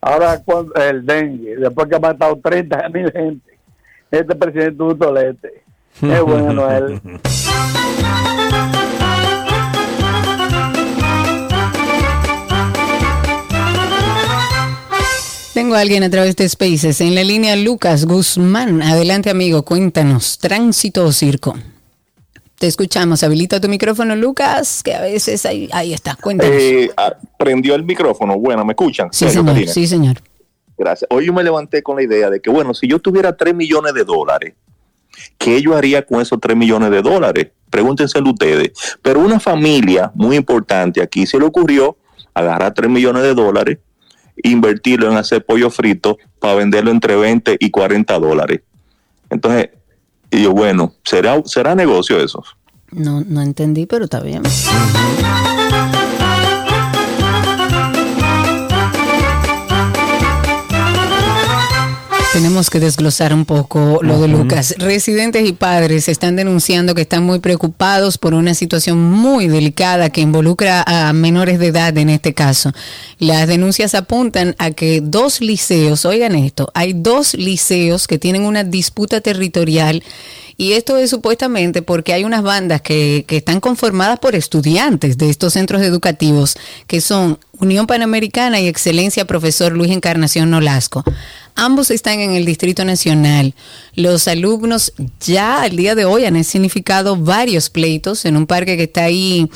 [0.00, 0.40] Ahora
[0.88, 3.58] el dengue, después que ha matado 30 mil gente,
[4.10, 5.62] este presidente es un tolete.
[6.02, 7.00] Es bueno él.
[15.56, 18.82] Tengo a alguien a través de Spaces en la línea Lucas Guzmán.
[18.82, 20.36] Adelante, amigo, cuéntanos.
[20.36, 21.56] ¿Tránsito o circo?
[22.58, 23.22] Te escuchamos.
[23.22, 26.14] Habilita tu micrófono, Lucas, que a veces ahí, ahí está.
[26.14, 26.54] Cuéntanos.
[26.60, 28.38] Eh, ah, prendió el micrófono.
[28.38, 29.08] Bueno, ¿me escuchan?
[29.10, 29.66] sí, señor.
[29.66, 30.16] Sí, señor.
[30.76, 31.08] Gracias.
[31.10, 33.94] Hoy yo me levanté con la idea de que, bueno, si yo tuviera 3 millones
[33.94, 34.52] de dólares,
[35.38, 37.46] ¿qué yo haría con esos 3 millones de dólares?
[37.70, 38.72] Pregúntenselo ustedes.
[39.00, 41.96] Pero una familia muy importante aquí se le ocurrió
[42.34, 43.78] agarrar 3 millones de dólares,
[44.42, 48.60] invertirlo en hacer pollo frito para venderlo entre 20 y 40 dólares.
[49.30, 49.70] Entonces,
[50.30, 52.44] y yo, bueno, ¿será, será negocio eso?
[52.90, 54.42] No, no entendí, pero está bien.
[62.36, 64.28] Tenemos que desglosar un poco lo de.
[64.28, 64.74] Lucas.
[64.76, 70.20] Residentes y padres están denunciando que están muy preocupados por una situación muy delicada que
[70.20, 72.72] involucra a menores de edad en este caso.
[73.18, 78.64] Las denuncias apuntan a que dos liceos, oigan esto, hay dos liceos que tienen una
[78.64, 80.02] disputa territorial
[80.56, 85.28] y esto es supuestamente porque hay unas bandas que, que están conformadas por estudiantes de
[85.28, 86.56] estos centros educativos,
[86.86, 91.04] que son Unión Panamericana y Excelencia Profesor Luis Encarnación Nolasco.
[91.54, 93.54] Ambos están en el Distrito Nacional.
[93.94, 98.84] Los alumnos ya al día de hoy han significado varios pleitos en un parque que
[98.84, 99.48] está ahí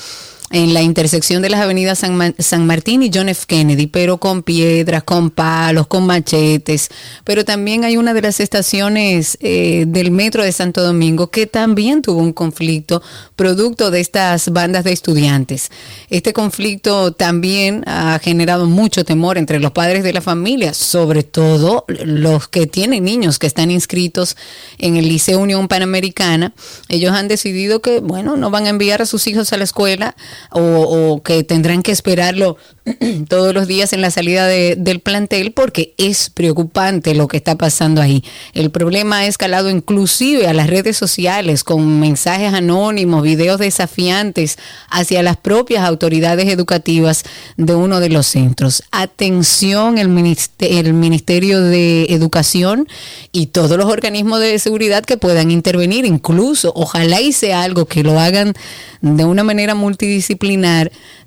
[0.51, 3.45] en la intersección de las avenidas San, Ma- San Martín y John F.
[3.47, 6.89] Kennedy, pero con piedras, con palos, con machetes.
[7.23, 12.01] Pero también hay una de las estaciones eh, del metro de Santo Domingo que también
[12.01, 13.01] tuvo un conflicto
[13.35, 15.71] producto de estas bandas de estudiantes.
[16.09, 21.85] Este conflicto también ha generado mucho temor entre los padres de la familia, sobre todo
[21.87, 24.35] los que tienen niños que están inscritos
[24.77, 26.53] en el Liceo Unión Panamericana.
[26.89, 30.15] Ellos han decidido que, bueno, no van a enviar a sus hijos a la escuela
[30.49, 32.57] o, que tendrán que esperarlo
[33.29, 37.55] todos los días en la salida de- del plantel porque es preocupante lo que está
[37.55, 38.23] pasando ahí.
[38.53, 44.57] El problema ha escalado inclusive a las redes sociales con mensajes anónimos, videos desafiantes
[44.89, 47.23] hacia las propias autoridades educativas
[47.57, 48.83] de uno de los centros.
[48.91, 52.87] Atención el, ministe- el Ministerio de Educación
[53.31, 58.19] y todos los organismos de seguridad que puedan intervenir, incluso ojalá sea algo que lo
[58.19, 58.53] hagan
[59.01, 60.30] de una manera multidisciplinar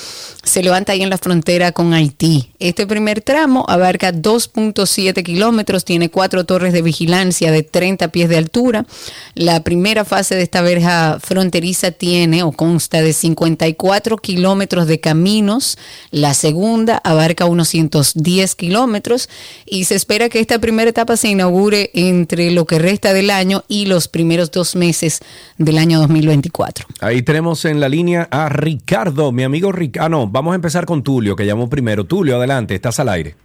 [0.44, 2.52] se levanta ahí en la frontera con Haití.
[2.60, 8.38] Este primer tramo abarca 2.7 kilómetros, tiene cuatro torres de vigilancia de 30 pies de
[8.38, 8.86] altura.
[9.36, 13.81] La primera fase de esta verja fronteriza tiene o consta de 54
[14.22, 15.78] kilómetros de caminos.
[16.12, 19.30] La segunda abarca unos 110 kilómetros
[19.66, 23.64] y se espera que esta primera etapa se inaugure entre lo que resta del año
[23.68, 25.22] y los primeros dos meses
[25.58, 26.86] del año 2024.
[27.02, 30.06] Ahí tenemos en la línea a Ricardo, mi amigo Ricardo.
[30.06, 32.06] Ah, no, vamos a empezar con Tulio, que llamó primero.
[32.06, 33.36] Tulio, adelante, estás al aire.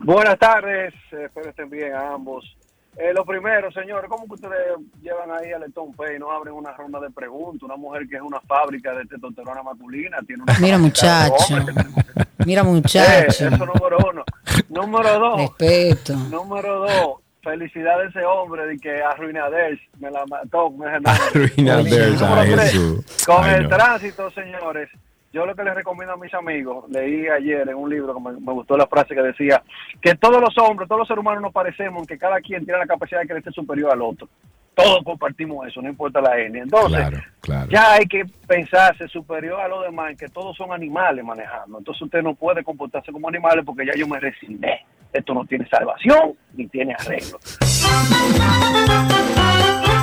[0.00, 2.55] Buenas tardes, espero estén bien a ambos.
[2.98, 4.54] Eh, lo primero, señores, ¿cómo que ustedes
[5.02, 7.62] llevan ahí al Letón Pay y no abren una ronda de preguntas?
[7.64, 11.76] Una mujer que es una fábrica de testosterona masculina tiene una Mira de muchacho, hombres.
[12.46, 13.26] mira Eh, muchacho.
[13.28, 14.24] eso número uno.
[14.70, 15.40] Número dos.
[15.40, 16.14] Respeto.
[16.14, 17.20] Número dos.
[17.42, 20.70] Felicidades a ese hombre de que arruinadez me la mató.
[20.70, 23.24] Me Arruinadez, Número ay, tres, Jesús.
[23.26, 24.88] Con el tránsito, señores,
[25.36, 28.32] yo lo que les recomiendo a mis amigos, leí ayer en un libro que me,
[28.40, 29.62] me gustó la frase que decía
[30.00, 32.86] que todos los hombres, todos los seres humanos nos parecemos, que cada quien tiene la
[32.86, 34.30] capacidad de crecer superior al otro.
[34.74, 36.62] Todos compartimos eso, no importa la etnia.
[36.62, 37.68] Entonces, Claro, claro.
[37.70, 41.78] ya hay que pensarse superior a los demás, que todos son animales manejando.
[41.78, 44.86] Entonces usted no puede comportarse como animales porque ya yo me resigné.
[45.12, 47.38] Esto no tiene salvación ni tiene arreglo.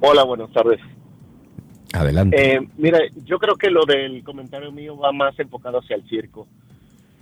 [0.01, 0.81] Hola, buenas tardes.
[1.93, 2.55] Adelante.
[2.55, 6.47] Eh, mira, yo creo que lo del comentario mío va más enfocado hacia el circo.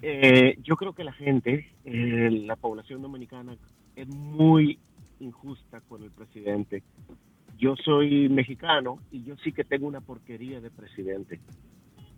[0.02, 3.56] Eh, yo creo que la gente, eh, la población dominicana,
[3.95, 4.80] es muy
[5.20, 6.84] injusta con el presidente.
[7.57, 11.40] Yo soy mexicano y yo sí que tengo una porquería de presidente,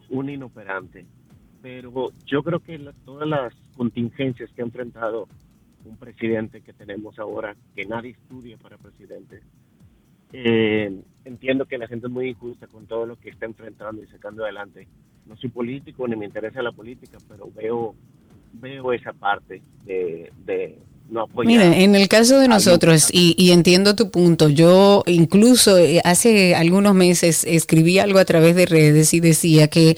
[0.09, 1.05] un inoperante.
[1.61, 5.27] Pero yo creo que todas las contingencias que ha enfrentado
[5.83, 9.41] un presidente que tenemos ahora, que nadie estudia para presidente,
[10.33, 14.07] eh, entiendo que la gente es muy injusta con todo lo que está enfrentando y
[14.07, 14.87] sacando adelante.
[15.25, 17.95] No soy político ni me interesa la política, pero veo
[18.59, 20.79] veo esa parte de, de
[21.09, 21.47] no apoyar.
[21.47, 25.77] Mira, en el caso de a alguien nosotros, y, y entiendo tu punto, yo incluso
[25.77, 29.97] eh, hace algunos meses escribí algo a través de redes y decía que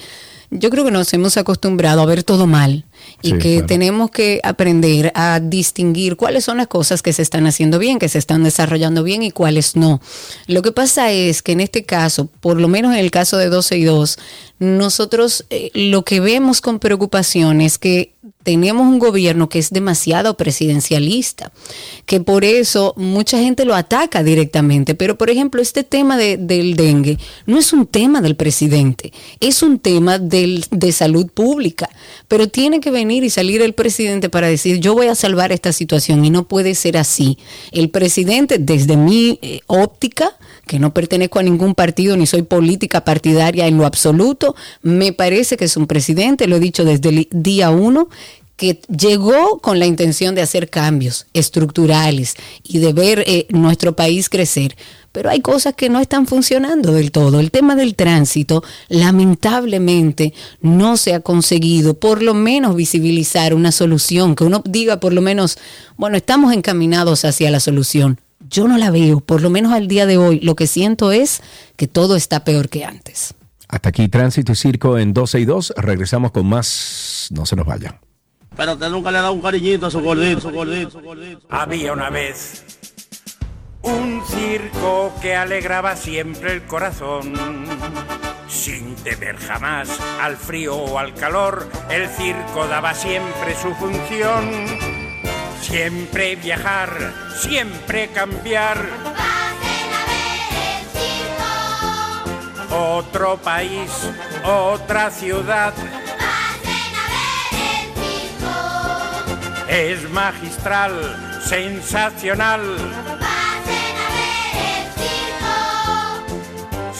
[0.50, 2.84] yo creo que nos hemos acostumbrado a ver todo mal
[3.22, 3.66] y Sí, que claro.
[3.66, 8.08] tenemos que aprender a distinguir cuáles son las cosas que se están haciendo bien, que
[8.08, 10.00] se están desarrollando bien y cuáles no.
[10.46, 13.48] Lo que pasa es que en este caso, por lo menos en el caso de
[13.48, 14.18] 12 y 2,
[14.60, 20.36] nosotros eh, lo que vemos con preocupación es que tenemos un gobierno que es demasiado
[20.36, 21.52] presidencialista,
[22.06, 24.94] que por eso mucha gente lo ataca directamente.
[24.94, 29.62] Pero, por ejemplo, este tema de- del dengue no es un tema del presidente, es
[29.62, 31.90] un tema del- de salud pública,
[32.26, 35.52] pero tiene que que venir y salir el presidente para decir yo voy a salvar
[35.52, 37.38] esta situación y no puede ser así.
[37.70, 43.04] El presidente, desde mi eh, óptica, que no pertenezco a ningún partido ni soy política
[43.04, 47.28] partidaria en lo absoluto, me parece que es un presidente, lo he dicho desde el
[47.30, 48.08] día uno,
[48.56, 52.34] que llegó con la intención de hacer cambios estructurales
[52.64, 54.76] y de ver eh, nuestro país crecer.
[55.18, 57.40] Pero hay cosas que no están funcionando del todo.
[57.40, 64.36] El tema del tránsito, lamentablemente, no se ha conseguido por lo menos visibilizar una solución,
[64.36, 65.58] que uno diga por lo menos,
[65.96, 68.20] bueno, estamos encaminados hacia la solución.
[68.48, 70.38] Yo no la veo, por lo menos al día de hoy.
[70.38, 71.42] Lo que siento es
[71.74, 73.34] que todo está peor que antes.
[73.66, 75.74] Hasta aquí Tránsito y Circo en 12 y 2.
[75.78, 77.26] Regresamos con más.
[77.32, 77.98] No se nos vayan.
[78.56, 81.42] Pero usted nunca le ha dado un cariñito a su gordito, su gordito, su gordito.
[81.48, 82.77] Había una vez
[83.88, 87.34] un circo que alegraba siempre el corazón.
[88.48, 89.88] Sin temer jamás
[90.20, 94.66] al frío o al calor, el circo daba siempre su función.
[95.60, 98.78] Siempre viajar, siempre cambiar.
[102.70, 103.90] Otro país,
[104.44, 105.74] otra ciudad.
[109.68, 113.37] Es magistral, sensacional.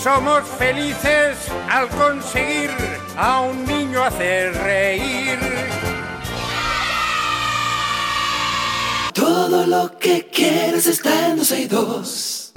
[0.03, 1.37] Somos felices
[1.69, 2.71] al conseguir
[3.17, 5.39] a un niño hacer reír.
[9.13, 12.53] Todo lo que quieres está en 12 y 2.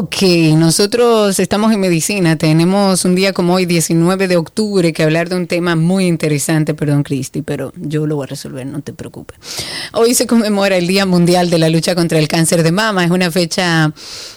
[0.00, 0.22] Ok,
[0.54, 5.34] nosotros estamos en medicina, tenemos un día como hoy, 19 de octubre, que hablar de
[5.34, 9.36] un tema muy interesante, perdón Cristi, pero yo lo voy a resolver, no te preocupes.
[9.92, 13.10] Hoy se conmemora el Día Mundial de la Lucha contra el Cáncer de Mama, es
[13.10, 13.92] una fecha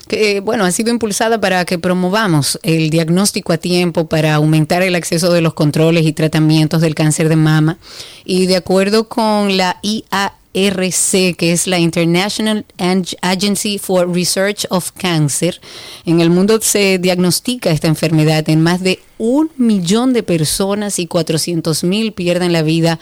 [0.07, 4.95] que, bueno, ha sido impulsada para que promovamos el diagnóstico a tiempo, para aumentar el
[4.95, 7.77] acceso de los controles y tratamientos del cáncer de mama.
[8.25, 14.65] Y de acuerdo con la IA RC, que es la International Ag- Agency for Research
[14.69, 15.60] of Cancer.
[16.06, 21.07] En el mundo se diagnostica esta enfermedad en más de un millón de personas y
[21.07, 22.99] 400 mil pierden la vida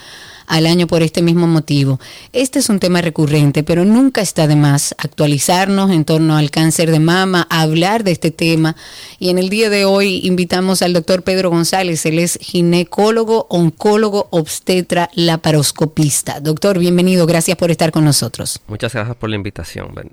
[0.50, 2.00] al año por este mismo motivo.
[2.34, 6.92] Este es un tema recurrente, pero nunca está de más actualizarnos en torno al cáncer
[6.92, 8.76] de mama, hablar de este tema.
[9.20, 14.28] Y en el día de hoy invitamos al doctor Pedro González, él es ginecólogo, oncólogo,
[14.32, 16.40] obstetra, laparoscopista.
[16.40, 18.60] Doctor, bienvenido, gracias por estar con nosotros.
[18.68, 19.94] Muchas gracias por la invitación.
[19.94, 20.10] Ben.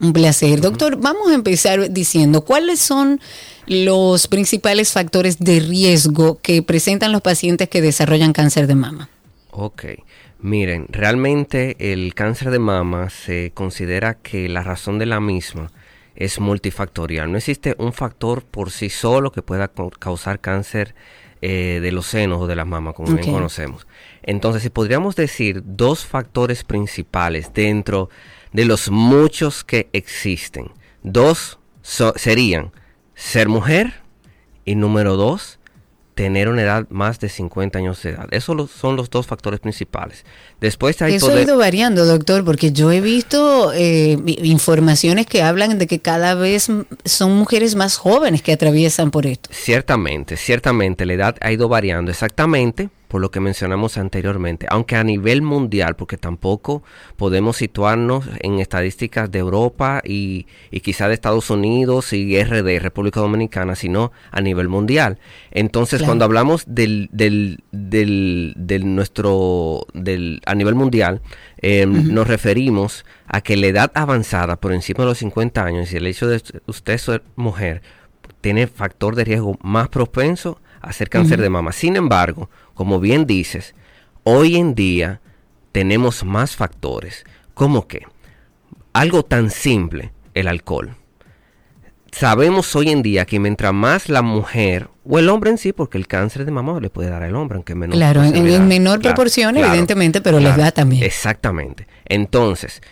[0.00, 0.60] Un placer.
[0.60, 3.20] Doctor, vamos a empezar diciendo cuáles son
[3.66, 9.08] los principales factores de riesgo que presentan los pacientes que desarrollan cáncer de mama.
[9.56, 9.84] Ok.
[10.40, 15.70] Miren, realmente el cáncer de mama se considera que la razón de la misma
[16.16, 17.30] es multifactorial.
[17.30, 20.94] No existe un factor por sí solo que pueda causar cáncer
[21.40, 23.86] eh, de los senos o de las mamas, como bien conocemos.
[24.22, 28.10] Entonces, si podríamos decir dos factores principales dentro
[28.52, 30.70] de los muchos que existen,
[31.02, 32.72] dos so- serían
[33.14, 33.94] ser mujer
[34.64, 35.58] y número dos,
[36.14, 38.28] tener una edad más de 50 años de edad.
[38.30, 40.24] Esos son los dos factores principales.
[40.60, 45.78] Después hay Eso ha ido variando, doctor, porque yo he visto eh, informaciones que hablan
[45.78, 46.68] de que cada vez
[47.04, 49.50] son mujeres más jóvenes que atraviesan por esto.
[49.52, 55.04] Ciertamente, ciertamente, la edad ha ido variando exactamente por lo que mencionamos anteriormente, aunque a
[55.04, 56.82] nivel mundial, porque tampoco
[57.16, 63.20] podemos situarnos en estadísticas de Europa y, y quizá de Estados Unidos y RD, República
[63.20, 65.20] Dominicana, sino a nivel mundial.
[65.52, 66.08] Entonces, Claro.
[66.08, 71.20] cuando hablamos del, del, del, del nuestro, del, a nivel mundial,
[71.58, 75.98] eh, nos referimos a que la edad avanzada por encima de los 50 años y
[75.98, 77.80] el hecho de usted ser mujer
[78.40, 81.72] tiene factor de riesgo más propenso hacer cáncer de mama.
[81.72, 83.74] Sin embargo, como bien dices,
[84.22, 85.20] hoy en día
[85.72, 87.24] tenemos más factores,
[87.54, 88.06] como que
[88.92, 90.96] algo tan simple, el alcohol.
[92.12, 95.98] Sabemos hoy en día que mientras más la mujer o el hombre en sí, porque
[95.98, 99.16] el cáncer de mama le puede dar al hombre, aunque menos Claro, en, menor Claro,
[99.16, 101.02] proporción, claro, evidentemente, pero les da también.
[101.02, 101.88] Exactamente.
[102.04, 102.82] Entonces,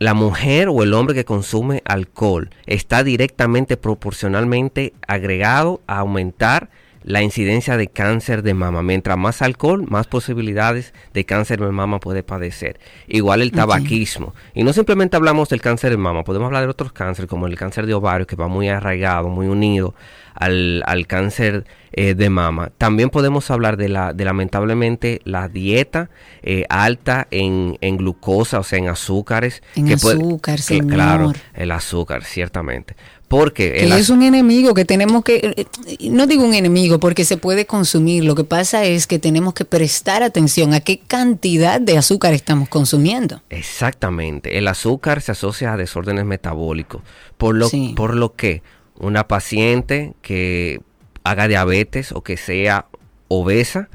[0.00, 6.70] la mujer o el hombre que consume alcohol está directamente proporcionalmente agregado a aumentar
[7.04, 8.82] la incidencia de cáncer de mama.
[8.82, 12.78] Mientras más alcohol, más posibilidades de cáncer de mama puede padecer.
[13.08, 14.34] Igual el tabaquismo.
[14.54, 17.56] Y no simplemente hablamos del cáncer de mama, podemos hablar de otros cánceres como el
[17.56, 19.94] cáncer de ovario que va muy arraigado, muy unido
[20.34, 22.70] al, al cáncer eh, de mama.
[22.78, 26.08] También podemos hablar de la de lamentablemente la dieta
[26.42, 29.62] eh, alta en, en glucosa, o sea, en azúcares.
[29.76, 32.96] En puede- azúcar, cl- Claro, el azúcar, ciertamente.
[33.32, 37.38] Porque Que es un enemigo que tenemos que, eh, no digo un enemigo porque se
[37.38, 41.96] puede consumir, lo que pasa es que tenemos que prestar atención a qué cantidad de
[41.96, 43.40] azúcar estamos consumiendo.
[43.48, 44.58] Exactamente.
[44.58, 47.00] El azúcar se asocia a desórdenes metabólicos,
[47.38, 48.62] por lo, por lo que
[48.98, 50.82] una paciente que
[51.24, 52.84] haga diabetes o que sea
[53.28, 53.88] obesa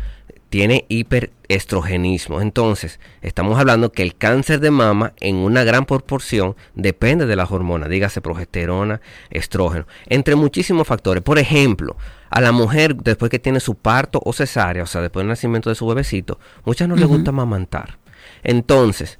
[0.49, 2.41] tiene hiperestrogenismo.
[2.41, 7.51] Entonces, estamos hablando que el cáncer de mama en una gran proporción depende de las
[7.51, 11.23] hormonas, dígase progesterona, estrógeno, entre muchísimos factores.
[11.23, 11.97] Por ejemplo,
[12.29, 15.69] a la mujer después que tiene su parto o cesárea, o sea, después del nacimiento
[15.69, 17.97] de su bebecito, muchas no le gusta amamantar.
[18.43, 19.19] Entonces,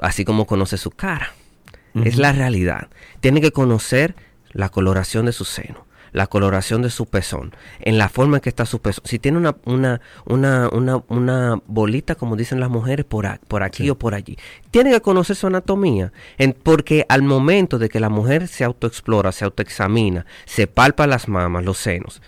[0.00, 1.32] así como conoce su cara.
[2.04, 2.88] Es la realidad.
[3.20, 4.14] Tiene que conocer
[4.52, 8.48] la coloración de su seno, la coloración de su pezón, en la forma en que
[8.48, 9.04] está su pezón.
[9.06, 13.62] Si tiene una, una, una, una, una bolita, como dicen las mujeres, por, a- por
[13.62, 14.36] aquí o por allí.
[14.70, 19.32] Tiene que conocer su anatomía, en- porque al momento de que la mujer se autoexplora,
[19.32, 22.22] se autoexamina, se palpa las mamas, los senos,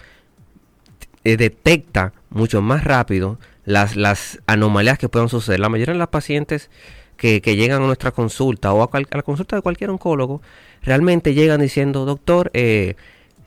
[1.25, 5.61] eh, detecta mucho más rápido las, las anomalías que puedan suceder.
[5.61, 6.71] La mayoría de las pacientes
[7.17, 10.41] que, que llegan a nuestra consulta o a, cual- a la consulta de cualquier oncólogo,
[10.83, 12.97] realmente llegan diciendo, doctor, eh,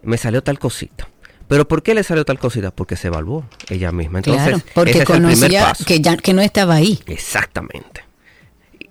[0.03, 1.07] me salió tal cosita.
[1.47, 2.71] Pero ¿por qué le salió tal cosita?
[2.71, 4.19] Porque se evaluó ella misma.
[4.19, 6.99] Entonces, claro, porque ese es el primer conocía que, ya, que no estaba ahí.
[7.05, 8.03] Exactamente.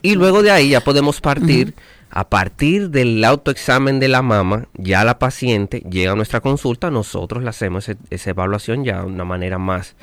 [0.03, 1.75] Y luego de ahí ya podemos partir,
[2.11, 7.43] a partir del autoexamen de la mama, ya la paciente llega a nuestra consulta, nosotros
[7.43, 9.95] le hacemos ese- esa evaluación ya de una manera más,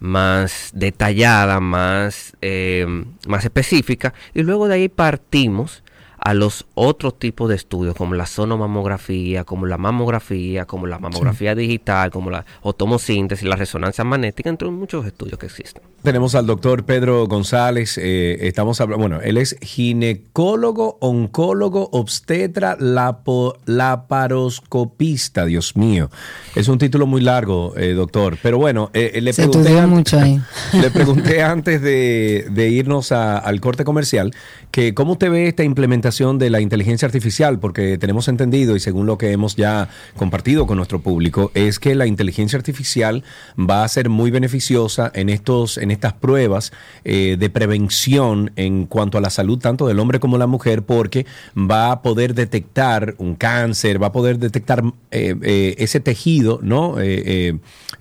[0.00, 2.86] más detallada, más, eh,
[3.28, 5.83] más específica, y luego de ahí partimos
[6.24, 11.54] a los otros tipos de estudios, como la sonomamografía, como la mamografía, como la mamografía
[11.54, 15.82] digital, como la otomosíntesis, la resonancia magnética, entre muchos estudios que existen.
[16.04, 17.96] Tenemos al doctor Pedro González.
[17.96, 25.46] eh, estamos hablando, bueno, él es ginecólogo, oncólogo, obstetra, lapo- laparoscopista.
[25.46, 26.10] Dios mío,
[26.54, 28.36] es un título muy largo, eh, doctor.
[28.42, 30.38] Pero bueno, eh, le Se pregunté mucho ahí.
[30.74, 34.34] le pregunté antes de, de irnos a- al corte comercial
[34.72, 39.06] que cómo usted ve esta implementación de la inteligencia artificial, porque tenemos entendido y según
[39.06, 43.22] lo que hemos ya compartido con nuestro público, es que la inteligencia artificial
[43.58, 46.72] va a ser muy beneficiosa en estos, en estas pruebas
[47.04, 51.26] eh, de prevención en cuanto a la salud tanto del hombre como la mujer, porque
[51.56, 56.96] va a poder detectar un cáncer, va a poder detectar eh, eh, ese tejido, ¿no?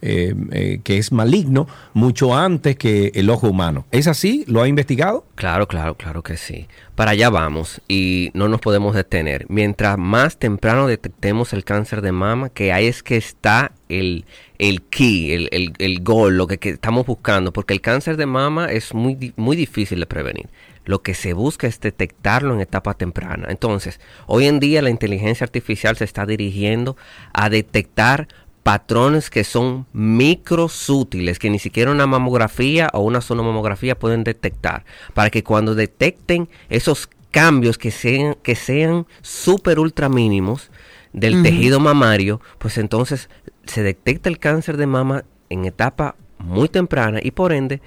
[0.05, 3.85] Eh, eh, que es maligno mucho antes que el ojo humano.
[3.89, 4.43] ¿Es así?
[4.47, 5.25] ¿Lo ha investigado?
[5.35, 6.67] Claro, claro, claro que sí.
[6.93, 9.45] Para allá vamos y no nos podemos detener.
[9.47, 14.25] Mientras más temprano detectemos el cáncer de mama, que ahí es que está el,
[14.59, 18.25] el key, el, el, el goal, lo que, que estamos buscando, porque el cáncer de
[18.25, 20.49] mama es muy, muy difícil de prevenir.
[20.85, 23.47] lo que se busca es detectarlo en etapa temprana.
[23.49, 26.97] Entonces, hoy en día la inteligencia artificial se está dirigiendo
[27.33, 28.27] a detectar
[28.63, 35.29] patrones que son microsútiles, que ni siquiera una mamografía o una sonomamografía pueden detectar, para
[35.29, 40.71] que cuando detecten esos cambios que sean, que sean super ultra mínimos
[41.11, 43.29] del tejido mamario, pues entonces
[43.65, 47.81] se detecta el cáncer de mama en etapa muy temprana y por ende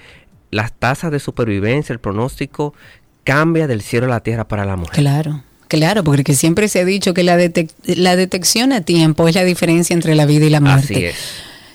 [0.50, 2.74] las tasas de supervivencia, el pronóstico
[3.24, 4.94] cambia del cielo a la tierra para la mujer.
[4.94, 9.34] Claro, claro, porque siempre se ha dicho que la, detec- la detección a tiempo es
[9.34, 10.94] la diferencia entre la vida y la muerte.
[10.94, 11.16] Así es.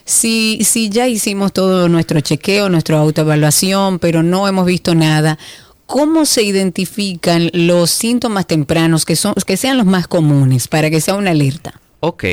[0.04, 5.38] Si, si ya hicimos todo nuestro chequeo, nuestra autoevaluación, pero no hemos visto nada,
[5.86, 11.00] ¿cómo se identifican los síntomas tempranos que, son, que sean los más comunes para que
[11.00, 11.80] sea una alerta?
[12.00, 12.24] Ok,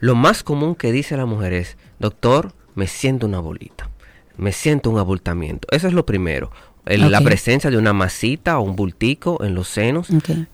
[0.00, 3.90] lo más común que dice la mujer es, doctor, me siento una bolita,
[4.38, 5.68] me siento un abultamiento.
[5.70, 6.50] Eso es lo primero.
[6.88, 10.08] El- La presencia de una masita o un bultico en los senos,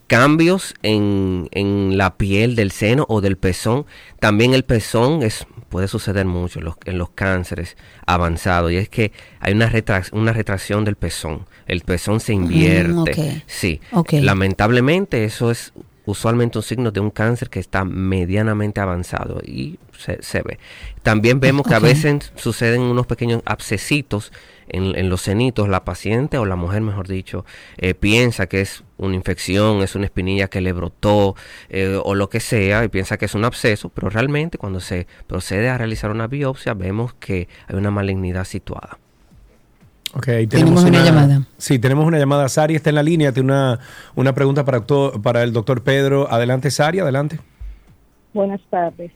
[0.06, 3.86] cambios en, en la piel del seno o del pezón.
[4.20, 8.88] También el pezón es, puede suceder mucho en los, en los cánceres avanzados y es
[8.88, 11.46] que hay una, retrac- una retracción del pezón.
[11.66, 12.92] El pezón se invierte.
[12.92, 13.42] Mm, ok.
[13.46, 13.80] Sí.
[14.20, 15.72] Lamentablemente eso es
[16.06, 20.58] usualmente un signo de un cáncer que está medianamente avanzado y se, se ve.
[21.02, 24.32] También vemos que a veces suceden unos pequeños abscesitos
[24.68, 25.68] en, en los cenitos.
[25.68, 27.44] La paciente o la mujer, mejor dicho,
[27.76, 31.34] eh, piensa que es una infección, es una espinilla que le brotó
[31.68, 35.06] eh, o lo que sea y piensa que es un absceso, pero realmente cuando se
[35.26, 38.98] procede a realizar una biopsia vemos que hay una malignidad situada.
[40.16, 41.42] Ok, Tenemos una llamada.
[41.56, 42.48] Sí, tenemos una llamada.
[42.48, 43.32] Sari está en la línea.
[43.32, 43.80] Tiene una,
[44.14, 46.30] una pregunta para, para el doctor Pedro.
[46.30, 47.40] Adelante, Sari, adelante.
[48.32, 49.10] Buenas tardes.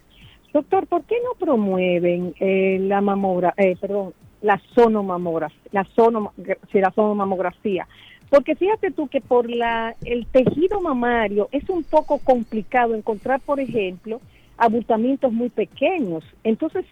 [0.52, 6.28] Doctor, ¿por qué no promueven eh, la mamogra, eh, perdón, la sonomamografía, la, sonom,
[6.72, 7.86] la sonomamografía?
[8.30, 13.60] Porque fíjate tú que por la el tejido mamario es un poco complicado encontrar, por
[13.60, 14.20] ejemplo,
[14.56, 16.24] abultamientos muy pequeños.
[16.44, 16.84] Entonces,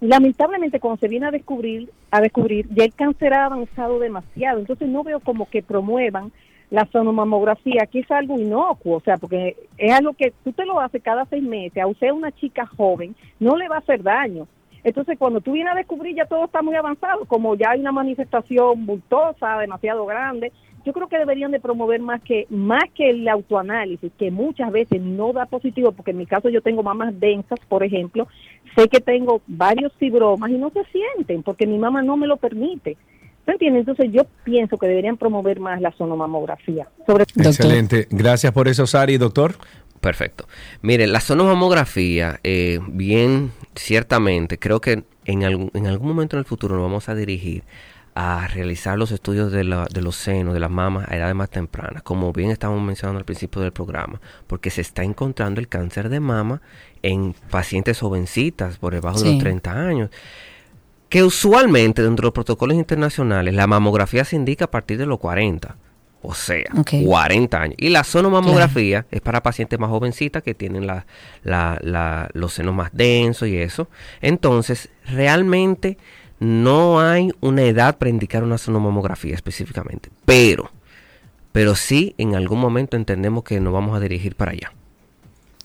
[0.00, 4.60] lamentablemente cuando se viene a descubrir, a descubrir, ya el cáncer ha avanzado demasiado.
[4.60, 6.32] Entonces no veo como que promuevan
[6.70, 10.80] la sonomamografía, que es algo inocuo, o sea, porque es algo que tú te lo
[10.80, 14.46] haces cada seis meses, a usted una chica joven, no le va a hacer daño.
[14.84, 17.92] Entonces, cuando tú vienes a descubrir ya todo está muy avanzado, como ya hay una
[17.92, 20.52] manifestación bultosa, demasiado grande,
[20.84, 25.02] yo creo que deberían de promover más que más que el autoanálisis, que muchas veces
[25.02, 28.28] no da positivo, porque en mi caso yo tengo mamas densas, por ejemplo,
[28.76, 32.36] sé que tengo varios fibromas y no se sienten, porque mi mamá no me lo
[32.36, 32.96] permite.
[33.48, 33.78] ¿Se entiende?
[33.80, 36.86] Entonces yo pienso que deberían promover más la sonomamografía.
[37.06, 38.06] Sobre Excelente.
[38.10, 39.16] Gracias por eso, Sari.
[39.16, 39.54] Doctor.
[40.02, 40.46] Perfecto.
[40.82, 46.44] Mire, la sonomamografía, eh, bien ciertamente, creo que en algún, en algún momento en el
[46.44, 47.64] futuro nos vamos a dirigir
[48.14, 51.48] a realizar los estudios de, la- de los senos, de las mamas a edades más
[51.50, 56.08] tempranas, como bien estábamos mencionando al principio del programa, porque se está encontrando el cáncer
[56.10, 56.60] de mama
[57.02, 60.10] en pacientes jovencitas por debajo de los 30 años
[61.08, 65.18] que usualmente dentro de los protocolos internacionales la mamografía se indica a partir de los
[65.18, 65.76] 40.
[66.20, 66.94] O sea, Ok.
[67.06, 67.76] 40 años.
[67.78, 71.06] Y la sonomamografía es para pacientes más jovencitas que tienen la,
[71.44, 73.88] la- la- los senos más densos y eso.
[74.20, 75.96] Entonces, realmente
[76.40, 80.10] no hay una edad para indicar una sonomamografía específicamente.
[80.24, 80.70] Pero,
[81.52, 84.72] pero sí en algún momento entendemos que nos vamos a dirigir para allá.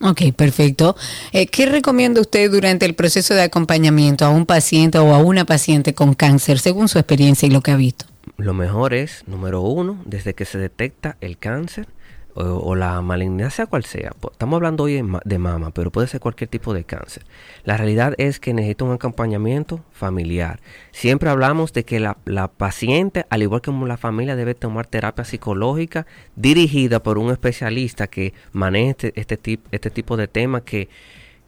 [0.06, 0.96] Ok, perfecto.
[1.32, 5.46] Eh, ¿Qué recomienda usted durante el proceso de acompañamiento a un paciente o a una
[5.46, 8.04] paciente con cáncer, según su experiencia y lo que ha visto?
[8.36, 11.86] Lo mejor es, número uno, desde que se detecta el cáncer
[12.34, 14.12] o, o la malignidad, sea cual sea.
[14.32, 17.24] Estamos hablando hoy de, ma- de mama, pero puede ser cualquier tipo de cáncer.
[17.64, 20.60] La realidad es que necesita un acompañamiento familiar.
[20.92, 25.24] Siempre hablamos de que la, la paciente, al igual que la familia, debe tomar terapia
[25.24, 26.06] psicológica
[26.36, 30.88] dirigida por un especialista que maneje este, este, tip- este tipo de temas que,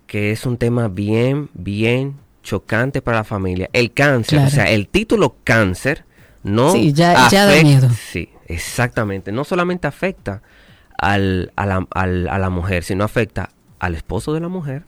[0.06, 3.68] que es un tema bien, bien chocante para la familia.
[3.72, 4.46] El cáncer, Claro.
[4.46, 6.04] o sea, el título cáncer
[6.44, 7.90] no Sí, ya- ya da miedo.
[7.90, 9.32] Sí, exactamente.
[9.32, 10.42] No solamente afecta
[10.98, 14.85] al, a, la, al- a la mujer, sino afecta al esposo de la mujer,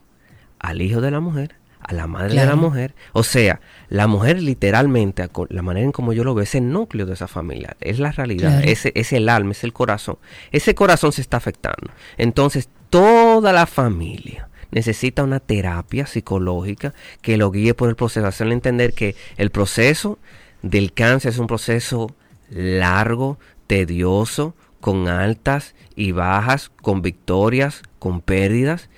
[0.59, 2.95] al hijo de la mujer, a la madre de la mujer.
[3.13, 7.07] O sea, la mujer literalmente, la manera en como yo lo veo, es el núcleo
[7.07, 8.69] de esa familia, es la realidad, Claro.
[8.69, 10.19] ese es el alma, es el corazón.
[10.53, 11.91] Ese corazón se está afectando.
[12.17, 18.55] Entonces, toda la familia necesita una terapia psicológica que lo guíe por el proceso, hacerle
[18.55, 20.19] entender que el proceso
[20.63, 22.15] del cáncer es un proceso
[22.51, 28.89] largo, tedioso, con altas y bajas, con victorias, con pérdidas,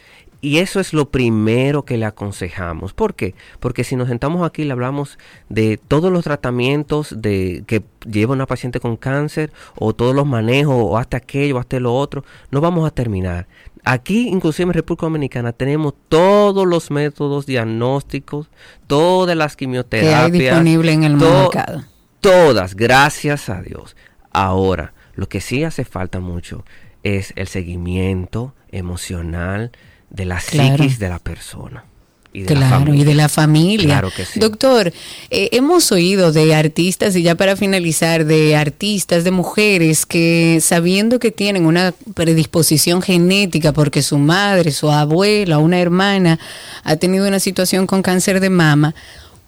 [0.42, 2.94] y eso es lo primero que le aconsejamos.
[2.94, 3.34] ¿Por qué?
[3.60, 5.18] Porque si nos sentamos aquí y le hablamos
[5.50, 10.74] de todos los tratamientos de, que lleva una paciente con cáncer, o todos los manejos,
[10.78, 13.48] o hasta aquello, o hasta lo otro, no vamos a terminar.
[13.84, 18.48] Aquí, inclusive en República Dominicana, tenemos todos los métodos diagnósticos,
[18.86, 20.14] todas las quimioterapias.
[20.14, 21.84] Que hay disponible en el to- mercado.
[22.20, 23.96] Todas, gracias a Dios.
[24.32, 26.64] Ahora, lo que sí hace falta mucho
[27.02, 29.70] es el seguimiento emocional
[30.10, 30.76] de la Claro.
[30.78, 31.84] psiquis de la persona.
[32.32, 33.04] Y de la Claro, y familia.
[33.06, 33.86] de la familia.
[33.86, 34.38] Claro que sí.
[34.38, 34.92] Doctor,
[35.30, 41.18] eh, hemos oído de artistas, y ya para finalizar, de artistas, de mujeres que sabiendo
[41.18, 46.38] que tienen una predisposición genética porque su madre, su abuela, una hermana
[46.84, 48.94] ha tenido una situación con cáncer de mama,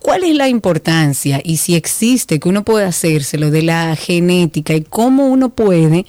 [0.03, 4.83] ¿cuál es la importancia y si existe que uno pueda hacérselo de la genética y
[4.83, 6.05] cómo uno puede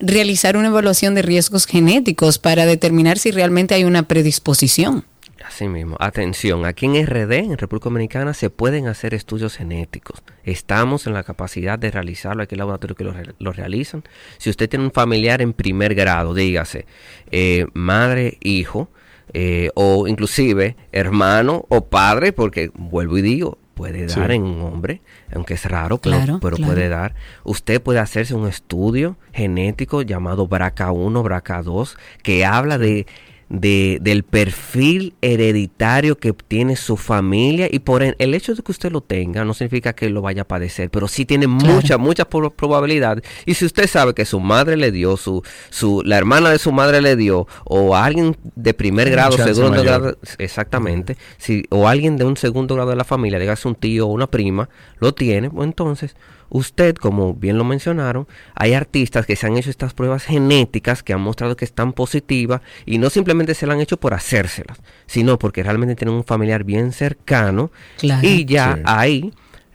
[0.00, 5.04] realizar una evaluación de riesgos genéticos para determinar si realmente hay una predisposición?
[5.46, 10.22] Así mismo, atención, aquí en RD, en República Dominicana, se pueden hacer estudios genéticos.
[10.44, 14.04] Estamos en la capacidad de realizarlo, aquí hay laboratorios que lo, lo realizan.
[14.36, 16.84] Si usted tiene un familiar en primer grado, dígase,
[17.30, 18.90] eh, madre, hijo,
[19.34, 24.18] eh, o inclusive hermano o padre, porque vuelvo y digo, puede Sí.
[24.18, 25.02] dar en un hombre,
[25.32, 26.72] aunque es raro, pero, Claro, pero claro.
[26.72, 27.14] puede dar.
[27.44, 33.06] Usted puede hacerse un estudio genético llamado BRCA1, BRCA2, que habla de,
[33.48, 38.92] de- del perfil hereditario que tiene su familia y por el hecho de que usted
[38.92, 41.74] lo tenga no significa que lo vaya a padecer, pero sí tiene Claro.
[41.74, 43.22] mucha, mucha pro- probabilidad.
[43.46, 46.72] Y si usted sabe que su madre le dio, su, su, la hermana de su
[46.72, 52.16] madre le dio, o alguien de primer grado, chance segundo grado, exactamente, si, o alguien
[52.16, 54.68] de un segundo grado de la familia, dígase un tío o una prima,
[54.98, 56.16] lo tiene, pues entonces
[56.50, 61.12] usted, como bien lo mencionaron, hay artistas que se han hecho estas pruebas genéticas que
[61.12, 65.38] han mostrado que están positivas y no simplemente se las han hecho por hacérselas, sino
[65.38, 68.26] porque realmente tienen un familiar bien cercano Claro.
[68.26, 68.82] y ya Sí.
[68.84, 69.32] ahí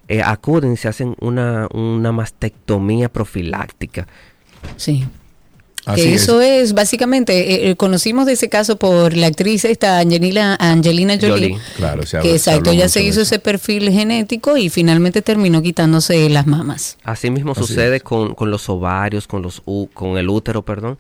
[0.08, 4.08] eh, acuden, se hacen una, una mastectomía profiláctica.
[4.76, 5.06] Sí.
[5.86, 6.24] Así que es.
[6.24, 7.34] eso es básicamente,
[7.68, 11.58] eh, eh, conocimos de ese caso por la actriz esta Angelina, Angelina Jolie, Jolie.
[11.76, 15.62] Claro, se habla- que se exacto, ella se hizo ese perfil genético y finalmente terminó
[15.62, 16.98] quitándose las mamas.
[17.04, 20.98] Así mismo Así sucede con, con los ovarios, con los u- con el útero, perdón,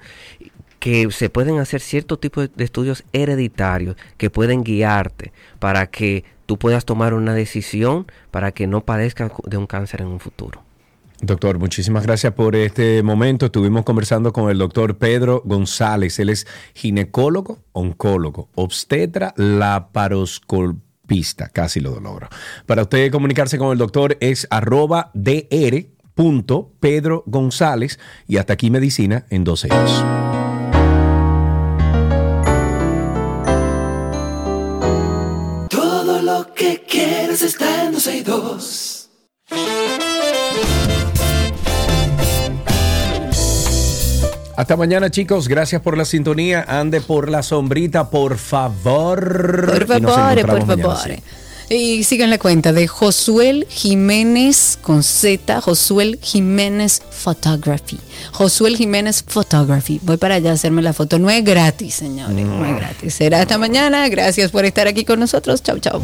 [0.80, 6.26] que se pueden hacer cierto tipo de, de estudios hereditarios que pueden guiarte para que
[6.46, 10.62] tú puedas tomar una decisión para que no padezcas de un cáncer en un futuro.
[11.26, 13.46] Doctor, muchísimas gracias por este momento.
[13.46, 16.20] Estuvimos conversando con el doctor Pedro González.
[16.20, 21.48] Él es ginecólogo, oncólogo, obstetra, laparoscopista.
[21.48, 22.28] Casi lo logro.
[22.66, 25.86] Para usted comunicarse con el doctor es arroba dr
[26.82, 30.06] Pedro González y hasta aquí medicina en 12 años.
[35.70, 39.10] Todo lo que quieres está en 12 y 2.
[44.56, 45.48] Hasta mañana, chicos.
[45.48, 46.64] Gracias por la sintonía.
[46.68, 49.66] Ande por la sombrita, por favor.
[49.66, 50.98] Por favor, por mañana, favor.
[51.04, 51.24] sí.
[51.70, 58.00] Y sigan la cuenta de Josuel Jiménez con Z, Josuel Jiménez Photography.
[58.32, 60.00] Josuel Jiménez Photography.
[60.04, 61.18] Voy para allá a hacerme la foto.
[61.18, 63.14] No es gratis, señores, no es gratis.
[63.16, 64.08] Será hasta mañana.
[64.10, 65.64] Gracias por estar aquí con nosotros.
[65.64, 66.02] Chau, chau.